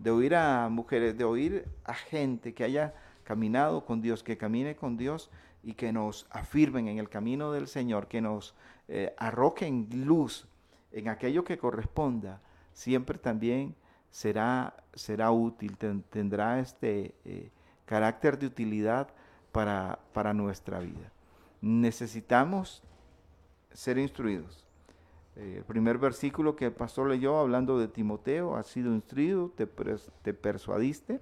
de 0.00 0.10
oír 0.10 0.34
a 0.34 0.68
mujeres, 0.70 1.16
de 1.16 1.24
oír 1.24 1.68
a 1.84 1.94
gente 1.94 2.54
que 2.54 2.64
haya 2.64 2.94
caminado 3.22 3.84
con 3.84 4.00
Dios, 4.00 4.22
que 4.22 4.38
camine 4.38 4.74
con 4.74 4.96
Dios 4.96 5.30
y 5.62 5.74
que 5.74 5.92
nos 5.92 6.26
afirmen 6.30 6.88
en 6.88 6.98
el 6.98 7.08
camino 7.08 7.52
del 7.52 7.68
Señor, 7.68 8.08
que 8.08 8.22
nos 8.22 8.54
eh, 8.88 9.14
arroquen 9.18 9.88
luz 9.92 10.48
en 10.90 11.08
aquello 11.08 11.44
que 11.44 11.58
corresponda, 11.58 12.40
siempre 12.72 13.18
también 13.18 13.74
será, 14.10 14.74
será 14.94 15.30
útil, 15.30 15.76
tendrá 15.76 16.58
este 16.60 17.14
eh, 17.26 17.50
carácter 17.84 18.38
de 18.38 18.46
utilidad 18.46 19.08
para, 19.52 19.98
para 20.14 20.32
nuestra 20.32 20.80
vida. 20.80 21.12
Necesitamos 21.60 22.82
ser 23.72 23.98
instruidos. 23.98 24.64
Eh, 25.40 25.56
el 25.58 25.64
primer 25.64 25.96
versículo 25.96 26.54
que 26.54 26.66
el 26.66 26.72
pastor 26.72 27.08
leyó 27.08 27.38
hablando 27.38 27.78
de 27.78 27.88
Timoteo, 27.88 28.56
ha 28.56 28.62
sido 28.62 28.92
instruido, 28.92 29.50
te, 29.56 29.66
persuadiste, 29.66 31.18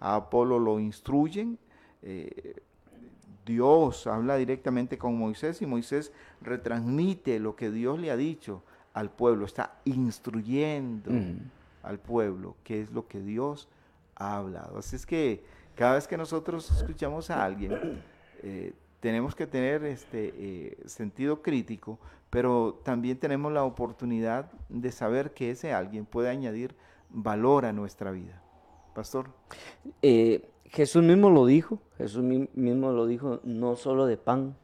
a 0.00 0.14
Apolo 0.14 0.58
lo 0.58 0.80
instruyen, 0.80 1.58
eh, 2.02 2.56
Dios 3.44 4.06
habla 4.06 4.36
directamente 4.36 4.96
con 4.96 5.18
Moisés 5.18 5.60
y 5.60 5.66
Moisés 5.66 6.12
retransmite 6.40 7.38
lo 7.40 7.56
que 7.56 7.70
Dios 7.70 7.98
le 7.98 8.10
ha 8.10 8.16
dicho 8.16 8.62
al 8.94 9.10
pueblo, 9.10 9.44
está 9.44 9.78
instruyendo 9.84 11.10
al 11.82 11.98
pueblo 11.98 12.56
qué 12.64 12.82
es 12.82 12.90
lo 12.90 13.06
que 13.06 13.20
Dios 13.20 13.68
ha 14.16 14.36
hablado. 14.36 14.78
Así 14.78 14.96
es 14.96 15.06
que 15.06 15.42
cada 15.74 15.94
vez 15.94 16.08
que 16.08 16.16
nosotros 16.16 16.70
escuchamos 16.70 17.30
a 17.30 17.44
alguien, 17.44 18.02
eh, 18.42 18.72
tenemos 19.00 19.34
que 19.34 19.46
tener 19.46 19.84
este 19.84 20.34
eh, 20.36 20.78
sentido 20.86 21.40
crítico, 21.40 21.98
pero 22.30 22.80
también 22.84 23.18
tenemos 23.18 23.52
la 23.52 23.64
oportunidad 23.64 24.50
de 24.68 24.92
saber 24.92 25.32
que 25.32 25.50
ese 25.50 25.72
alguien 25.72 26.04
puede 26.04 26.28
añadir 26.28 26.74
valor 27.10 27.64
a 27.64 27.72
nuestra 27.72 28.10
vida. 28.10 28.42
Pastor. 28.94 29.30
Eh, 30.02 30.48
Jesús 30.64 31.02
mismo 31.02 31.30
lo 31.30 31.46
dijo, 31.46 31.78
Jesús 31.96 32.22
mismo 32.22 32.92
lo 32.92 33.06
dijo, 33.06 33.40
no 33.44 33.76
solo 33.76 34.06
de 34.06 34.16
pan 34.16 34.56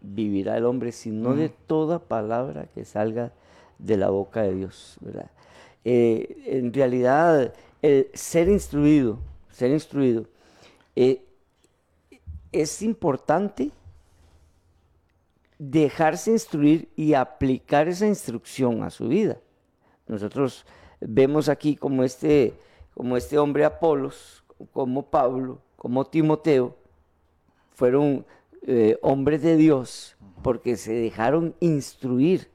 vivirá 0.00 0.56
el 0.56 0.64
hombre, 0.64 0.92
sino 0.92 1.34
de 1.34 1.48
toda 1.48 1.98
palabra 1.98 2.66
que 2.66 2.84
salga 2.84 3.32
de 3.78 3.96
la 3.96 4.10
boca 4.10 4.42
de 4.42 4.54
Dios, 4.54 4.96
¿verdad? 5.00 5.30
Eh, 5.84 6.42
en 6.46 6.72
realidad, 6.72 7.52
el 7.82 8.08
ser 8.14 8.48
instruido, 8.48 9.18
ser 9.50 9.70
instruido, 9.70 10.26
eh, 10.94 11.24
es 12.52 12.82
importante 12.82 13.70
dejarse 15.58 16.30
instruir 16.30 16.88
y 16.96 17.14
aplicar 17.14 17.88
esa 17.88 18.06
instrucción 18.06 18.82
a 18.82 18.90
su 18.90 19.08
vida. 19.08 19.38
Nosotros 20.06 20.64
vemos 21.00 21.48
aquí 21.48 21.76
como 21.76 22.04
este, 22.04 22.54
como 22.94 23.16
este 23.16 23.38
hombre 23.38 23.64
Apolos, 23.64 24.44
como 24.72 25.10
Pablo, 25.10 25.60
como 25.76 26.04
Timoteo, 26.04 26.76
fueron 27.74 28.26
eh, 28.62 28.98
hombres 29.02 29.42
de 29.42 29.56
Dios 29.56 30.16
porque 30.42 30.76
se 30.76 30.92
dejaron 30.92 31.54
instruir 31.60 32.50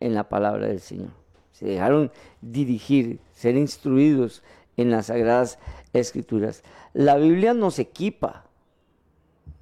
en 0.00 0.14
la 0.14 0.28
palabra 0.28 0.66
del 0.66 0.80
Señor. 0.80 1.10
Se 1.52 1.66
dejaron 1.66 2.12
dirigir, 2.40 3.20
ser 3.32 3.56
instruidos 3.56 4.42
en 4.76 4.90
las 4.90 5.06
sagradas 5.06 5.58
escrituras. 5.92 6.62
La 6.92 7.16
Biblia 7.16 7.54
nos 7.54 7.78
equipa 7.78 8.44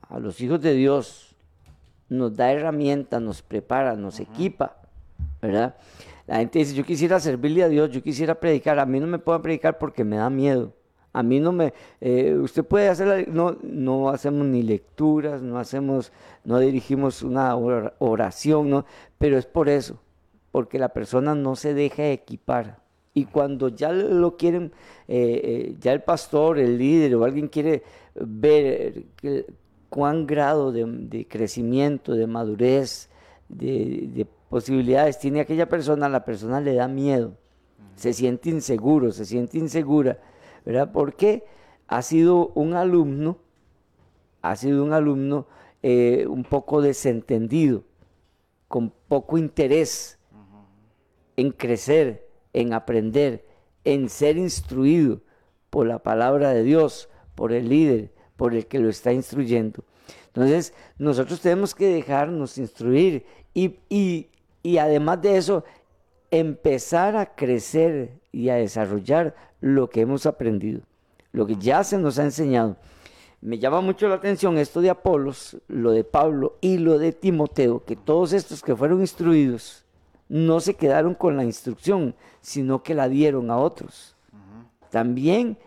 a 0.02 0.18
los 0.18 0.40
hijos 0.40 0.60
de 0.60 0.74
Dios, 0.74 1.33
nos 2.08 2.36
da 2.36 2.52
herramientas, 2.52 3.20
nos 3.20 3.42
prepara, 3.42 3.96
nos 3.96 4.20
equipa, 4.20 4.76
¿verdad? 5.40 5.74
La 6.26 6.36
gente 6.36 6.58
dice, 6.58 6.74
yo 6.74 6.84
quisiera 6.84 7.20
servirle 7.20 7.62
a 7.62 7.68
Dios, 7.68 7.90
yo 7.90 8.02
quisiera 8.02 8.34
predicar, 8.34 8.78
a 8.78 8.86
mí 8.86 8.98
no 8.98 9.06
me 9.06 9.18
puedo 9.18 9.40
predicar 9.42 9.78
porque 9.78 10.04
me 10.04 10.16
da 10.16 10.30
miedo. 10.30 10.72
A 11.12 11.22
mí 11.22 11.38
no 11.38 11.52
me, 11.52 11.72
eh, 12.00 12.34
usted 12.34 12.64
puede 12.64 12.88
hacer, 12.88 13.28
no, 13.28 13.56
no 13.62 14.08
hacemos 14.08 14.46
ni 14.48 14.64
lecturas, 14.64 15.42
no 15.42 15.58
hacemos, 15.60 16.10
no 16.42 16.58
dirigimos 16.58 17.22
una 17.22 17.54
oración, 17.54 18.68
¿no? 18.68 18.84
pero 19.16 19.38
es 19.38 19.46
por 19.46 19.68
eso, 19.68 20.00
porque 20.50 20.76
la 20.76 20.88
persona 20.88 21.36
no 21.36 21.54
se 21.54 21.72
deja 21.72 22.10
equipar. 22.10 22.78
Y 23.16 23.26
cuando 23.26 23.68
ya 23.68 23.92
lo 23.92 24.36
quieren, 24.36 24.72
eh, 25.06 25.40
eh, 25.44 25.76
ya 25.78 25.92
el 25.92 26.02
pastor, 26.02 26.58
el 26.58 26.78
líder 26.78 27.14
o 27.14 27.22
alguien 27.22 27.46
quiere 27.46 27.84
ver 28.16 29.04
cuán 29.94 30.26
grado 30.26 30.72
de, 30.72 31.24
crecimiento, 31.30 32.14
de 32.14 32.26
madurez, 32.26 33.08
de, 33.48 34.08
de, 34.12 34.26
posibilidades 34.48 35.20
tiene 35.20 35.38
aquella 35.38 35.68
persona, 35.68 36.08
la 36.08 36.24
persona 36.24 36.60
le 36.60 36.74
da 36.74 36.88
miedo, 36.88 37.34
se 37.94 38.12
siente 38.12 38.50
inseguro, 38.50 39.12
se 39.12 39.24
siente 39.24 39.56
insegura 39.56 40.18
¿verdad? 40.64 40.90
Porque 40.92 41.44
ha 41.86 42.02
sido 42.02 42.48
un 42.54 42.74
alumno, 42.74 43.38
ha 44.42 44.56
sido 44.56 44.82
un 44.82 44.92
alumno 44.92 45.46
eh, 45.82 46.26
un 46.28 46.44
poco 46.44 46.80
desentendido, 46.80 47.84
con 48.68 48.90
poco 49.08 49.38
interés 49.38 50.18
en 51.36 51.52
crecer, 51.52 52.28
en 52.52 52.72
aprender, 52.72 53.44
en 53.84 54.08
ser 54.08 54.36
instruido 54.38 55.20
por 55.70 55.86
la 55.86 55.98
palabra 56.00 56.50
de 56.50 56.62
Dios, 56.62 57.08
por 57.34 57.52
el 57.52 57.68
líder, 57.68 58.13
por 58.36 58.54
el 58.54 58.66
que 58.66 58.78
lo 58.78 58.88
está 58.88 59.12
instruyendo. 59.12 59.84
Entonces, 60.26 60.74
nosotros 60.98 61.40
tenemos 61.40 61.74
que 61.74 61.86
dejarnos 61.86 62.58
instruir 62.58 63.24
y, 63.54 63.76
y 64.62 64.78
además 64.78 65.22
de 65.22 65.36
eso, 65.36 65.64
empezar 66.30 67.16
a 67.16 67.34
crecer 67.34 68.10
y 68.32 68.48
a 68.48 68.56
desarrollar 68.56 69.34
lo 69.60 69.88
que 69.88 70.00
hemos 70.00 70.26
aprendido, 70.26 70.80
lo 71.32 71.46
que 71.46 71.56
ya 71.56 71.84
se 71.84 71.96
nos 71.98 72.18
ha 72.18 72.24
enseñado. 72.24 72.76
Me 73.40 73.58
llama 73.58 73.80
mucho 73.80 74.08
la 74.08 74.16
atención 74.16 74.58
esto 74.58 74.80
de 74.80 74.90
Apolos, 74.90 75.58
lo 75.68 75.92
de 75.92 76.02
Pablo 76.02 76.56
y 76.60 76.78
lo 76.78 76.98
de 76.98 77.12
Timoteo, 77.12 77.84
que 77.84 77.94
todos 77.94 78.32
estos 78.32 78.62
que 78.62 78.74
fueron 78.74 79.00
instruidos 79.00 79.84
no 80.28 80.60
se 80.60 80.74
quedaron 80.74 81.14
con 81.14 81.36
la 81.36 81.44
instrucción, 81.44 82.14
sino 82.40 82.82
que 82.82 82.94
la 82.94 83.08
dieron 83.08 83.50
a 83.50 83.58
otros. 83.58 84.16
También 84.90 85.58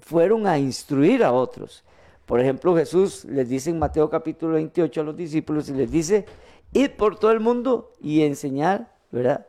fueron 0.00 0.46
a 0.46 0.58
instruir 0.58 1.24
a 1.24 1.32
otros. 1.32 1.84
Por 2.26 2.40
ejemplo, 2.40 2.76
Jesús 2.76 3.24
les 3.24 3.48
dice 3.48 3.70
en 3.70 3.78
Mateo 3.78 4.08
capítulo 4.08 4.54
28 4.54 5.00
a 5.00 5.04
los 5.04 5.16
discípulos 5.16 5.68
y 5.68 5.74
les 5.74 5.90
dice, 5.90 6.26
id 6.72 6.90
por 6.90 7.18
todo 7.18 7.32
el 7.32 7.40
mundo 7.40 7.92
y 8.00 8.22
enseñar, 8.22 8.92
¿verdad? 9.10 9.46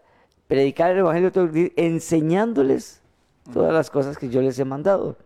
predicar 0.48 0.92
el 0.92 1.00
Evangelio 1.00 1.32
enseñándoles 1.76 3.02
todas 3.52 3.74
las 3.74 3.90
cosas 3.90 4.18
que 4.18 4.30
yo 4.30 4.42
les 4.42 4.60
he 4.60 4.66
mandado. 4.66 5.18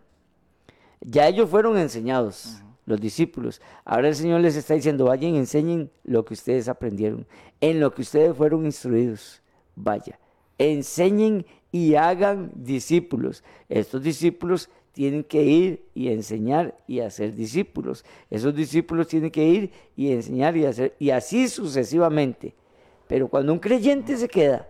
Ya 1.00 1.28
ellos 1.28 1.50
fueron 1.50 1.76
enseñados, 1.76 2.62
los 2.86 3.00
discípulos. 3.00 3.60
Ahora 3.84 4.08
el 4.08 4.14
Señor 4.14 4.40
les 4.40 4.56
está 4.56 4.74
diciendo, 4.74 5.04
vayan, 5.04 5.34
enseñen 5.34 5.90
lo 6.04 6.24
que 6.24 6.34
ustedes 6.34 6.68
aprendieron, 6.68 7.26
en 7.60 7.78
lo 7.78 7.92
que 7.92 8.02
ustedes 8.02 8.34
fueron 8.36 8.64
instruidos. 8.64 9.42
Vaya, 9.76 10.18
enseñen 10.56 11.44
y 11.70 11.94
hagan 11.94 12.50
discípulos. 12.54 13.44
Estos 13.68 14.02
discípulos 14.02 14.70
tienen 14.98 15.22
que 15.22 15.40
ir 15.44 15.86
y 15.94 16.08
enseñar 16.08 16.76
y 16.88 16.98
hacer 16.98 17.32
discípulos. 17.32 18.04
Esos 18.30 18.52
discípulos 18.52 19.06
tienen 19.06 19.30
que 19.30 19.44
ir 19.44 19.70
y 19.94 20.10
enseñar 20.10 20.56
y 20.56 20.66
hacer, 20.66 20.96
y 20.98 21.10
así 21.10 21.46
sucesivamente. 21.46 22.52
Pero 23.06 23.28
cuando 23.28 23.52
un 23.52 23.60
creyente 23.60 24.16
se 24.16 24.26
queda 24.26 24.66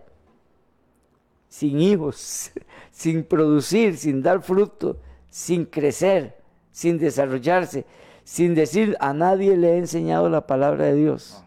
sin 1.47 1.81
hijos, 1.81 2.51
sin 2.91 3.23
producir, 3.23 3.97
sin 3.97 4.21
dar 4.21 4.43
fruto, 4.43 4.99
sin 5.31 5.65
crecer, 5.65 6.37
sin 6.69 6.99
desarrollarse, 6.99 7.87
sin 8.23 8.53
decir 8.53 8.95
a 8.99 9.13
nadie 9.13 9.57
le 9.57 9.73
he 9.73 9.77
enseñado 9.79 10.29
la 10.29 10.45
palabra 10.45 10.85
de 10.85 10.93
Dios. 10.93 11.43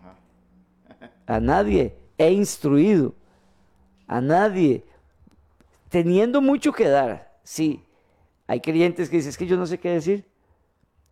A 1.28 1.38
nadie 1.38 1.94
he 2.18 2.32
instruido. 2.32 3.14
A 4.08 4.20
nadie. 4.20 4.82
Teniendo 5.88 6.40
mucho 6.40 6.72
que 6.72 6.88
dar, 6.88 7.32
sí. 7.44 7.84
Hay 8.52 8.60
creyentes 8.60 9.08
que 9.08 9.16
dicen, 9.16 9.30
es 9.30 9.38
que 9.38 9.46
yo 9.46 9.56
no 9.56 9.64
sé 9.64 9.78
qué 9.78 9.88
decir. 9.88 10.26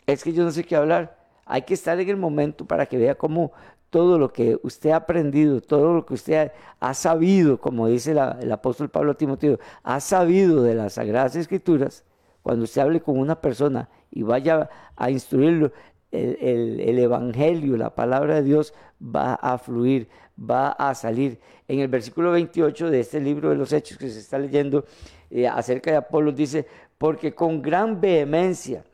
Es 0.06 0.22
que 0.22 0.34
yo 0.34 0.44
no 0.44 0.50
sé 0.50 0.62
qué 0.62 0.76
hablar. 0.76 1.16
Hay 1.46 1.62
que 1.62 1.72
estar 1.72 1.98
en 1.98 2.06
el 2.06 2.18
momento 2.18 2.66
para 2.66 2.84
que 2.84 2.98
vea 2.98 3.14
cómo 3.14 3.52
todo 3.88 4.18
lo 4.18 4.30
que 4.30 4.60
usted 4.62 4.90
ha 4.90 4.96
aprendido, 4.96 5.62
todo 5.62 5.94
lo 5.94 6.04
que 6.04 6.12
usted 6.12 6.52
ha, 6.78 6.92
sabido, 6.92 7.58
como 7.58 7.88
dice 7.88 8.10
el 8.10 8.52
apóstol 8.52 8.90
Pablo 8.90 9.12
a 9.12 9.14
Timoteo, 9.14 9.58
ha 9.82 10.00
sabido 10.00 10.62
de 10.62 10.74
las 10.74 10.92
Sagradas 10.92 11.34
Escrituras, 11.34 12.04
cuando 12.42 12.64
usted 12.64 12.82
hable 12.82 13.00
con 13.00 13.18
una 13.18 13.40
persona 13.40 13.88
y 14.10 14.22
vaya 14.22 14.68
a 14.94 15.10
instruirlo, 15.10 15.72
el, 16.10 16.98
Evangelio, 16.98 17.78
la 17.78 17.94
palabra 17.94 18.34
de 18.34 18.42
Dios 18.42 18.74
va 19.02 19.32
a 19.36 19.56
fluir, 19.56 20.10
va 20.38 20.72
a 20.72 20.94
salir. 20.94 21.40
En 21.68 21.78
el 21.80 21.88
versículo 21.88 22.32
28 22.32 22.90
de 22.90 23.00
este 23.00 23.18
libro 23.18 23.48
de 23.48 23.56
los 23.56 23.72
Hechos 23.72 23.96
que 23.96 24.10
se 24.10 24.18
está 24.18 24.38
leyendo 24.38 24.84
eh, 25.30 25.48
acerca 25.48 25.90
de 25.90 25.96
Apolo, 25.96 26.32
dice, 26.32 26.66
porque 27.00 27.34
con 27.34 27.62
gran 27.62 27.98
vehemencia, 27.98 28.84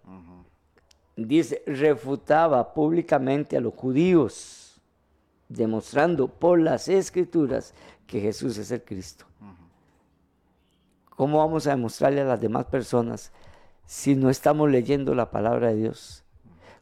dice, 1.17 1.61
refutaba 1.67 2.73
públicamente 2.73 3.57
a 3.57 3.61
los 3.61 3.75
judíos 3.75 4.81
demostrando 5.49 6.29
por 6.29 6.61
las 6.61 6.87
escrituras 6.87 7.75
que 8.07 8.21
Jesús 8.21 8.59
es 8.59 8.71
el 8.71 8.85
Cristo. 8.85 9.25
¿Cómo 11.17 11.39
vamos 11.39 11.67
a 11.67 11.71
demostrarle 11.71 12.21
a 12.21 12.27
las 12.27 12.41
demás 12.41 12.67
personas 12.67 13.33
si 13.87 14.15
no 14.15 14.31
estamos 14.31 14.71
leyendo 14.71 15.13
la 15.13 15.33
palabra 15.33 15.71
de 15.71 15.77
Dios? 15.77 16.23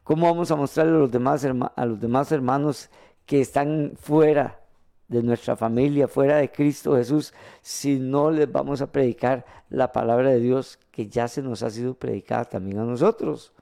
¿Cómo 0.03 0.27
vamos 0.27 0.51
a 0.51 0.57
mostrarle 0.57 0.93
a 0.93 0.99
los 0.99 1.11
demás, 1.11 1.47
a 1.75 1.87
los 1.87 2.01
demás 2.01 2.33
hermanos 2.33 2.91
que 3.25 3.41
están 3.41 3.95
fuera 3.99 4.61
de 5.09 5.23
nuestra 5.23 5.57
familia, 5.57 6.09
fuera 6.09 6.37
de 6.37 6.51
Cristo 6.51 6.97
Jesús, 6.97 7.35
si 7.63 7.99
no 7.99 8.31
les 8.31 8.51
vamos 8.51 8.81
a 8.81 8.91
predicar 8.91 9.45
la 9.69 9.93
palabra 9.93 10.31
de 10.31 10.41
Dios 10.41 10.79
que 10.91 11.09
ya 11.09 11.29
se 11.29 11.43
nos 11.43 11.63
ha 11.63 11.71
sido 11.71 11.95
predicada 11.95 12.45
también 12.45 12.79
a 12.79 12.85
nosotros? 12.85 13.53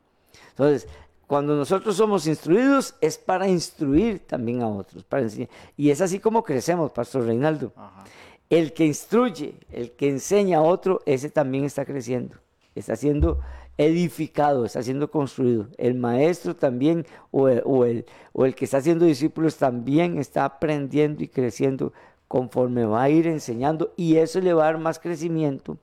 Entonces, 0.51 0.89
cuando 1.27 1.57
nosotros 1.57 1.97
somos 1.97 2.27
instruidos 2.27 2.95
es 3.01 3.17
para 3.17 3.49
instruir 3.49 4.27
también 4.27 4.61
a 4.61 4.69
otros, 4.69 5.03
para 5.03 5.23
enseñar. 5.23 5.49
Y 5.77 5.91
es 5.91 6.01
así 6.01 6.19
como 6.19 6.43
crecemos, 6.43 6.93
Pastor 6.93 7.25
Reinaldo. 7.25 7.73
El 8.51 8.75
que 8.75 8.85
instruye, 8.85 9.55
el 9.71 9.93
que 9.93 10.11
enseña 10.11 10.59
a 10.59 10.63
otro, 10.63 11.01
ese 11.07 11.31
también 11.31 11.65
está 11.65 11.87
creciendo, 11.87 12.37
está 12.75 12.97
siendo 12.97 13.41
edificado, 13.79 14.65
está 14.65 14.83
siendo 14.83 15.11
construido. 15.11 15.69
El 15.79 15.95
maestro 15.95 16.55
también, 16.55 17.07
o 17.31 17.49
el, 17.49 17.63
o 18.33 18.45
el 18.45 18.55
que 18.55 18.65
está 18.65 18.79
haciendo 18.79 19.05
discípulos, 19.05 19.57
también 19.57 20.19
está 20.19 20.45
aprendiendo 20.45 21.23
y 21.23 21.29
creciendo 21.29 21.93
conforme 22.33 22.87
va 22.87 23.03
a 23.03 23.11
ir 23.11 23.27
enseñando 23.27 23.93
y 23.95 24.17
eso 24.17 24.41
le 24.41 24.55
va 24.55 24.63
a 24.63 24.67
dar 24.73 24.79
más 24.79 24.99
crecimiento 24.99 25.77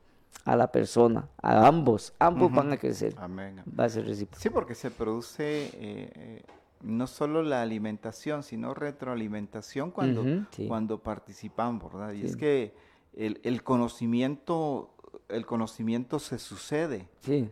a 0.45 0.55
la 0.55 0.71
persona, 0.71 1.29
a 1.41 1.67
ambos, 1.67 2.13
ambos 2.17 2.51
van 2.51 2.73
a 2.73 2.77
crecer. 2.77 3.13
Amén. 3.17 3.61
Va 3.79 3.85
a 3.85 3.89
ser 3.89 4.05
recíproco. 4.05 4.41
Sí, 4.41 4.49
porque 4.49 4.73
se 4.73 4.89
produce 4.89 5.67
eh, 5.67 5.71
eh, 5.75 6.43
no 6.81 7.05
solo 7.05 7.43
la 7.43 7.61
alimentación, 7.61 8.41
sino 8.41 8.73
retroalimentación 8.73 9.91
cuando, 9.91 10.47
cuando 10.67 11.03
participamos, 11.03 11.93
¿verdad? 11.93 12.13
Y 12.13 12.25
es 12.25 12.35
que 12.35 12.73
el, 13.13 13.63
conocimiento 13.63 14.95
el 15.27 15.45
conocimiento 15.45 16.17
se 16.17 16.39
sucede. 16.39 17.07
Sí. 17.19 17.47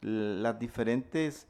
Las 0.00 0.58
diferentes 0.58 1.46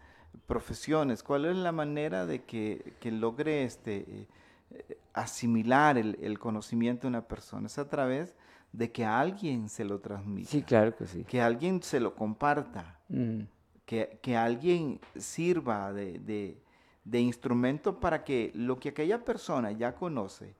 profesiones, 0.47 1.23
¿cuál 1.23 1.45
es 1.45 1.57
la 1.57 1.73
manera 1.73 2.27
de 2.27 2.43
que, 2.43 2.95
que 3.01 3.11
logre 3.11 3.65
este, 3.65 4.27
eh, 4.71 4.99
asimilar 5.13 5.99
el, 5.99 6.19
el, 6.21 6.39
conocimiento 6.39 7.03
de 7.03 7.09
una 7.09 7.27
persona? 7.29 7.67
Es 7.67 7.79
a 7.79 7.89
través 7.89 8.35
de 8.73 8.91
que 8.93 9.05
alguien 9.05 9.69
se 9.69 9.85
lo 9.85 10.01
transmita. 10.01 10.51
Sí, 10.51 10.63
claro 10.63 10.95
que 10.97 11.07
sí. 11.07 11.25
Que 11.25 11.41
alguien 11.41 11.83
se 11.83 12.01
lo 12.01 12.15
comparta. 12.15 12.99
Mm. 13.09 13.43
Que, 13.85 14.19
que, 14.23 14.37
alguien 14.37 15.01
sirva 15.17 15.93
de, 15.93 16.21
de, 16.21 16.63
de, 17.05 17.21
instrumento 17.21 17.99
para 17.99 18.23
que 18.23 18.53
lo 18.55 18.79
que 18.79 18.91
aquella 18.91 19.25
persona 19.25 19.73
ya 19.73 19.97
conoce 19.97 20.55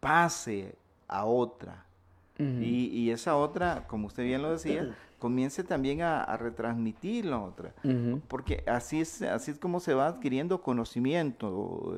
pase 0.00 0.74
a 1.06 1.24
otra. 1.24 1.86
y, 2.36 2.86
y, 2.86 3.10
esa 3.10 3.36
otra, 3.36 3.86
como 3.86 4.08
usted 4.08 4.24
bien 4.24 4.42
lo 4.42 4.50
decía, 4.50 4.92
comience 5.18 5.64
también 5.64 6.02
a, 6.02 6.22
a 6.22 6.36
retransmitir 6.36 7.24
la 7.26 7.40
otra. 7.40 7.74
Porque 8.28 8.62
así 8.66 9.00
es, 9.00 9.22
así 9.22 9.50
es 9.50 9.58
como 9.58 9.80
se 9.80 9.94
va 9.94 10.06
adquiriendo 10.06 10.62
conocimiento. 10.62 11.96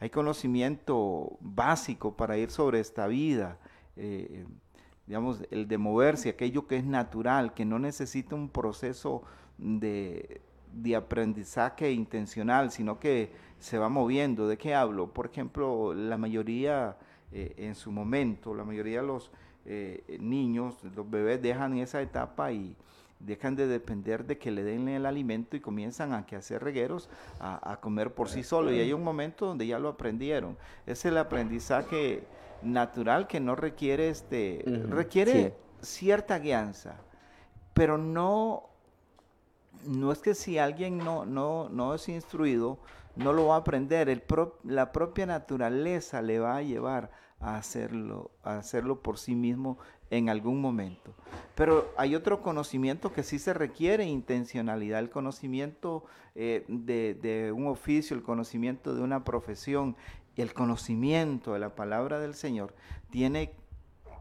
Hay 0.00 0.10
conocimiento 0.10 1.36
básico 1.40 2.16
para 2.16 2.36
ir 2.36 2.50
sobre 2.50 2.80
esta 2.80 3.06
vida. 3.06 3.58
Eh, 3.96 4.44
digamos, 5.06 5.42
el 5.50 5.68
de 5.68 5.78
moverse, 5.78 6.30
aquello 6.30 6.66
que 6.66 6.76
es 6.76 6.84
natural, 6.84 7.54
que 7.54 7.64
no 7.64 7.78
necesita 7.78 8.34
un 8.34 8.48
proceso 8.48 9.22
de, 9.58 10.40
de 10.72 10.96
aprendizaje 10.96 11.92
intencional, 11.92 12.70
sino 12.70 12.98
que 12.98 13.32
se 13.58 13.78
va 13.78 13.88
moviendo. 13.88 14.48
¿De 14.48 14.56
qué 14.56 14.74
hablo? 14.74 15.12
Por 15.12 15.26
ejemplo, 15.26 15.94
la 15.94 16.16
mayoría 16.16 16.96
eh, 17.32 17.54
en 17.58 17.74
su 17.74 17.90
momento, 17.90 18.54
la 18.54 18.64
mayoría 18.64 19.00
de 19.00 19.06
los 19.06 19.30
eh, 19.66 20.18
niños, 20.20 20.76
los 20.94 21.08
bebés 21.08 21.40
dejan 21.40 21.76
esa 21.78 22.02
etapa 22.02 22.52
y 22.52 22.76
dejan 23.18 23.56
de 23.56 23.66
depender 23.66 24.26
de 24.26 24.38
que 24.38 24.50
le 24.50 24.62
den 24.62 24.88
el 24.88 25.06
alimento 25.06 25.56
y 25.56 25.60
comienzan 25.60 26.12
a 26.12 26.26
que 26.26 26.36
hacer 26.36 26.62
regueros, 26.62 27.08
a, 27.40 27.78
comer 27.80 28.12
por 28.12 28.28
sí 28.28 28.42
solos. 28.42 28.72
Y 28.72 28.80
hay 28.80 28.92
un 28.92 29.02
momento 29.02 29.46
donde 29.46 29.66
ya 29.66 29.78
lo 29.78 29.88
aprendieron. 29.88 30.56
Es 30.86 31.04
el 31.04 31.16
aprendizaje 31.16 32.24
natural 32.62 33.26
que 33.26 33.40
no 33.40 33.56
requiere 33.56 34.08
este, 34.08 34.62
requiere 34.88 35.54
cierta 35.80 36.38
guianza, 36.38 36.96
pero 37.72 37.98
no, 37.98 38.64
no 39.86 40.12
es 40.12 40.18
que 40.18 40.34
si 40.34 40.58
alguien 40.58 40.98
no, 40.98 41.24
no, 41.24 41.68
no 41.68 41.94
es 41.94 42.08
instruido, 42.08 42.78
no 43.16 43.32
lo 43.32 43.48
va 43.48 43.56
a 43.56 43.58
aprender, 43.58 44.08
el 44.08 44.22
la 44.64 44.92
propia 44.92 45.26
naturaleza 45.26 46.20
le 46.22 46.38
va 46.38 46.56
a 46.56 46.62
llevar 46.62 47.10
a 47.44 47.58
hacerlo, 47.58 48.30
a 48.42 48.56
hacerlo 48.56 49.00
por 49.00 49.18
sí 49.18 49.34
mismo 49.34 49.78
en 50.10 50.30
algún 50.30 50.62
momento. 50.62 51.12
Pero 51.54 51.92
hay 51.98 52.14
otro 52.14 52.40
conocimiento 52.40 53.12
que 53.12 53.22
sí 53.22 53.38
se 53.38 53.52
requiere 53.52 54.06
intencionalidad, 54.06 54.98
el 54.98 55.10
conocimiento 55.10 56.04
eh, 56.34 56.64
de, 56.68 57.52
un 57.54 57.66
oficio, 57.66 58.16
el 58.16 58.22
conocimiento 58.22 58.94
de 58.94 59.02
una 59.02 59.24
profesión, 59.24 59.94
el 60.36 60.54
conocimiento 60.54 61.52
de 61.52 61.58
la 61.58 61.74
palabra 61.74 62.18
del 62.18 62.34
Señor 62.34 62.74
tiene 63.10 63.52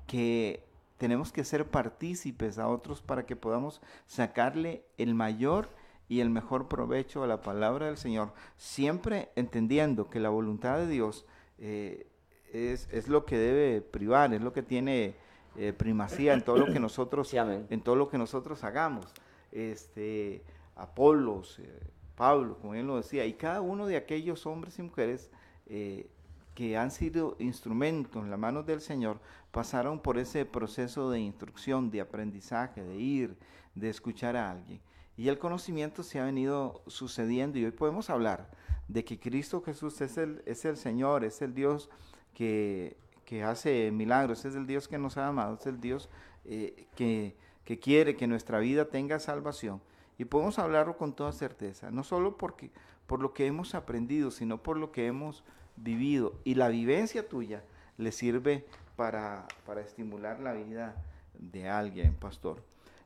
que, 0.06 0.66
tenemos 0.98 1.32
que 1.32 1.46
ser 1.46 1.70
partícipes 1.70 2.60
a 2.60 2.68
otros 2.68 3.02
para 3.02 3.26
que 3.26 3.38
podamos 3.38 3.82
sacarle 4.06 4.84
el 4.98 5.16
mayor 5.16 5.70
y 6.10 6.20
el 6.20 6.30
mejor 6.30 6.68
provecho 6.68 7.24
a 7.24 7.28
la 7.28 7.42
palabra 7.42 7.86
del 7.86 7.98
Señor, 7.98 8.34
siempre 8.58 9.32
entendiendo 9.38 10.10
que 10.10 10.20
la 10.20 10.30
voluntad 10.30 10.78
de 10.78 10.88
Dios 10.88 11.26
eh, 11.58 12.08
es, 12.54 12.88
es, 12.92 13.08
lo 13.08 13.26
que 13.26 13.38
debe 13.38 13.82
privar, 13.82 14.34
es 14.34 14.42
lo 14.42 14.54
que 14.54 14.62
tiene 14.62 15.16
eh, 15.58 15.74
primacía 15.74 16.34
en 16.34 16.42
todo 16.44 16.58
lo 16.58 16.72
que 16.72 16.80
nosotros, 16.80 17.34
en 17.34 17.82
todo 17.82 17.96
lo 17.96 18.10
que 18.10 18.18
nosotros 18.18 18.64
hagamos. 18.64 19.06
Este, 19.52 20.44
Apolos, 20.76 21.60
eh, 21.60 21.80
Pablo, 22.16 22.58
como 22.60 22.76
él 22.76 22.88
lo 22.88 22.98
decía, 22.98 23.26
y 23.26 23.34
cada 23.34 23.62
uno 23.62 23.86
de 23.86 23.98
aquellos 23.98 24.46
hombres 24.46 24.78
y 24.80 24.84
mujeres 24.84 25.30
eh, 25.68 26.08
que 26.56 26.78
han 26.78 26.92
sido 26.92 27.36
instrumentos 27.40 28.24
en 28.24 28.30
las 28.30 28.40
manos 28.40 28.66
del 28.66 28.82
Señor, 28.82 29.20
pasaron 29.52 30.00
por 30.00 30.18
ese 30.18 30.46
proceso 30.46 31.10
de 31.10 31.20
instrucción, 31.20 31.90
de 31.90 32.02
aprendizaje, 32.02 32.84
de 32.84 32.96
ir, 32.96 33.36
de 33.76 33.90
escuchar 33.90 34.36
a 34.36 34.52
alguien. 34.52 34.80
Y 35.18 35.28
el 35.28 35.38
conocimiento 35.38 36.02
se 36.04 36.20
ha 36.20 36.26
venido 36.26 36.82
sucediendo 36.88 37.60
y 37.60 37.66
hoy 37.66 37.72
podemos 37.72 38.10
hablar 38.10 38.50
de 38.88 39.04
que 39.06 39.20
Cristo 39.20 39.62
Jesús 39.62 40.02
es 40.02 40.18
el, 40.18 40.42
es 40.46 40.66
el 40.66 40.78
Señor, 40.78 41.24
es 41.24 41.42
el 41.42 41.54
Dios 41.54 41.90
que, 42.34 42.98
que 43.26 43.44
hace 43.44 43.92
milagros, 43.92 44.46
es 44.46 44.56
el 44.56 44.68
Dios 44.68 44.88
que 44.88 44.98
nos 44.98 45.18
ha 45.18 45.28
amado, 45.28 45.56
es 45.60 45.66
el 45.66 45.80
Dios 45.80 46.10
eh, 46.46 46.88
que, 46.96 47.36
que 47.66 47.80
quiere 47.80 48.16
que 48.16 48.28
nuestra 48.28 48.60
vida 48.60 48.86
tenga 48.86 49.20
salvación. 49.20 49.82
Y 50.18 50.26
podemos 50.26 50.60
hablarlo 50.60 50.98
con 50.98 51.14
toda 51.14 51.32
certeza, 51.32 51.92
no 51.92 52.04
solo 52.04 52.38
porque, 52.38 52.72
por 53.08 53.22
lo 53.22 53.34
que 53.34 53.48
hemos 53.48 53.76
aprendido, 53.76 54.32
sino 54.32 54.62
por 54.62 54.78
lo 54.78 54.92
que 54.92 55.08
hemos 55.08 55.44
vivido. 55.76 56.34
Y 56.44 56.56
la 56.56 56.68
vivencia 56.70 57.28
tuya 57.28 57.64
le 57.98 58.12
sirve 58.12 58.66
para, 58.96 59.48
para 59.66 59.82
estimular 59.82 60.40
la 60.40 60.54
vida 60.54 60.96
de 61.34 61.68
alguien, 61.70 62.14
pastor. 62.14 62.62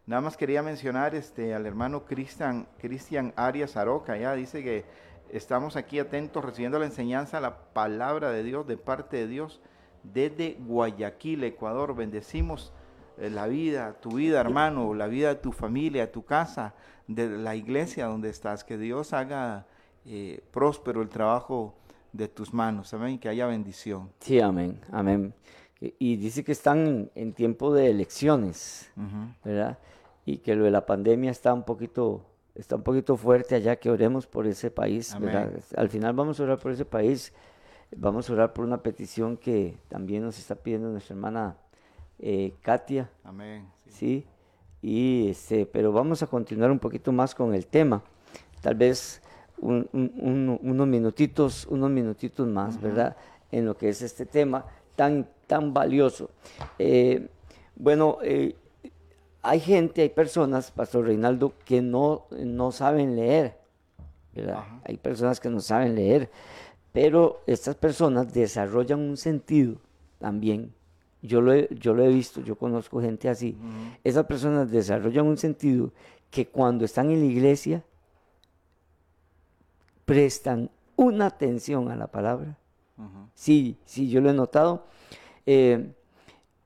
Nada 0.08 0.22
más 0.22 0.38
quería 0.38 0.64
mencionar 0.64 1.16
este, 1.16 1.54
al 1.54 1.66
hermano 1.66 2.06
Cristian, 2.06 2.66
Arias 3.36 3.76
Aroca, 3.76 4.18
ya 4.18 4.34
dice 4.36 4.64
que 4.64 4.86
estamos 5.32 5.76
aquí 5.76 6.00
atentos 6.00 6.44
recibiendo 6.44 6.80
la 6.80 6.86
enseñanza, 6.86 7.40
la 7.40 7.58
palabra 7.74 8.32
de 8.32 8.44
Dios, 8.44 8.68
de 8.68 8.78
parte 8.78 9.18
de 9.18 9.28
Dios, 9.28 9.62
desde 10.04 10.58
Guayaquil, 10.60 11.44
Ecuador. 11.44 11.96
Bendecimos 11.96 12.74
eh, 13.18 13.30
la 13.30 13.48
vida, 13.48 13.94
tu 14.00 14.12
vida, 14.12 14.40
hermano, 14.40 14.94
la 14.94 15.08
vida 15.08 15.30
de 15.30 15.36
tu 15.36 15.52
familia, 15.52 16.12
tu 16.12 16.24
casa, 16.24 16.74
de 17.08 17.30
la 17.30 17.56
iglesia 17.56 18.06
donde 18.06 18.30
estás. 18.30 18.64
Que 18.64 18.78
Dios 18.78 19.14
haga 19.14 19.66
eh, 20.06 20.42
próspero 20.52 21.02
el 21.02 21.10
trabajo 21.10 21.76
de 22.14 22.28
tus 22.28 22.54
manos. 22.54 22.94
Amén. 22.94 23.20
Que 23.20 23.30
haya 23.30 23.48
bendición. 23.48 24.10
Sí, 24.20 24.40
amén. 24.40 24.80
Amén. 24.92 25.34
Y 25.80 26.16
dice 26.16 26.44
que 26.44 26.52
están 26.52 27.12
en 27.14 27.34
tiempo 27.34 27.72
de 27.72 27.92
elecciones, 27.92 28.92
¿verdad? 29.44 29.78
Y 30.26 30.40
que 30.40 30.56
lo 30.56 30.64
de 30.64 30.72
la 30.72 30.88
pandemia 30.88 31.30
está 31.30 31.54
un 31.54 31.64
poquito 31.64 32.26
está 32.58 32.76
un 32.76 32.84
poquito 32.84 33.16
fuerte 33.16 33.56
allá, 33.56 33.76
que 33.76 33.90
oremos 33.90 34.28
por 34.28 34.48
ese 34.48 34.72
país. 34.72 35.16
Al 35.76 35.90
final 35.90 36.14
vamos 36.14 36.40
a 36.40 36.44
orar 36.44 36.60
por 36.60 36.72
ese 36.72 36.86
país, 36.86 37.34
vamos 37.96 38.30
a 38.30 38.34
orar 38.34 38.54
por 38.54 38.66
una 38.66 38.82
petición 38.82 39.38
que 39.38 39.78
también 39.88 40.24
nos 40.24 40.38
está 40.40 40.56
pidiendo 40.56 40.90
nuestra 40.90 41.16
hermana 41.16 41.58
eh, 42.20 42.54
Katia. 42.62 43.10
Amén. 43.24 43.68
Sí. 43.88 44.26
Y 44.82 45.30
este, 45.30 45.66
pero 45.66 45.92
vamos 45.92 46.24
a 46.24 46.28
continuar 46.28 46.72
un 46.72 46.80
poquito 46.80 47.12
más 47.12 47.34
con 47.34 47.54
el 47.54 47.68
tema. 47.68 48.02
Tal 48.62 48.76
vez 48.76 49.22
unos 49.60 50.88
minutitos, 50.88 51.66
unos 51.68 51.90
minutitos 51.90 52.48
más, 52.48 52.80
¿verdad? 52.80 53.16
En 53.52 53.66
lo 53.66 53.76
que 53.76 53.90
es 53.90 54.02
este 54.02 54.26
tema 54.26 54.66
tan, 54.96 55.28
tan 55.48 55.74
valioso. 55.74 56.30
Eh, 56.78 57.28
bueno, 57.76 58.18
eh, 58.22 58.56
hay 59.48 59.62
gente, 59.62 60.02
hay 60.02 60.10
personas, 60.10 60.72
Pastor 60.72 61.06
Reinaldo, 61.06 61.54
que 61.64 61.82
no, 61.82 62.26
no 62.32 62.74
saben 62.74 63.16
leer. 63.16 63.58
Hay 64.84 64.98
personas 64.98 65.40
que 65.40 65.50
no 65.50 65.62
saben 65.62 65.96
leer, 65.96 66.30
pero 66.92 67.42
estas 67.48 67.76
personas 67.76 68.34
desarrollan 68.34 69.00
un 69.00 69.16
sentido 69.16 69.78
también. 70.20 70.74
Yo 71.22 71.40
lo 71.40 71.54
he, 71.54 71.70
yo 71.72 71.94
lo 71.94 72.04
he 72.04 72.10
visto, 72.10 72.42
yo 72.42 72.58
conozco 72.58 73.02
gente 73.02 73.30
así. 73.30 73.58
Esas 74.04 74.26
personas 74.26 74.70
desarrollan 74.70 75.26
un 75.26 75.38
sentido 75.38 75.92
que 76.30 76.48
cuando 76.48 76.84
están 76.84 77.10
en 77.10 77.22
la 77.22 77.26
iglesia 77.26 77.84
prestan 80.04 80.70
una 80.98 81.28
atención 81.28 81.90
a 81.90 81.96
la 81.96 82.08
palabra. 82.08 82.58
Sí, 83.34 83.78
sí, 83.86 84.10
yo 84.10 84.20
lo 84.20 84.30
he 84.30 84.34
notado. 84.34 84.84
Eh, 85.46 85.94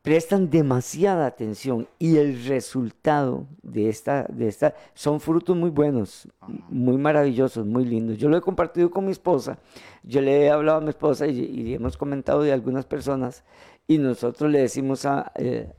prestan 0.01 0.49
demasiada 0.49 1.27
atención 1.27 1.87
y 1.99 2.17
el 2.17 2.45
resultado 2.45 3.45
de 3.61 3.89
esta, 3.89 4.25
de 4.29 4.47
esta 4.47 4.73
son 4.93 5.19
frutos 5.19 5.55
muy 5.55 5.69
buenos, 5.69 6.27
muy 6.69 6.97
maravillosos, 6.97 7.65
muy 7.65 7.85
lindos. 7.85 8.17
Yo 8.17 8.29
lo 8.29 8.37
he 8.37 8.41
compartido 8.41 8.89
con 8.89 9.05
mi 9.05 9.11
esposa, 9.11 9.59
yo 10.03 10.21
le 10.21 10.45
he 10.45 10.49
hablado 10.49 10.79
a 10.79 10.81
mi 10.81 10.89
esposa 10.89 11.27
y, 11.27 11.73
hemos 11.73 11.97
comentado 11.97 12.41
de 12.41 12.51
algunas 12.51 12.85
personas 12.85 13.43
y 13.87 13.97
nosotros 13.97 14.49
le 14.51 14.59
decimos 14.59 15.05
a, 15.05 15.31
eh, 15.35 15.71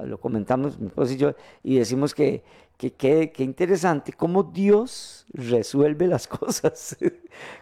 lo 0.00 0.18
comentamos 0.18 0.78
mi 0.78 0.88
esposa 0.88 1.12
y 1.14 1.16
yo 1.16 1.34
y 1.62 1.78
decimos 1.78 2.14
que 2.14 2.42
que, 2.90 3.32
interesante 3.38 4.12
cómo 4.12 4.42
Dios 4.42 5.26
resuelve 5.32 6.06
las 6.06 6.26
cosas, 6.28 6.96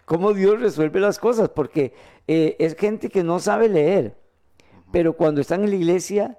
cómo 0.05 0.33
Dios 0.33 0.59
resuelve 0.59 0.99
las 0.99 1.19
cosas, 1.19 1.49
porque 1.49 1.93
eh, 2.27 2.55
es 2.59 2.75
gente 2.75 3.09
que 3.09 3.23
no 3.23 3.39
sabe 3.39 3.69
leer, 3.69 4.15
pero 4.91 5.13
cuando 5.13 5.41
están 5.41 5.63
en 5.63 5.69
la 5.71 5.75
iglesia 5.75 6.37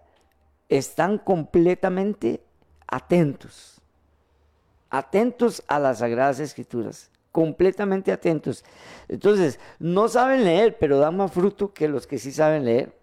están 0.68 1.18
completamente 1.18 2.42
atentos, 2.86 3.80
atentos 4.90 5.62
a 5.66 5.78
las 5.78 5.98
sagradas 5.98 6.40
escrituras, 6.40 7.10
completamente 7.30 8.12
atentos. 8.12 8.64
Entonces, 9.08 9.58
no 9.78 10.08
saben 10.08 10.44
leer, 10.44 10.76
pero 10.78 10.98
dan 10.98 11.16
más 11.16 11.32
fruto 11.32 11.72
que 11.72 11.88
los 11.88 12.06
que 12.06 12.18
sí 12.18 12.30
saben 12.30 12.64
leer. 12.64 12.94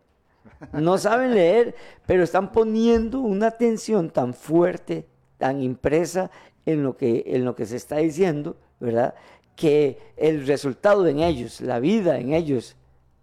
No 0.72 0.98
saben 0.98 1.34
leer, 1.34 1.76
pero 2.06 2.24
están 2.24 2.52
poniendo 2.52 3.20
una 3.20 3.48
atención 3.48 4.10
tan 4.10 4.34
fuerte, 4.34 5.06
tan 5.38 5.62
impresa 5.62 6.32
en 6.66 6.84
lo 6.84 6.98
que, 6.98 7.24
en 7.28 7.46
lo 7.46 7.56
que 7.56 7.66
se 7.66 7.76
está 7.76 7.98
diciendo, 7.98 8.58
¿verdad? 8.80 9.16
Que 9.56 9.98
el 10.18 10.46
resultado 10.46 11.08
en 11.08 11.20
ellos, 11.20 11.62
la 11.62 11.80
vida 11.80 12.20
en 12.20 12.34
ellos, 12.34 12.76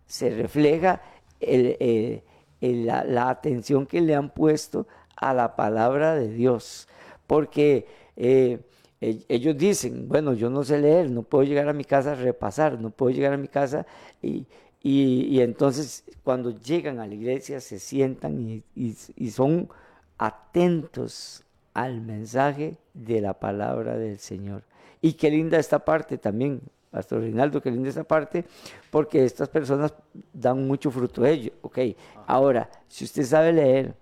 se 0.07 0.31
refleja 0.31 1.03
el, 1.41 2.23
la, 2.61 3.29
atención 3.29 3.87
que 3.87 4.01
le 4.01 4.15
han 4.15 4.31
puesto 4.31 4.87
a 5.17 5.35
la 5.35 5.57
palabra 5.57 6.15
de 6.15 6.29
Dios. 6.29 6.89
Porque 7.27 7.87
eh, 8.17 8.61
ellos 9.01 9.57
dicen, 9.57 10.09
bueno, 10.09 10.33
yo 10.33 10.49
no 10.49 10.65
sé 10.65 10.79
leer, 10.79 11.11
no 11.11 11.23
puedo 11.23 11.45
llegar 11.45 11.69
a 11.69 11.73
mi 11.73 11.85
casa 11.85 12.13
a 12.13 12.15
repasar, 12.15 12.81
no 12.81 12.91
puedo 12.91 13.11
llegar 13.15 13.33
a 13.33 13.37
mi 13.37 13.49
casa 13.49 13.87
y, 14.23 14.47
y, 14.83 15.41
entonces 15.41 16.05
cuando 16.23 16.59
llegan 16.61 17.01
a 17.01 17.07
la 17.07 17.15
iglesia 17.15 17.61
se 17.61 17.79
sientan 17.79 18.41
y, 18.41 18.63
y, 18.75 19.31
son 19.31 19.69
atentos 20.17 21.43
al 21.75 22.01
mensaje 22.01 22.77
de 22.95 23.21
la 23.21 23.35
palabra 23.35 23.99
del 23.99 24.19
Señor. 24.19 24.63
Y 25.03 25.15
qué 25.15 25.31
linda 25.31 25.59
esta 25.59 25.81
parte 25.81 26.19
también, 26.19 26.63
Pastor 26.97 27.21
Reinaldo, 27.21 27.61
qué 27.61 27.71
linda 27.71 27.91
esta 27.91 28.05
parte, 28.05 28.47
porque 28.91 29.23
estas 29.23 29.51
personas 29.51 29.93
dan 30.33 30.67
mucho 30.67 30.91
fruto 30.91 31.21
de 31.21 31.31
ello. 31.31 31.53
Ok, 31.61 31.79
ahora, 32.27 32.71
si 32.89 33.05
usted 33.05 33.23
sabe 33.25 33.53
leer 33.53 33.95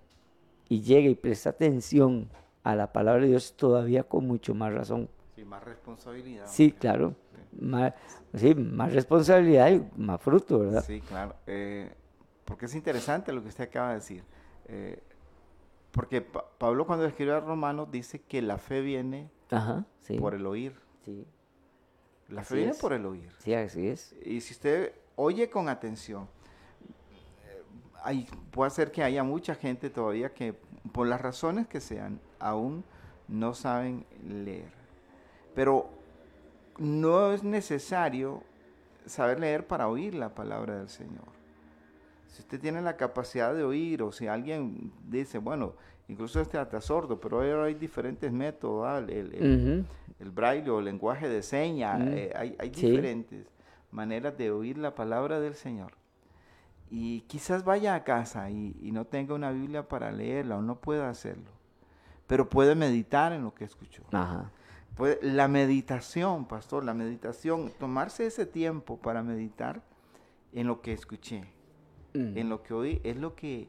y 0.69 0.81
llega 0.81 1.09
y 1.09 1.17
presta 1.17 1.51
atención 1.51 2.31
a 2.63 2.77
la 2.77 2.93
palabra 2.93 3.23
de 3.23 3.31
Dios, 3.31 3.55
todavía 3.57 4.05
con 4.05 4.29
mucho 4.29 4.55
más 4.55 4.73
razón. 4.73 5.09
Sí, 5.35 5.45
más 5.45 5.65
responsabilidad. 5.65 6.47
Sí, 6.47 6.71
claro. 6.71 7.17
Más, 7.59 7.95
sí, 8.33 8.55
más 8.55 8.93
responsabilidad 8.93 9.73
y 9.73 9.83
más 9.97 10.21
fruto, 10.21 10.61
¿verdad? 10.61 10.85
Sí, 10.87 11.01
claro. 11.01 11.35
Eh, 11.49 11.93
porque 12.45 12.67
es 12.67 12.77
interesante 12.77 13.33
lo 13.33 13.43
que 13.43 13.49
usted 13.49 13.65
acaba 13.65 13.89
de 13.89 13.95
decir. 13.97 14.23
Eh, 14.67 15.03
porque 15.91 16.21
Pablo 16.23 16.87
cuando 16.87 17.07
escribe 17.07 17.33
a 17.33 17.41
Romanos 17.41 17.91
dice 17.91 18.21
que 18.21 18.41
la 18.41 18.57
fe 18.57 18.83
viene 18.83 19.33
por 20.21 20.35
el 20.35 20.47
oír. 20.47 20.75
Sí. 21.05 21.27
La 22.29 22.43
fe 22.45 22.57
viene 22.57 22.75
por 22.75 22.93
el 22.93 23.05
oír. 23.07 23.31
Sí, 23.39 23.55
así 23.55 23.89
es. 23.89 24.15
Y 24.25 24.41
si 24.41 24.55
usted 24.55 24.93
oye 25.17 25.51
con 25.51 25.69
atención, 25.69 26.29
hay, 28.03 28.27
puede 28.51 28.71
ser 28.71 28.91
que 28.91 29.03
haya 29.03 29.23
mucha 29.23 29.55
gente 29.55 29.91
todavía 29.91 30.33
que, 30.33 30.55
por 30.93 31.07
las 31.07 31.21
razones 31.21 31.67
que 31.67 31.81
sean, 31.81 32.21
aún 32.39 32.85
no 33.29 33.55
saben 33.55 34.05
leer. 34.27 34.73
Pero 35.55 35.89
no 36.79 37.33
es 37.33 37.43
necesario 37.43 38.43
saber 39.07 39.41
leer 39.41 39.67
para 39.67 39.89
oír 39.89 40.15
la 40.15 40.35
palabra 40.35 40.79
del 40.79 40.89
Señor. 40.89 41.35
Si 42.29 42.43
usted 42.43 42.61
tiene 42.61 42.83
la 42.83 42.97
capacidad 42.97 43.55
de 43.55 43.63
oír, 43.63 44.03
o 44.03 44.13
si 44.13 44.27
alguien 44.27 44.93
dice, 45.09 45.39
bueno, 45.39 45.75
incluso 46.09 46.41
este 46.41 46.59
hasta 46.59 46.81
sordo, 46.81 47.21
pero 47.21 47.41
ahora 47.41 47.65
hay 47.65 47.75
diferentes 47.75 48.33
métodos, 48.33 49.09
el, 49.09 49.87
braille 50.19 50.71
o 50.71 50.79
el 50.79 50.87
lenguaje 50.87 51.29
de 51.29 51.43
señas, 51.43 52.01
eh, 52.07 52.33
hay, 52.37 52.71
diferentes 52.71 53.47
maneras 53.91 54.37
de 54.37 54.51
oír 54.51 54.79
la 54.79 54.95
palabra 54.95 55.41
del 55.41 55.55
Señor. 55.55 55.93
Y 56.91 57.23
quizás 57.23 57.65
vaya 57.65 57.95
a 57.95 58.05
casa 58.05 58.51
y, 58.51 58.91
no 58.93 59.07
tenga 59.07 59.35
una 59.35 59.51
Biblia 59.51 59.89
para 59.89 60.13
leerla 60.13 60.59
o 60.59 60.63
no 60.63 60.81
pueda 60.81 61.09
hacerlo, 61.09 61.51
pero 62.27 62.49
puede 62.49 62.75
meditar 62.75 63.33
en 63.33 63.43
lo 63.43 63.55
que 63.55 63.65
escuchó. 63.65 64.05
la 65.23 65.49
meditación, 65.49 66.47
pastor, 66.47 66.85
la 66.85 66.95
meditación, 66.95 67.73
tomarse 67.79 68.27
ese 68.27 68.47
tiempo 68.47 68.99
para 68.99 69.23
meditar 69.23 69.83
en 70.53 70.69
lo 70.69 70.81
que 70.81 70.93
escuché, 70.93 71.41
mm. 72.15 72.39
en 72.39 72.49
lo 72.49 72.63
que 72.63 72.75
oí, 72.75 73.01
es 73.03 73.17
lo 73.17 73.35
que 73.35 73.69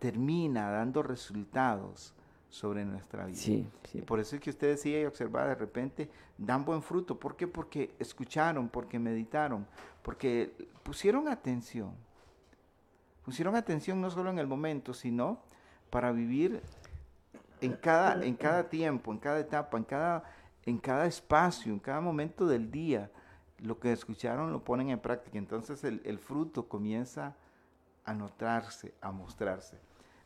termina 0.00 0.70
dando 0.70 1.02
resultados 1.02 2.14
sobre 2.50 2.84
nuestra 2.84 3.26
vida. 3.26 3.36
Sí, 3.36 3.66
por 4.06 4.18
eso 4.20 4.36
es 4.36 4.42
que 4.42 4.50
usted 4.50 4.68
decía 4.68 5.00
y 5.00 5.04
observaba 5.04 5.48
de 5.48 5.54
repente, 5.54 6.10
dan 6.36 6.64
buen 6.64 6.82
fruto. 6.82 7.18
¿Por 7.18 7.36
qué? 7.36 7.46
Porque 7.46 7.94
escucharon, 7.98 8.68
porque 8.68 8.98
meditaron, 8.98 9.66
porque 10.02 10.52
pusieron 10.82 11.28
atención. 11.28 11.94
Pusieron 13.24 13.54
atención 13.54 14.00
no 14.00 14.10
solo 14.10 14.30
en 14.30 14.38
el 14.38 14.48
momento, 14.48 14.92
sino 14.92 15.40
para 15.90 16.10
vivir 16.10 16.60
en 17.60 17.74
cada, 17.74 18.24
en 18.24 18.34
cada 18.34 18.68
tiempo, 18.68 19.12
en 19.12 19.18
cada 19.18 19.38
etapa, 19.38 19.78
en 19.78 19.84
cada, 19.84 20.24
en 20.66 20.78
cada 20.78 21.06
espacio, 21.06 21.72
en 21.72 21.78
cada 21.78 22.00
momento 22.00 22.46
del 22.46 22.70
día. 22.70 23.10
Lo 23.58 23.78
que 23.78 23.92
escucharon 23.92 24.50
lo 24.52 24.64
ponen 24.64 24.90
en 24.90 24.98
práctica. 24.98 25.38
Entonces 25.38 25.84
el, 25.84 26.00
el 26.04 26.18
fruto 26.18 26.66
comienza 26.66 27.36
a 28.04 28.14
notarse, 28.14 28.94
a 29.00 29.12
mostrarse. 29.12 29.78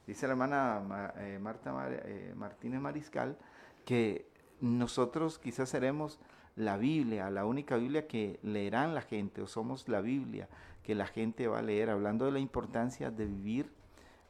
Dice 0.06 0.26
la 0.26 0.32
hermana 0.32 1.12
eh, 1.18 1.38
Marta 1.40 1.74
eh, 1.90 2.32
Martínez 2.36 2.80
Mariscal 2.80 3.36
que 3.84 4.26
nosotros 4.60 5.38
quizás 5.38 5.68
seremos 5.68 6.18
la 6.56 6.76
Biblia, 6.76 7.30
la 7.30 7.44
única 7.44 7.76
Biblia 7.76 8.06
que 8.06 8.38
leerán 8.42 8.94
la 8.94 9.02
gente, 9.02 9.42
o 9.42 9.46
somos 9.46 9.88
la 9.88 10.00
Biblia 10.00 10.48
que 10.82 10.94
la 10.94 11.06
gente 11.06 11.48
va 11.48 11.58
a 11.58 11.62
leer, 11.62 11.90
hablando 11.90 12.26
de 12.26 12.32
la 12.32 12.38
importancia 12.38 13.10
de 13.10 13.26
vivir 13.26 13.72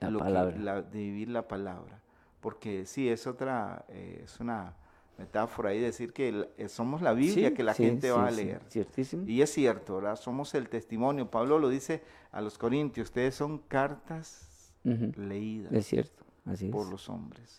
la 0.00 0.18
palabra. 0.18 0.82
de 0.82 0.98
vivir 0.98 1.28
la 1.28 1.46
palabra. 1.48 2.00
Porque 2.40 2.86
sí, 2.86 3.08
es 3.08 3.26
otra, 3.26 3.84
eh, 3.88 4.22
es 4.24 4.38
una 4.38 4.74
metáfora 5.18 5.70
ahí 5.70 5.80
decir 5.80 6.12
que 6.12 6.48
somos 6.68 7.02
la 7.02 7.12
Biblia 7.12 7.54
que 7.54 7.62
la 7.62 7.74
gente 7.74 8.10
va 8.10 8.28
a 8.28 8.30
leer. 8.30 8.62
ciertísimo. 8.68 9.24
Y 9.26 9.42
es 9.42 9.50
cierto, 9.50 9.96
¿verdad? 9.96 10.16
Somos 10.16 10.54
el 10.54 10.68
testimonio. 10.68 11.30
Pablo 11.30 11.58
lo 11.58 11.68
dice 11.68 12.02
a 12.32 12.40
los 12.40 12.58
corintios, 12.58 13.08
ustedes 13.08 13.34
son 13.34 13.58
cartas 13.58 14.53
leída 14.84 15.70
es 15.72 15.86
cierto, 15.86 16.24
por 16.70 16.88
los 16.90 17.08
hombres. 17.08 17.58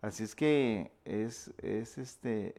Así 0.00 0.22
es 0.22 0.34
que 0.34 0.92
es, 1.04 1.52
es, 1.62 1.98
este, 1.98 2.54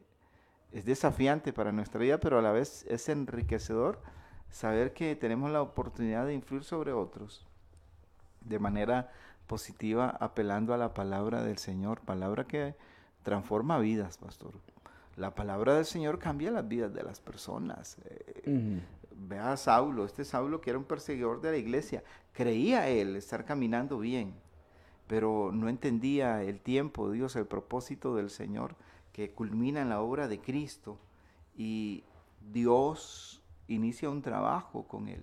es 0.72 0.84
desafiante 0.84 1.52
para 1.52 1.72
nuestra 1.72 2.00
vida, 2.00 2.18
pero 2.18 2.38
a 2.38 2.42
la 2.42 2.52
vez 2.52 2.84
es 2.88 3.08
enriquecedor 3.08 4.00
saber 4.50 4.92
que 4.92 5.16
tenemos 5.16 5.50
la 5.50 5.62
oportunidad 5.62 6.26
de 6.26 6.34
influir 6.34 6.64
sobre 6.64 6.92
otros 6.92 7.46
de 8.40 8.58
manera 8.58 9.12
positiva, 9.46 10.16
apelando 10.20 10.74
a 10.74 10.76
la 10.76 10.94
palabra 10.94 11.42
del 11.42 11.58
Señor, 11.58 12.00
palabra 12.00 12.44
que 12.44 12.74
transforma 13.22 13.78
vidas, 13.78 14.18
pastor. 14.18 14.54
La 15.16 15.34
palabra 15.34 15.74
del 15.74 15.84
Señor 15.84 16.18
cambia 16.18 16.50
las 16.50 16.68
vidas 16.68 16.92
de 16.92 17.02
las 17.02 17.20
personas. 17.20 17.96
Eh, 18.04 18.80
Vea 19.18 19.52
a 19.52 19.56
Saulo, 19.56 20.04
este 20.04 20.24
Saulo 20.24 20.60
que 20.60 20.70
era 20.70 20.78
un 20.78 20.84
perseguidor 20.84 21.40
de 21.40 21.50
la 21.52 21.56
iglesia, 21.56 22.04
creía 22.32 22.88
él 22.88 23.16
estar 23.16 23.44
caminando 23.44 23.98
bien, 23.98 24.34
pero 25.06 25.50
no 25.52 25.68
entendía 25.68 26.42
el 26.42 26.60
tiempo, 26.60 27.10
Dios, 27.10 27.34
el 27.36 27.46
propósito 27.46 28.14
del 28.14 28.30
Señor 28.30 28.76
que 29.12 29.32
culmina 29.32 29.80
en 29.80 29.88
la 29.88 30.00
obra 30.00 30.28
de 30.28 30.40
Cristo 30.40 30.98
y 31.56 32.04
Dios 32.52 33.42
inicia 33.68 34.10
un 34.10 34.20
trabajo 34.20 34.86
con 34.86 35.08
él 35.08 35.22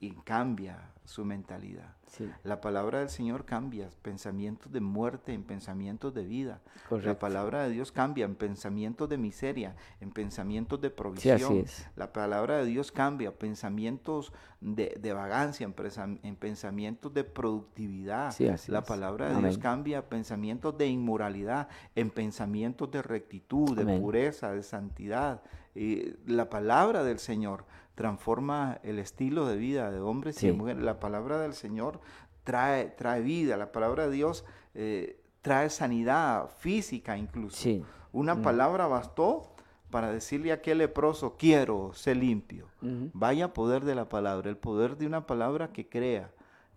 y 0.00 0.12
cambia 0.24 0.92
su 1.04 1.24
mentalidad. 1.24 1.94
La 2.42 2.60
palabra 2.60 3.00
del 3.00 3.08
Señor 3.08 3.44
cambia 3.44 3.88
pensamientos 4.02 4.72
de 4.72 4.80
muerte 4.80 5.32
en 5.32 5.42
pensamientos 5.44 6.14
de 6.14 6.24
vida. 6.24 6.60
La 6.90 7.18
palabra 7.18 7.64
de 7.64 7.70
Dios 7.70 7.92
cambia 7.92 8.24
en 8.24 8.34
pensamientos 8.34 9.08
de 9.08 9.18
miseria, 9.18 9.76
en 10.00 10.10
pensamientos 10.10 10.80
de 10.80 10.90
provisión. 10.90 11.64
La 11.96 12.12
palabra 12.12 12.58
de 12.58 12.66
Dios 12.66 12.90
cambia 12.90 13.32
pensamientos 13.38 14.32
de, 14.60 15.12
vagancia, 15.12 15.64
en, 15.64 16.36
pensamientos 16.36 17.12
de 17.12 17.24
productividad. 17.24 18.34
la 18.68 18.82
palabra 18.82 19.30
de 19.30 19.40
Dios 19.40 19.58
cambia 19.58 20.08
pensamientos 20.08 20.76
de 20.78 20.86
inmoralidad, 20.86 21.68
en 21.94 22.10
pensamientos 22.10 22.90
de 22.90 23.02
rectitud, 23.02 23.76
de 23.76 23.98
pureza, 23.98 24.52
de 24.52 24.62
santidad. 24.62 25.42
Y 25.74 26.14
la 26.26 26.50
palabra 26.50 27.04
del 27.04 27.18
Señor 27.20 27.64
transforma 27.94 28.78
el 28.82 28.98
estilo 28.98 29.46
de 29.46 29.56
vida 29.56 29.90
de 29.90 30.00
hombres 30.00 30.42
y 30.42 30.46
de 30.46 30.52
mujeres. 30.52 30.82
La 30.82 31.00
palabra 31.00 31.38
del 31.38 31.54
Señor 31.54 32.00
trae, 32.44 32.86
trae 32.86 33.20
vida, 33.20 33.56
la 33.56 33.72
palabra 33.72 34.06
de 34.06 34.12
Dios 34.12 34.44
eh, 34.74 35.20
trae 35.42 35.70
sanidad 35.70 36.48
física 36.58 37.16
incluso. 37.16 37.68
Una 38.12 38.34
mm. 38.34 38.42
palabra 38.42 38.86
bastó 38.86 39.54
para 39.90 40.12
decirle 40.12 40.52
a 40.52 40.54
aquel 40.54 40.78
leproso, 40.78 41.36
quiero 41.36 41.92
ser 41.94 42.16
limpio. 42.16 42.68
Vaya 43.12 43.52
poder 43.52 43.84
de 43.84 43.94
la 43.94 44.08
palabra, 44.08 44.48
el 44.48 44.56
poder 44.56 44.96
de 44.96 45.06
una 45.06 45.26
palabra 45.26 45.72
que 45.72 45.88
crea, 45.88 46.30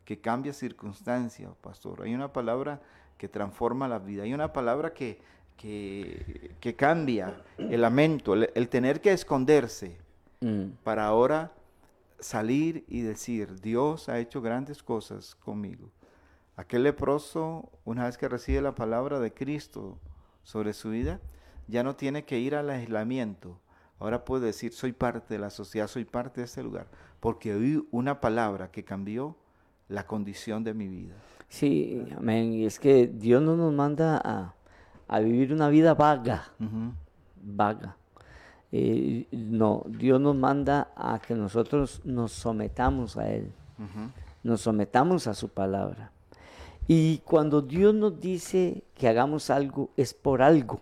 que 0.04 0.20
cambia 0.20 0.52
circunstancias, 0.52 1.52
pastor. 1.62 2.02
Hay 2.02 2.14
una 2.14 2.34
palabra 2.34 2.82
que 3.18 3.30
transforma 3.30 3.88
la 3.88 4.00
vida, 4.00 4.24
hay 4.24 4.34
una 4.34 4.52
palabra 4.52 4.94
que, 4.94 5.22
que, 5.58 6.76
cambia 6.76 7.42
el 7.58 7.82
lamento, 7.82 8.34
el 8.34 8.68
tener 8.68 9.00
que 9.00 9.14
esconderse, 9.14 9.98
Mm. 10.44 10.74
para 10.84 11.06
ahora 11.06 11.54
salir 12.20 12.84
y 12.88 13.02
decir, 13.02 13.62
Dios 13.62 14.10
ha 14.10 14.20
hecho 14.20 14.42
grandes 14.42 14.84
cosas 14.84 15.36
conmigo. 15.36 15.90
Aquel 16.56 16.84
leproso, 16.84 17.70
una 17.86 18.06
vez 18.06 18.18
que 18.18 18.30
recibe 18.30 18.62
la 18.62 18.76
palabra 18.76 19.20
de 19.20 19.34
Cristo 19.34 19.98
sobre 20.44 20.74
su 20.74 20.92
vida, 20.92 21.20
ya 21.68 21.84
no 21.84 21.96
tiene 21.96 22.26
que 22.26 22.40
ir 22.40 22.56
al 22.56 22.70
aislamiento. 22.70 23.60
Ahora 24.00 24.26
puede 24.26 24.48
decir, 24.48 24.74
soy 24.74 24.92
parte 24.92 25.34
de 25.34 25.40
la 25.40 25.50
sociedad, 25.50 25.88
soy 25.88 26.06
parte 26.06 26.42
de 26.42 26.46
este 26.46 26.62
lugar, 26.62 26.88
porque 27.20 27.54
oí 27.54 27.88
una 27.92 28.20
palabra 28.20 28.70
que 28.70 28.84
cambió 28.84 29.38
la 29.88 30.06
condición 30.06 30.64
de 30.64 30.74
mi 30.74 30.88
vida. 30.88 31.16
Sí, 31.48 32.06
amén. 32.18 32.54
Y 32.54 32.66
es 32.66 32.80
que 32.80 33.08
Dios 33.08 33.42
no 33.42 33.56
nos 33.56 33.74
manda 33.74 34.22
a, 34.24 34.56
a 35.08 35.20
vivir 35.20 35.54
una 35.54 35.70
vida 35.70 35.94
vaga, 35.94 36.52
vaga. 37.42 37.96
Eh, 38.76 39.28
no, 39.32 39.84
Dios 39.86 40.20
nos 40.20 40.36
manda 40.36 40.92
a 40.96 41.20
que 41.20 41.36
nosotros 41.36 42.02
nos 42.06 42.32
sometamos 42.32 43.18
a 43.18 43.32
Él, 43.32 43.52
nos 44.42 44.62
sometamos 44.62 45.28
a 45.28 45.36
su 45.36 45.50
palabra. 45.50 46.12
Y 46.88 47.20
cuando 47.20 47.62
Dios 47.62 47.94
nos 47.94 48.20
dice 48.20 48.84
que 48.96 49.08
hagamos 49.08 49.52
algo, 49.52 49.92
es 49.96 50.16
por 50.16 50.42
algo 50.42 50.82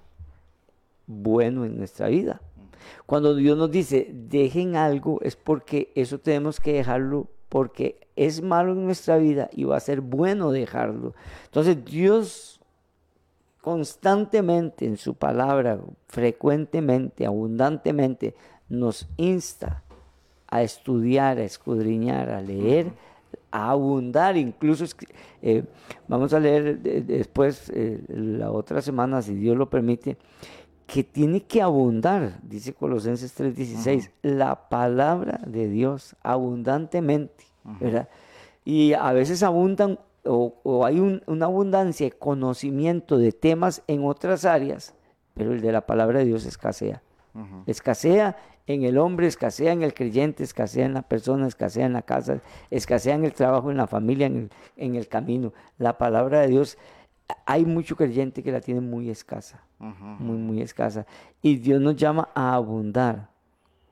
bueno 1.05 1.65
en 1.65 1.77
nuestra 1.77 2.07
vida. 2.07 2.39
Cuando 3.05 3.35
Dios 3.35 3.57
nos 3.57 3.69
dice 3.69 4.09
dejen 4.09 4.77
algo, 4.77 5.19
es 5.21 5.35
porque 5.35 5.91
eso 5.93 6.17
tenemos 6.17 6.61
que 6.61 6.71
dejarlo 6.71 7.27
porque 7.49 8.07
es 8.15 8.41
malo 8.41 8.71
en 8.71 8.85
nuestra 8.85 9.17
vida 9.17 9.49
y 9.51 9.65
va 9.65 9.75
a 9.75 9.81
ser 9.81 9.99
bueno 9.99 10.51
dejarlo. 10.51 11.13
Entonces 11.43 11.83
Dios 11.83 12.60
constantemente 13.61 14.85
en 14.85 14.97
su 14.97 15.13
palabra, 15.13 15.79
frecuentemente, 16.07 17.25
abundantemente, 17.25 18.35
nos 18.69 19.07
insta 19.17 19.83
a 20.47 20.63
estudiar, 20.63 21.37
a 21.37 21.43
escudriñar, 21.43 22.29
a 22.29 22.41
leer, 22.41 22.91
a 23.51 23.69
abundar. 23.69 24.35
Incluso 24.35 24.85
eh, 25.41 25.63
vamos 26.07 26.33
a 26.33 26.39
leer 26.39 26.79
después, 26.79 27.71
eh, 27.73 28.03
la 28.09 28.51
otra 28.51 28.81
semana, 28.81 29.21
si 29.21 29.35
Dios 29.35 29.55
lo 29.55 29.69
permite, 29.69 30.17
que 30.87 31.03
tiene 31.03 31.43
que 31.43 31.61
abundar, 31.61 32.39
dice 32.43 32.73
Colosenses 32.73 33.33
3:16, 33.39 34.11
la 34.23 34.67
palabra 34.67 35.39
de 35.47 35.69
Dios 35.69 36.17
abundantemente, 36.21 37.45
¿verdad? 37.79 38.09
Y 38.65 38.93
a 38.93 39.13
veces 39.13 39.41
abundan 39.41 39.99
o, 40.25 40.55
o 40.63 40.85
hay 40.85 40.99
un- 40.99 41.21
una 41.27 41.45
abundancia 41.45 42.05
de 42.05 42.11
conocimiento 42.11 43.17
de 43.17 43.31
temas 43.31 43.83
en 43.87 44.05
otras 44.05 44.45
áreas, 44.45 44.93
pero 45.33 45.53
el 45.53 45.61
de 45.61 45.71
la 45.71 45.85
palabra 45.85 46.19
de 46.19 46.25
Dios 46.25 46.45
escasea. 46.45 47.01
Escasea 47.65 48.35
en 48.67 48.83
el 48.83 48.97
hombre, 48.97 49.25
escasea 49.27 49.71
en 49.71 49.81
el 49.83 49.93
creyente, 49.93 50.43
escasea 50.43 50.85
en 50.85 50.93
la 50.93 51.01
persona, 51.01 51.47
escasea 51.47 51.85
en 51.85 51.93
la 51.93 52.01
casa, 52.01 52.41
escasea 52.69 53.15
en 53.15 53.23
el 53.25 53.33
trabajo, 53.33 53.71
en 53.71 53.77
la 53.77 53.87
familia, 53.87 54.27
en 54.27 54.35
el, 54.35 54.49
en 54.75 54.95
el 54.95 55.07
camino. 55.07 55.53
La 55.77 55.97
palabra 55.97 56.41
de 56.41 56.47
Dios, 56.49 56.77
hay 57.45 57.65
mucho 57.65 57.95
creyente 57.95 58.43
que 58.43 58.51
la 58.51 58.59
tiene 58.59 58.81
muy 58.81 59.09
escasa, 59.09 59.63
muy, 59.79 60.37
muy 60.37 60.61
escasa. 60.61 61.05
Y 61.41 61.55
Dios 61.57 61.79
nos 61.81 61.95
llama 61.95 62.29
a 62.35 62.53
abundar 62.53 63.29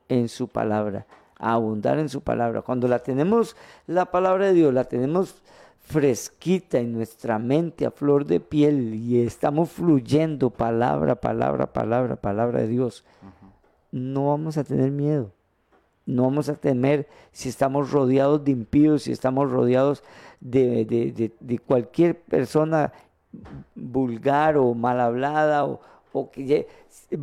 en 0.09 0.27
su 0.27 0.47
palabra, 0.49 1.05
a 1.37 1.53
abundar 1.53 1.97
en 1.99 2.09
su 2.09 2.21
palabra. 2.21 2.61
Cuando 2.61 2.87
la 2.89 2.99
tenemos, 2.99 3.55
la 3.87 4.05
palabra 4.11 4.47
de 4.47 4.53
Dios, 4.53 4.73
la 4.73 4.83
tenemos 4.83 5.41
fresquita 5.89 6.77
en 6.77 6.93
nuestra 6.93 7.39
mente 7.39 7.83
a 7.87 7.89
flor 7.91 8.25
de 8.25 8.39
piel 8.39 8.93
y 8.93 9.21
estamos 9.21 9.71
fluyendo 9.71 10.51
palabra, 10.51 11.15
palabra, 11.15 11.73
palabra, 11.73 12.15
palabra 12.15 12.59
de 12.61 12.67
Dios, 12.67 13.03
no 13.91 14.27
vamos 14.27 14.57
a 14.59 14.63
tener 14.63 14.91
miedo. 14.91 15.31
No 16.05 16.23
vamos 16.23 16.47
a 16.49 16.55
temer 16.55 17.07
si 17.31 17.49
estamos 17.49 17.91
rodeados 17.91 18.43
de 18.43 18.51
impíos, 18.51 19.03
si 19.03 19.11
estamos 19.11 19.51
rodeados 19.51 20.03
de, 20.39 20.85
de- 20.85 21.11
de- 21.11 21.33
de 21.39 21.59
cualquier 21.59 22.19
persona 22.19 22.91
vulgar 23.75 24.57
o 24.57 24.73
mal 24.73 24.99
hablada 24.99 25.65
o, 25.65 25.79
o 26.13 26.31
que 26.31 26.67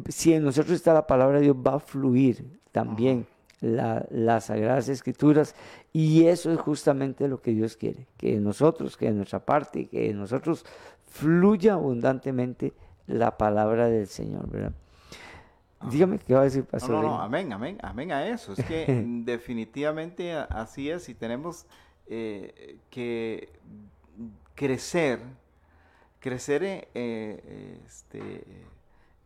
si 0.09 0.35
en 0.35 0.45
nosotros 0.45 0.75
está 0.75 0.93
la 0.95 1.07
palabra 1.07 1.39
de 1.39 1.45
Dios 1.45 1.57
va 1.57 1.75
a 1.77 1.81
fluir 1.81 2.61
también 2.73 3.27
la- 3.61 4.07
las 4.11 4.45
sagradas 4.47 4.89
escrituras 4.89 5.55
y 5.99 6.27
eso 6.27 6.53
es 6.53 6.61
justamente 6.61 7.27
lo 7.27 7.41
que 7.41 7.53
Dios 7.53 7.75
quiere 7.75 8.07
que 8.19 8.39
nosotros 8.39 8.99
que 8.99 9.07
de 9.07 9.13
nuestra 9.13 9.47
parte 9.47 9.87
que 9.87 10.09
de 10.09 10.13
nosotros 10.13 10.67
fluya 11.07 11.73
abundantemente 11.73 12.75
la 13.07 13.39
palabra 13.39 13.89
del 13.89 14.07
Señor 14.07 14.47
¿verdad? 14.51 14.73
dígame 15.91 16.19
qué 16.19 16.35
va 16.35 16.41
a 16.41 16.45
decir 16.45 16.65
pastor 16.65 16.91
no, 16.91 17.03
no, 17.03 17.23
amén, 17.23 17.51
amén, 17.51 17.79
amén 17.83 18.13
a 18.13 18.27
eso. 18.29 18.53
Es 18.53 18.63
que 18.65 18.85
definitivamente 19.25 20.35
así 20.35 20.91
es 20.91 21.09
y 21.09 21.15
tenemos 21.15 21.67
eh, 22.09 22.79
que 22.91 23.49
crecer, 24.55 25.21
crecer 26.21 26.63
en, 26.63 26.85
eh, 26.95 27.81
este, 27.87 28.45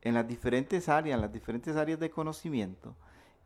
en 0.02 0.14
las 0.14 0.28
diferentes 0.28 0.88
áreas, 0.88 1.16
en 1.16 1.20
las 1.20 1.32
diferentes 1.32 1.74
áreas 1.76 1.98
de 1.98 2.10
conocimiento 2.10 2.94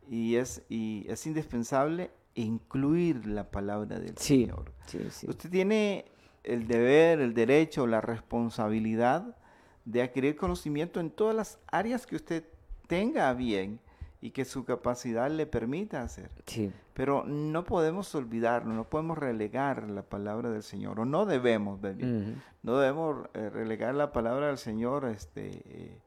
y 0.07 0.35
es, 0.35 0.61
y 0.69 1.05
es 1.09 1.25
indispensable 1.25 2.11
incluir 2.35 3.25
la 3.25 3.49
palabra 3.49 3.99
del 3.99 4.17
sí, 4.17 4.45
Señor. 4.45 4.71
sí, 4.85 4.99
sí. 5.09 5.27
Usted 5.29 5.49
tiene 5.49 6.05
el 6.43 6.67
deber, 6.67 7.19
el 7.21 7.33
derecho, 7.33 7.87
la 7.87 8.01
responsabilidad 8.01 9.35
de 9.85 10.01
adquirir 10.01 10.35
conocimiento 10.35 10.99
en 10.99 11.11
todas 11.11 11.35
las 11.35 11.59
áreas 11.67 12.05
que 12.05 12.15
usted 12.15 12.43
tenga 12.87 13.33
bien 13.33 13.79
y 14.21 14.31
que 14.31 14.45
su 14.45 14.65
capacidad 14.65 15.29
le 15.29 15.45
permita 15.45 16.01
hacer. 16.01 16.31
sí. 16.45 16.71
Pero 16.93 17.25
no 17.25 17.65
podemos 17.65 18.15
olvidarlo, 18.15 18.73
no 18.73 18.85
podemos 18.85 19.17
relegar 19.17 19.89
la 19.89 20.03
palabra 20.03 20.49
del 20.49 20.63
Señor, 20.63 21.01
o 21.01 21.05
no 21.05 21.25
debemos, 21.25 21.81
no 22.63 22.77
debemos 22.77 23.27
eh, 23.33 23.49
relegar 23.49 23.95
la 23.95 24.13
palabra 24.13 24.47
del 24.47 24.57
Señor 24.57 25.03
este, 25.03 25.61
eh, 25.65 25.97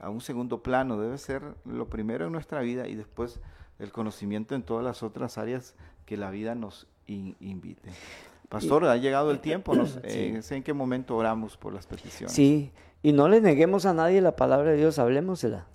a 0.00 0.10
un 0.10 0.20
segundo 0.20 0.60
plano, 0.60 1.00
debe 1.00 1.16
ser 1.16 1.54
lo 1.64 1.88
primero 1.88 2.26
en 2.26 2.32
nuestra 2.32 2.60
vida 2.60 2.88
y 2.88 2.96
después 2.96 3.40
el 3.84 3.92
conocimiento 3.92 4.54
en 4.54 4.62
todas 4.62 4.84
las 4.84 5.02
otras 5.02 5.38
áreas 5.38 5.74
que 6.06 6.16
la 6.16 6.30
vida 6.30 6.54
nos 6.54 6.86
in- 7.06 7.36
invite. 7.40 7.90
Pastor, 8.48 8.84
ha 8.86 8.96
llegado 8.96 9.30
el 9.30 9.40
tiempo, 9.40 9.74
no 9.74 9.86
sé, 9.86 10.00
eh, 10.04 10.42
sé 10.42 10.56
en 10.56 10.62
qué 10.62 10.72
momento 10.72 11.16
oramos 11.16 11.56
por 11.56 11.72
las 11.72 11.86
peticiones. 11.86 12.34
Sí, 12.34 12.70
y 13.02 13.12
no 13.12 13.28
le 13.28 13.40
neguemos 13.40 13.86
a 13.86 13.94
nadie 13.94 14.20
la 14.20 14.36
palabra 14.36 14.70
de 14.72 14.76
Dios, 14.76 14.98
hablemosela. 14.98 15.66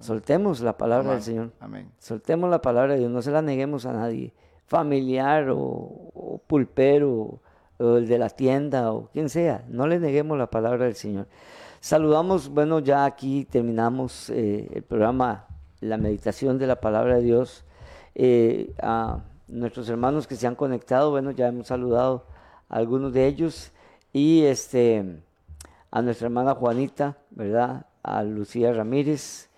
Soltemos 0.00 0.60
la 0.60 0.76
palabra 0.76 1.04
Amén, 1.06 1.14
del 1.16 1.22
Señor. 1.22 1.52
Amén. 1.60 1.90
Soltemos 1.98 2.50
la 2.50 2.60
palabra 2.60 2.94
de 2.94 3.00
Dios, 3.00 3.10
no 3.10 3.22
se 3.22 3.30
la 3.30 3.42
neguemos 3.42 3.86
a 3.86 3.92
nadie. 3.92 4.34
Familiar 4.66 5.50
o, 5.50 5.58
o 5.58 6.42
pulpero 6.46 7.40
o 7.78 7.96
el 7.96 8.06
de 8.08 8.18
la 8.18 8.28
tienda 8.30 8.92
o 8.92 9.08
quien 9.12 9.28
sea, 9.28 9.64
no 9.68 9.86
le 9.86 9.98
neguemos 9.98 10.36
la 10.38 10.50
palabra 10.50 10.84
del 10.86 10.94
Señor. 10.94 11.26
Saludamos, 11.80 12.48
bueno, 12.48 12.78
ya 12.80 13.04
aquí 13.04 13.44
terminamos 13.44 14.30
eh, 14.30 14.68
el 14.74 14.82
programa, 14.82 15.46
la 15.84 15.98
meditación 15.98 16.58
de 16.58 16.66
la 16.66 16.80
palabra 16.80 17.16
de 17.16 17.22
Dios. 17.22 17.64
Eh, 18.14 18.72
a 18.80 19.22
nuestros 19.48 19.88
hermanos 19.88 20.26
que 20.26 20.36
se 20.36 20.46
han 20.46 20.54
conectado, 20.54 21.10
bueno, 21.10 21.30
ya 21.30 21.48
hemos 21.48 21.66
saludado 21.66 22.26
a 22.68 22.76
algunos 22.76 23.12
de 23.12 23.26
ellos 23.26 23.72
y 24.12 24.44
este 24.44 25.22
a 25.90 26.02
nuestra 26.02 26.26
hermana 26.26 26.54
Juanita, 26.54 27.18
¿verdad? 27.30 27.86
A 28.02 28.22
Lucía 28.22 28.72
Ramírez 28.72 29.50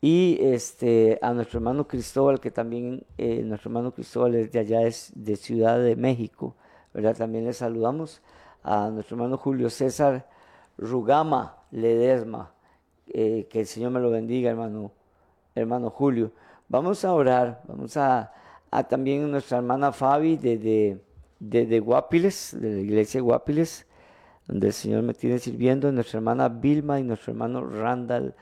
y 0.00 0.38
este 0.40 1.18
a 1.22 1.32
nuestro 1.32 1.58
hermano 1.58 1.88
Cristóbal, 1.88 2.38
que 2.38 2.50
también 2.50 3.06
eh, 3.16 3.42
nuestro 3.42 3.70
hermano 3.70 3.92
Cristóbal 3.92 4.34
es 4.34 4.52
de 4.52 4.58
allá, 4.58 4.82
es 4.82 5.10
de 5.14 5.36
Ciudad 5.36 5.78
de 5.80 5.96
México, 5.96 6.56
¿verdad? 6.92 7.16
También 7.16 7.46
le 7.46 7.52
saludamos 7.54 8.20
a 8.62 8.90
nuestro 8.90 9.16
hermano 9.16 9.38
Julio 9.38 9.70
César 9.70 10.28
Rugama 10.76 11.56
Ledesma, 11.70 12.52
eh, 13.06 13.46
que 13.50 13.60
el 13.60 13.66
Señor 13.66 13.90
me 13.92 14.00
lo 14.00 14.10
bendiga, 14.10 14.50
hermano, 14.50 14.92
hermano 15.54 15.90
Julio. 15.90 16.32
Vamos 16.68 17.04
a 17.04 17.12
orar, 17.12 17.62
vamos 17.66 17.96
a, 17.96 18.32
a 18.70 18.84
también 18.84 19.30
nuestra 19.30 19.58
hermana 19.58 19.92
Fabi 19.92 20.36
desde 20.36 21.00
de, 21.38 21.66
de 21.66 21.80
Guapiles, 21.80 22.56
de 22.58 22.74
la 22.74 22.80
iglesia 22.80 23.18
de 23.18 23.22
Guapiles, 23.22 23.86
donde 24.46 24.68
el 24.68 24.72
Señor 24.72 25.02
me 25.02 25.14
tiene 25.14 25.38
sirviendo, 25.38 25.90
nuestra 25.90 26.18
hermana 26.18 26.48
Vilma 26.48 27.00
y 27.00 27.02
nuestro 27.02 27.32
hermano 27.32 27.66
Randall 27.66 28.34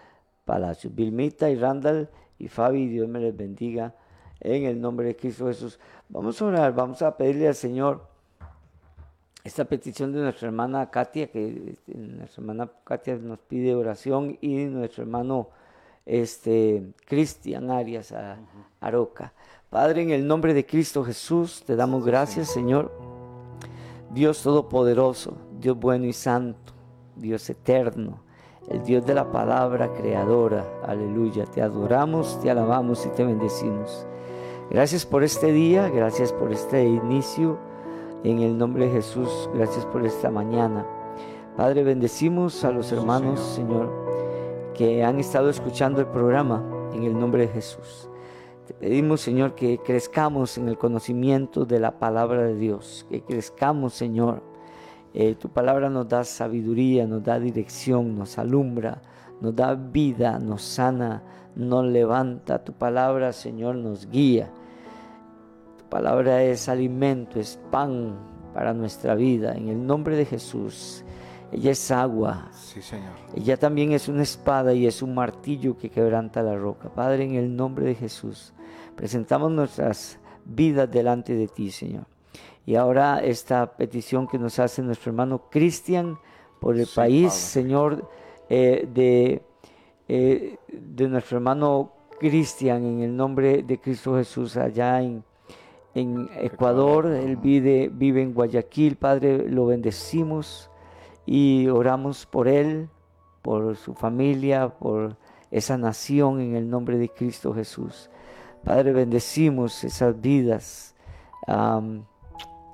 Palacio. 0.45 0.91
Vilmita 0.93 1.49
y 1.51 1.57
Randall 1.57 2.09
y 2.39 2.49
Fabi, 2.49 2.89
Dios 2.89 3.09
me 3.09 3.21
les 3.21 3.37
bendiga 3.37 3.95
en 4.41 4.65
el 4.65 4.81
nombre 4.81 5.07
de 5.07 5.17
Cristo 5.17 5.47
Jesús. 5.47 5.79
Vamos 6.09 6.41
a 6.41 6.45
orar, 6.45 6.75
vamos 6.75 7.01
a 7.03 7.17
pedirle 7.17 7.49
al 7.49 7.55
Señor 7.55 8.07
esta 9.45 9.65
petición 9.65 10.13
de 10.13 10.21
nuestra 10.21 10.49
hermana 10.49 10.91
Katia, 10.91 11.29
que 11.29 11.71
este, 11.71 11.95
nuestra 11.97 12.43
hermana 12.43 12.71
Katia 12.85 13.17
nos 13.17 13.39
pide 13.39 13.75
oración 13.75 14.37
y 14.41 14.65
nuestro 14.67 15.03
hermano 15.05 15.49
este 16.07 16.93
Cristian 17.07 17.71
Arias 17.71 18.13
a- 18.13 18.39
Aroca. 18.81 19.33
Padre, 19.69 20.03
en 20.03 20.11
el 20.11 20.27
nombre 20.27 20.55
de 20.55 20.67
Cristo 20.67 21.05
Jesús, 21.05 21.63
te 21.65 21.77
damos 21.77 22.05
gracias, 22.05 22.49
Señor. 22.49 22.91
Dios 24.13 24.43
Todopoderoso, 24.43 25.37
Dios 25.61 25.79
bueno 25.79 26.07
y 26.07 26.13
santo, 26.13 26.73
Dios 27.15 27.49
eterno, 27.49 28.19
el 28.69 28.83
Dios 28.83 29.07
de 29.07 29.15
la 29.15 29.31
palabra 29.31 29.93
creadora. 29.93 30.67
Aleluya. 30.85 31.45
Te 31.45 31.63
adoramos, 31.63 32.41
te 32.41 32.51
alabamos 32.51 33.07
y 33.07 33.11
te 33.11 33.25
bendecimos. 33.25 34.07
Gracias 34.71 35.07
por 35.07 35.23
este 35.23 35.53
día, 35.53 35.89
gracias 35.89 36.33
por 36.33 36.51
este 36.53 36.85
inicio. 36.85 37.59
En 38.25 38.41
el 38.41 38.59
nombre 38.59 38.87
de 38.87 38.93
Jesús, 38.93 39.49
gracias 39.55 39.87
por 39.87 40.05
esta 40.05 40.31
mañana. 40.31 40.85
Padre, 41.57 41.85
bendecimos 41.85 42.65
a 42.65 42.71
los 42.71 42.91
hermanos, 42.93 43.41
Señor, 43.41 43.91
que 44.75 45.05
han 45.05 45.21
estado 45.21 45.51
escuchando 45.51 46.01
el 46.01 46.07
programa 46.07 46.65
en 46.93 47.05
el 47.05 47.19
nombre 47.19 47.47
de 47.47 47.53
Jesús. 47.53 48.09
Te 48.67 48.75
pedimos, 48.75 49.21
Señor, 49.21 49.55
que 49.55 49.79
crezcamos 49.79 50.57
en 50.57 50.69
el 50.69 50.79
conocimiento 50.79 51.65
de 51.65 51.81
la 51.81 51.99
palabra 51.99 52.43
de 52.45 52.55
Dios, 52.55 53.05
que 53.11 53.23
crezcamos, 53.23 53.95
Señor. 53.95 54.43
Eh, 55.13 55.35
tu 55.35 55.49
palabra 55.49 55.91
nos 55.91 56.09
da 56.09 56.23
sabiduría, 56.23 57.07
nos 57.07 57.25
da 57.25 57.41
dirección, 57.41 58.17
nos 58.17 58.39
alumbra, 58.39 59.03
nos 59.41 59.57
da 59.57 59.75
vida, 59.75 60.39
nos 60.39 60.63
sana, 60.63 61.23
nos 61.57 61.85
levanta. 61.85 62.63
Tu 62.63 62.73
palabra, 62.73 63.33
Señor, 63.33 63.75
nos 63.75 64.09
guía. 64.09 64.51
Tu 65.79 65.85
palabra 65.87 66.45
es 66.45 66.69
alimento, 66.69 67.41
es 67.41 67.59
pan 67.73 68.17
para 68.55 68.73
nuestra 68.73 69.17
vida. 69.17 69.55
En 69.55 69.69
el 69.69 69.85
nombre 69.85 70.17
de 70.17 70.27
Jesús. 70.27 71.05
Ella 71.53 71.73
es 71.73 71.91
agua. 71.91 72.49
Sí, 72.53 72.81
Señor. 72.81 73.11
Ella 73.35 73.57
también 73.57 73.93
es 73.93 74.09
una 74.09 74.23
espada 74.23 74.73
y 74.73 74.87
es 74.87 75.03
un 75.03 75.15
martillo 75.15 75.77
que 75.77 75.91
quebranta 75.91 76.43
la 76.43 76.57
roca. 76.57 76.89
Padre, 76.91 77.25
en 77.25 77.35
el 77.35 77.55
nombre 77.55 77.87
de 77.87 77.95
Jesús, 77.95 78.53
presentamos 78.95 79.51
nuestras 79.51 80.19
vidas 80.45 80.91
delante 80.91 81.35
de 81.35 81.49
ti, 81.49 81.71
Señor. 81.71 82.07
Y 82.67 82.77
ahora 82.77 83.21
esta 83.21 83.77
petición 83.77 84.29
que 84.29 84.39
nos 84.39 84.59
hace 84.59 84.83
nuestro 84.83 85.11
hermano 85.11 85.49
Cristian 85.51 86.19
por 86.61 86.79
el 86.79 86.87
país, 86.87 87.33
Señor, 87.33 88.09
eh, 88.49 88.89
de, 88.93 89.43
eh, 90.07 90.57
de 90.69 91.09
nuestro 91.09 91.39
hermano 91.39 91.93
Cristian, 92.21 92.85
en 92.85 93.03
el 93.03 93.17
nombre 93.17 93.63
de 93.63 93.81
Cristo 93.81 94.15
Jesús, 94.15 94.57
allá 94.57 95.03
en, 95.03 95.25
en 95.95 96.29
Ecuador. 96.37 97.07
Él 97.07 97.37
vive, 97.37 97.91
vive 97.93 98.23
en 98.23 98.35
Guayaquil, 98.35 98.97
Padre, 98.97 99.49
lo 99.49 99.67
bendecimos 99.67 100.70
y 101.31 101.69
oramos 101.69 102.27
por 102.27 102.49
él, 102.49 102.89
por 103.41 103.77
su 103.77 103.95
familia, 103.95 104.69
por 104.69 105.17
esa 105.53 105.79
nación 105.79 106.41
en 106.41 106.57
el 106.57 106.69
nombre 106.69 106.99
de 106.99 107.09
Cristo 107.09 107.55
Jesús. 107.55 108.11
Padre, 108.65 108.93
bendecimos 108.93 109.85
esas 109.85 110.21
vidas. 110.21 110.97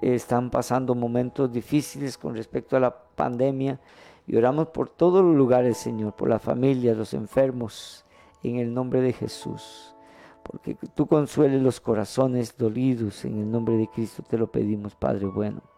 están 0.01 0.49
pasando 0.49 0.95
momentos 0.95 1.53
difíciles 1.53 2.17
con 2.17 2.35
respecto 2.35 2.79
a 2.79 2.81
la 2.81 2.97
pandemia 2.97 3.79
y 4.27 4.37
oramos 4.37 4.69
por 4.69 4.89
todos 4.89 5.23
los 5.23 5.37
lugares, 5.37 5.77
Señor, 5.77 6.17
por 6.17 6.31
la 6.31 6.39
familia, 6.39 6.95
los 6.95 7.13
enfermos, 7.13 8.07
en 8.43 8.57
el 8.57 8.73
nombre 8.73 9.03
de 9.03 9.13
Jesús. 9.13 9.95
Porque 10.43 10.79
tú 10.95 11.07
consueles 11.07 11.61
los 11.61 11.79
corazones 11.79 12.57
dolidos, 12.57 13.23
en 13.27 13.39
el 13.39 13.51
nombre 13.51 13.77
de 13.77 13.87
Cristo 13.89 14.23
te 14.27 14.39
lo 14.39 14.51
pedimos, 14.51 14.95
Padre 14.95 15.27
bueno. 15.27 15.76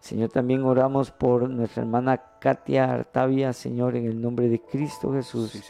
Señor, 0.00 0.30
también 0.30 0.62
oramos 0.62 1.10
por 1.10 1.48
nuestra 1.50 1.82
hermana 1.82 2.22
Katia 2.38 2.92
Artavia, 2.92 3.52
Señor, 3.52 3.96
en 3.96 4.06
el 4.06 4.20
nombre 4.20 4.48
de 4.48 4.60
Cristo 4.60 5.12
Jesús, 5.12 5.60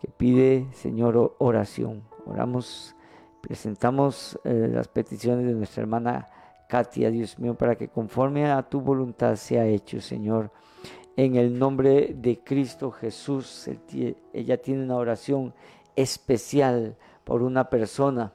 que 0.00 0.08
pide, 0.08 0.66
Señor, 0.72 1.36
oración. 1.38 2.02
Oramos, 2.26 2.94
presentamos 3.40 4.38
eh, 4.44 4.68
las 4.72 4.88
peticiones 4.88 5.46
de 5.46 5.54
nuestra 5.54 5.82
hermana 5.82 6.28
Katia, 6.68 7.10
Dios 7.10 7.38
mío, 7.38 7.54
para 7.54 7.76
que 7.76 7.88
conforme 7.88 8.50
a 8.50 8.62
tu 8.62 8.80
voluntad 8.80 9.36
sea 9.36 9.64
hecho, 9.66 10.00
Señor. 10.00 10.50
En 11.16 11.36
el 11.36 11.58
nombre 11.58 12.14
de 12.14 12.40
Cristo 12.40 12.90
Jesús, 12.90 13.68
ella 14.32 14.62
tiene 14.62 14.84
una 14.84 14.96
oración 14.96 15.54
especial 15.96 16.96
por 17.24 17.42
una 17.42 17.68
persona. 17.70 18.32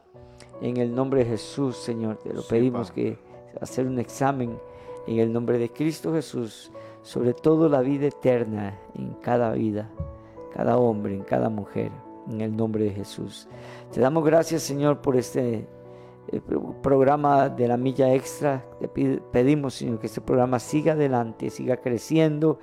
En 0.61 0.77
el 0.77 0.93
nombre 0.93 1.23
de 1.23 1.31
Jesús, 1.31 1.77
Señor, 1.77 2.17
te 2.17 2.33
lo 2.33 2.45
pedimos 2.45 2.91
que 2.91 3.17
hacer 3.61 3.87
un 3.87 3.99
examen 3.99 4.57
en 5.07 5.19
el 5.19 5.31
nombre 5.31 5.57
de 5.57 5.69
Cristo 5.69 6.13
Jesús, 6.13 6.71
sobre 7.01 7.33
todo 7.33 7.67
la 7.69 7.81
vida 7.81 8.07
eterna 8.07 8.79
en 8.95 9.13
cada 9.15 9.51
vida, 9.51 9.89
cada 10.53 10.77
hombre, 10.77 11.15
en 11.15 11.23
cada 11.23 11.49
mujer, 11.49 11.91
en 12.29 12.41
el 12.41 12.55
nombre 12.55 12.85
de 12.85 12.91
Jesús. 12.91 13.47
Te 13.91 13.99
damos 13.99 14.23
gracias, 14.23 14.63
Señor, 14.63 15.01
por 15.01 15.17
este 15.17 15.67
eh, 16.31 16.41
programa 16.81 17.49
de 17.49 17.67
la 17.67 17.77
milla 17.77 18.13
extra. 18.13 18.65
Te 18.79 18.87
pedimos, 18.87 19.75
Señor, 19.75 19.99
que 19.99 20.07
este 20.07 20.21
programa 20.21 20.59
siga 20.59 20.93
adelante, 20.93 21.49
siga 21.49 21.77
creciendo 21.77 22.59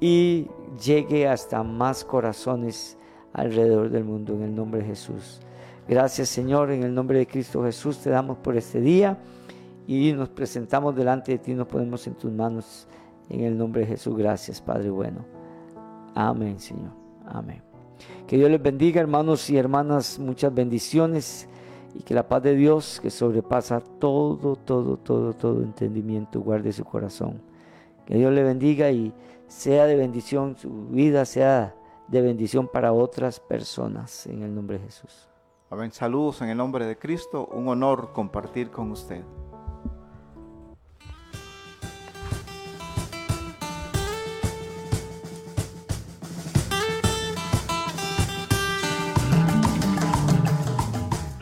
y 0.00 0.48
llegue 0.84 1.28
hasta 1.28 1.62
más 1.62 2.04
corazones 2.04 2.98
alrededor 3.32 3.90
del 3.90 4.04
mundo, 4.04 4.34
en 4.34 4.42
el 4.42 4.54
nombre 4.54 4.80
de 4.80 4.88
Jesús. 4.88 5.40
Gracias, 5.88 6.28
Señor, 6.28 6.72
en 6.72 6.82
el 6.82 6.92
nombre 6.92 7.18
de 7.18 7.26
Cristo 7.26 7.62
Jesús, 7.62 7.98
te 7.98 8.10
damos 8.10 8.38
por 8.38 8.56
este 8.56 8.80
día 8.80 9.18
y 9.86 10.12
nos 10.12 10.28
presentamos 10.28 10.94
delante 10.94 11.32
de 11.32 11.38
ti, 11.38 11.54
nos 11.54 11.68
ponemos 11.68 12.06
en 12.06 12.14
tus 12.14 12.32
manos 12.32 12.88
en 13.28 13.40
el 13.42 13.56
nombre 13.56 13.82
de 13.82 13.88
Jesús. 13.88 14.16
Gracias, 14.16 14.60
Padre 14.60 14.90
bueno. 14.90 15.24
Amén, 16.14 16.58
Señor. 16.58 16.92
Amén. 17.26 17.62
Que 18.26 18.36
Dios 18.36 18.50
les 18.50 18.62
bendiga, 18.62 19.00
hermanos 19.00 19.48
y 19.50 19.56
hermanas, 19.56 20.18
muchas 20.18 20.52
bendiciones 20.52 21.48
y 21.94 22.02
que 22.02 22.14
la 22.14 22.28
paz 22.28 22.42
de 22.42 22.54
Dios, 22.54 23.00
que 23.00 23.10
sobrepasa 23.10 23.80
todo, 23.80 24.56
todo, 24.56 24.96
todo, 24.96 25.32
todo 25.32 25.62
entendimiento, 25.62 26.40
guarde 26.40 26.72
su 26.72 26.84
corazón. 26.84 27.40
Que 28.04 28.16
Dios 28.16 28.32
le 28.32 28.42
bendiga 28.42 28.90
y 28.90 29.12
sea 29.46 29.86
de 29.86 29.96
bendición 29.96 30.56
su 30.56 30.88
vida, 30.88 31.24
sea 31.24 31.74
de 32.08 32.20
bendición 32.20 32.68
para 32.68 32.92
otras 32.92 33.40
personas, 33.40 34.26
en 34.26 34.42
el 34.42 34.54
nombre 34.54 34.78
de 34.78 34.84
Jesús. 34.84 35.28
Amén. 35.70 35.90
Saludos 35.90 36.42
en 36.42 36.50
el 36.50 36.56
nombre 36.56 36.86
de 36.86 36.96
Cristo. 36.96 37.48
Un 37.52 37.68
honor 37.68 38.12
compartir 38.12 38.70
con 38.70 38.92
usted. 38.92 39.24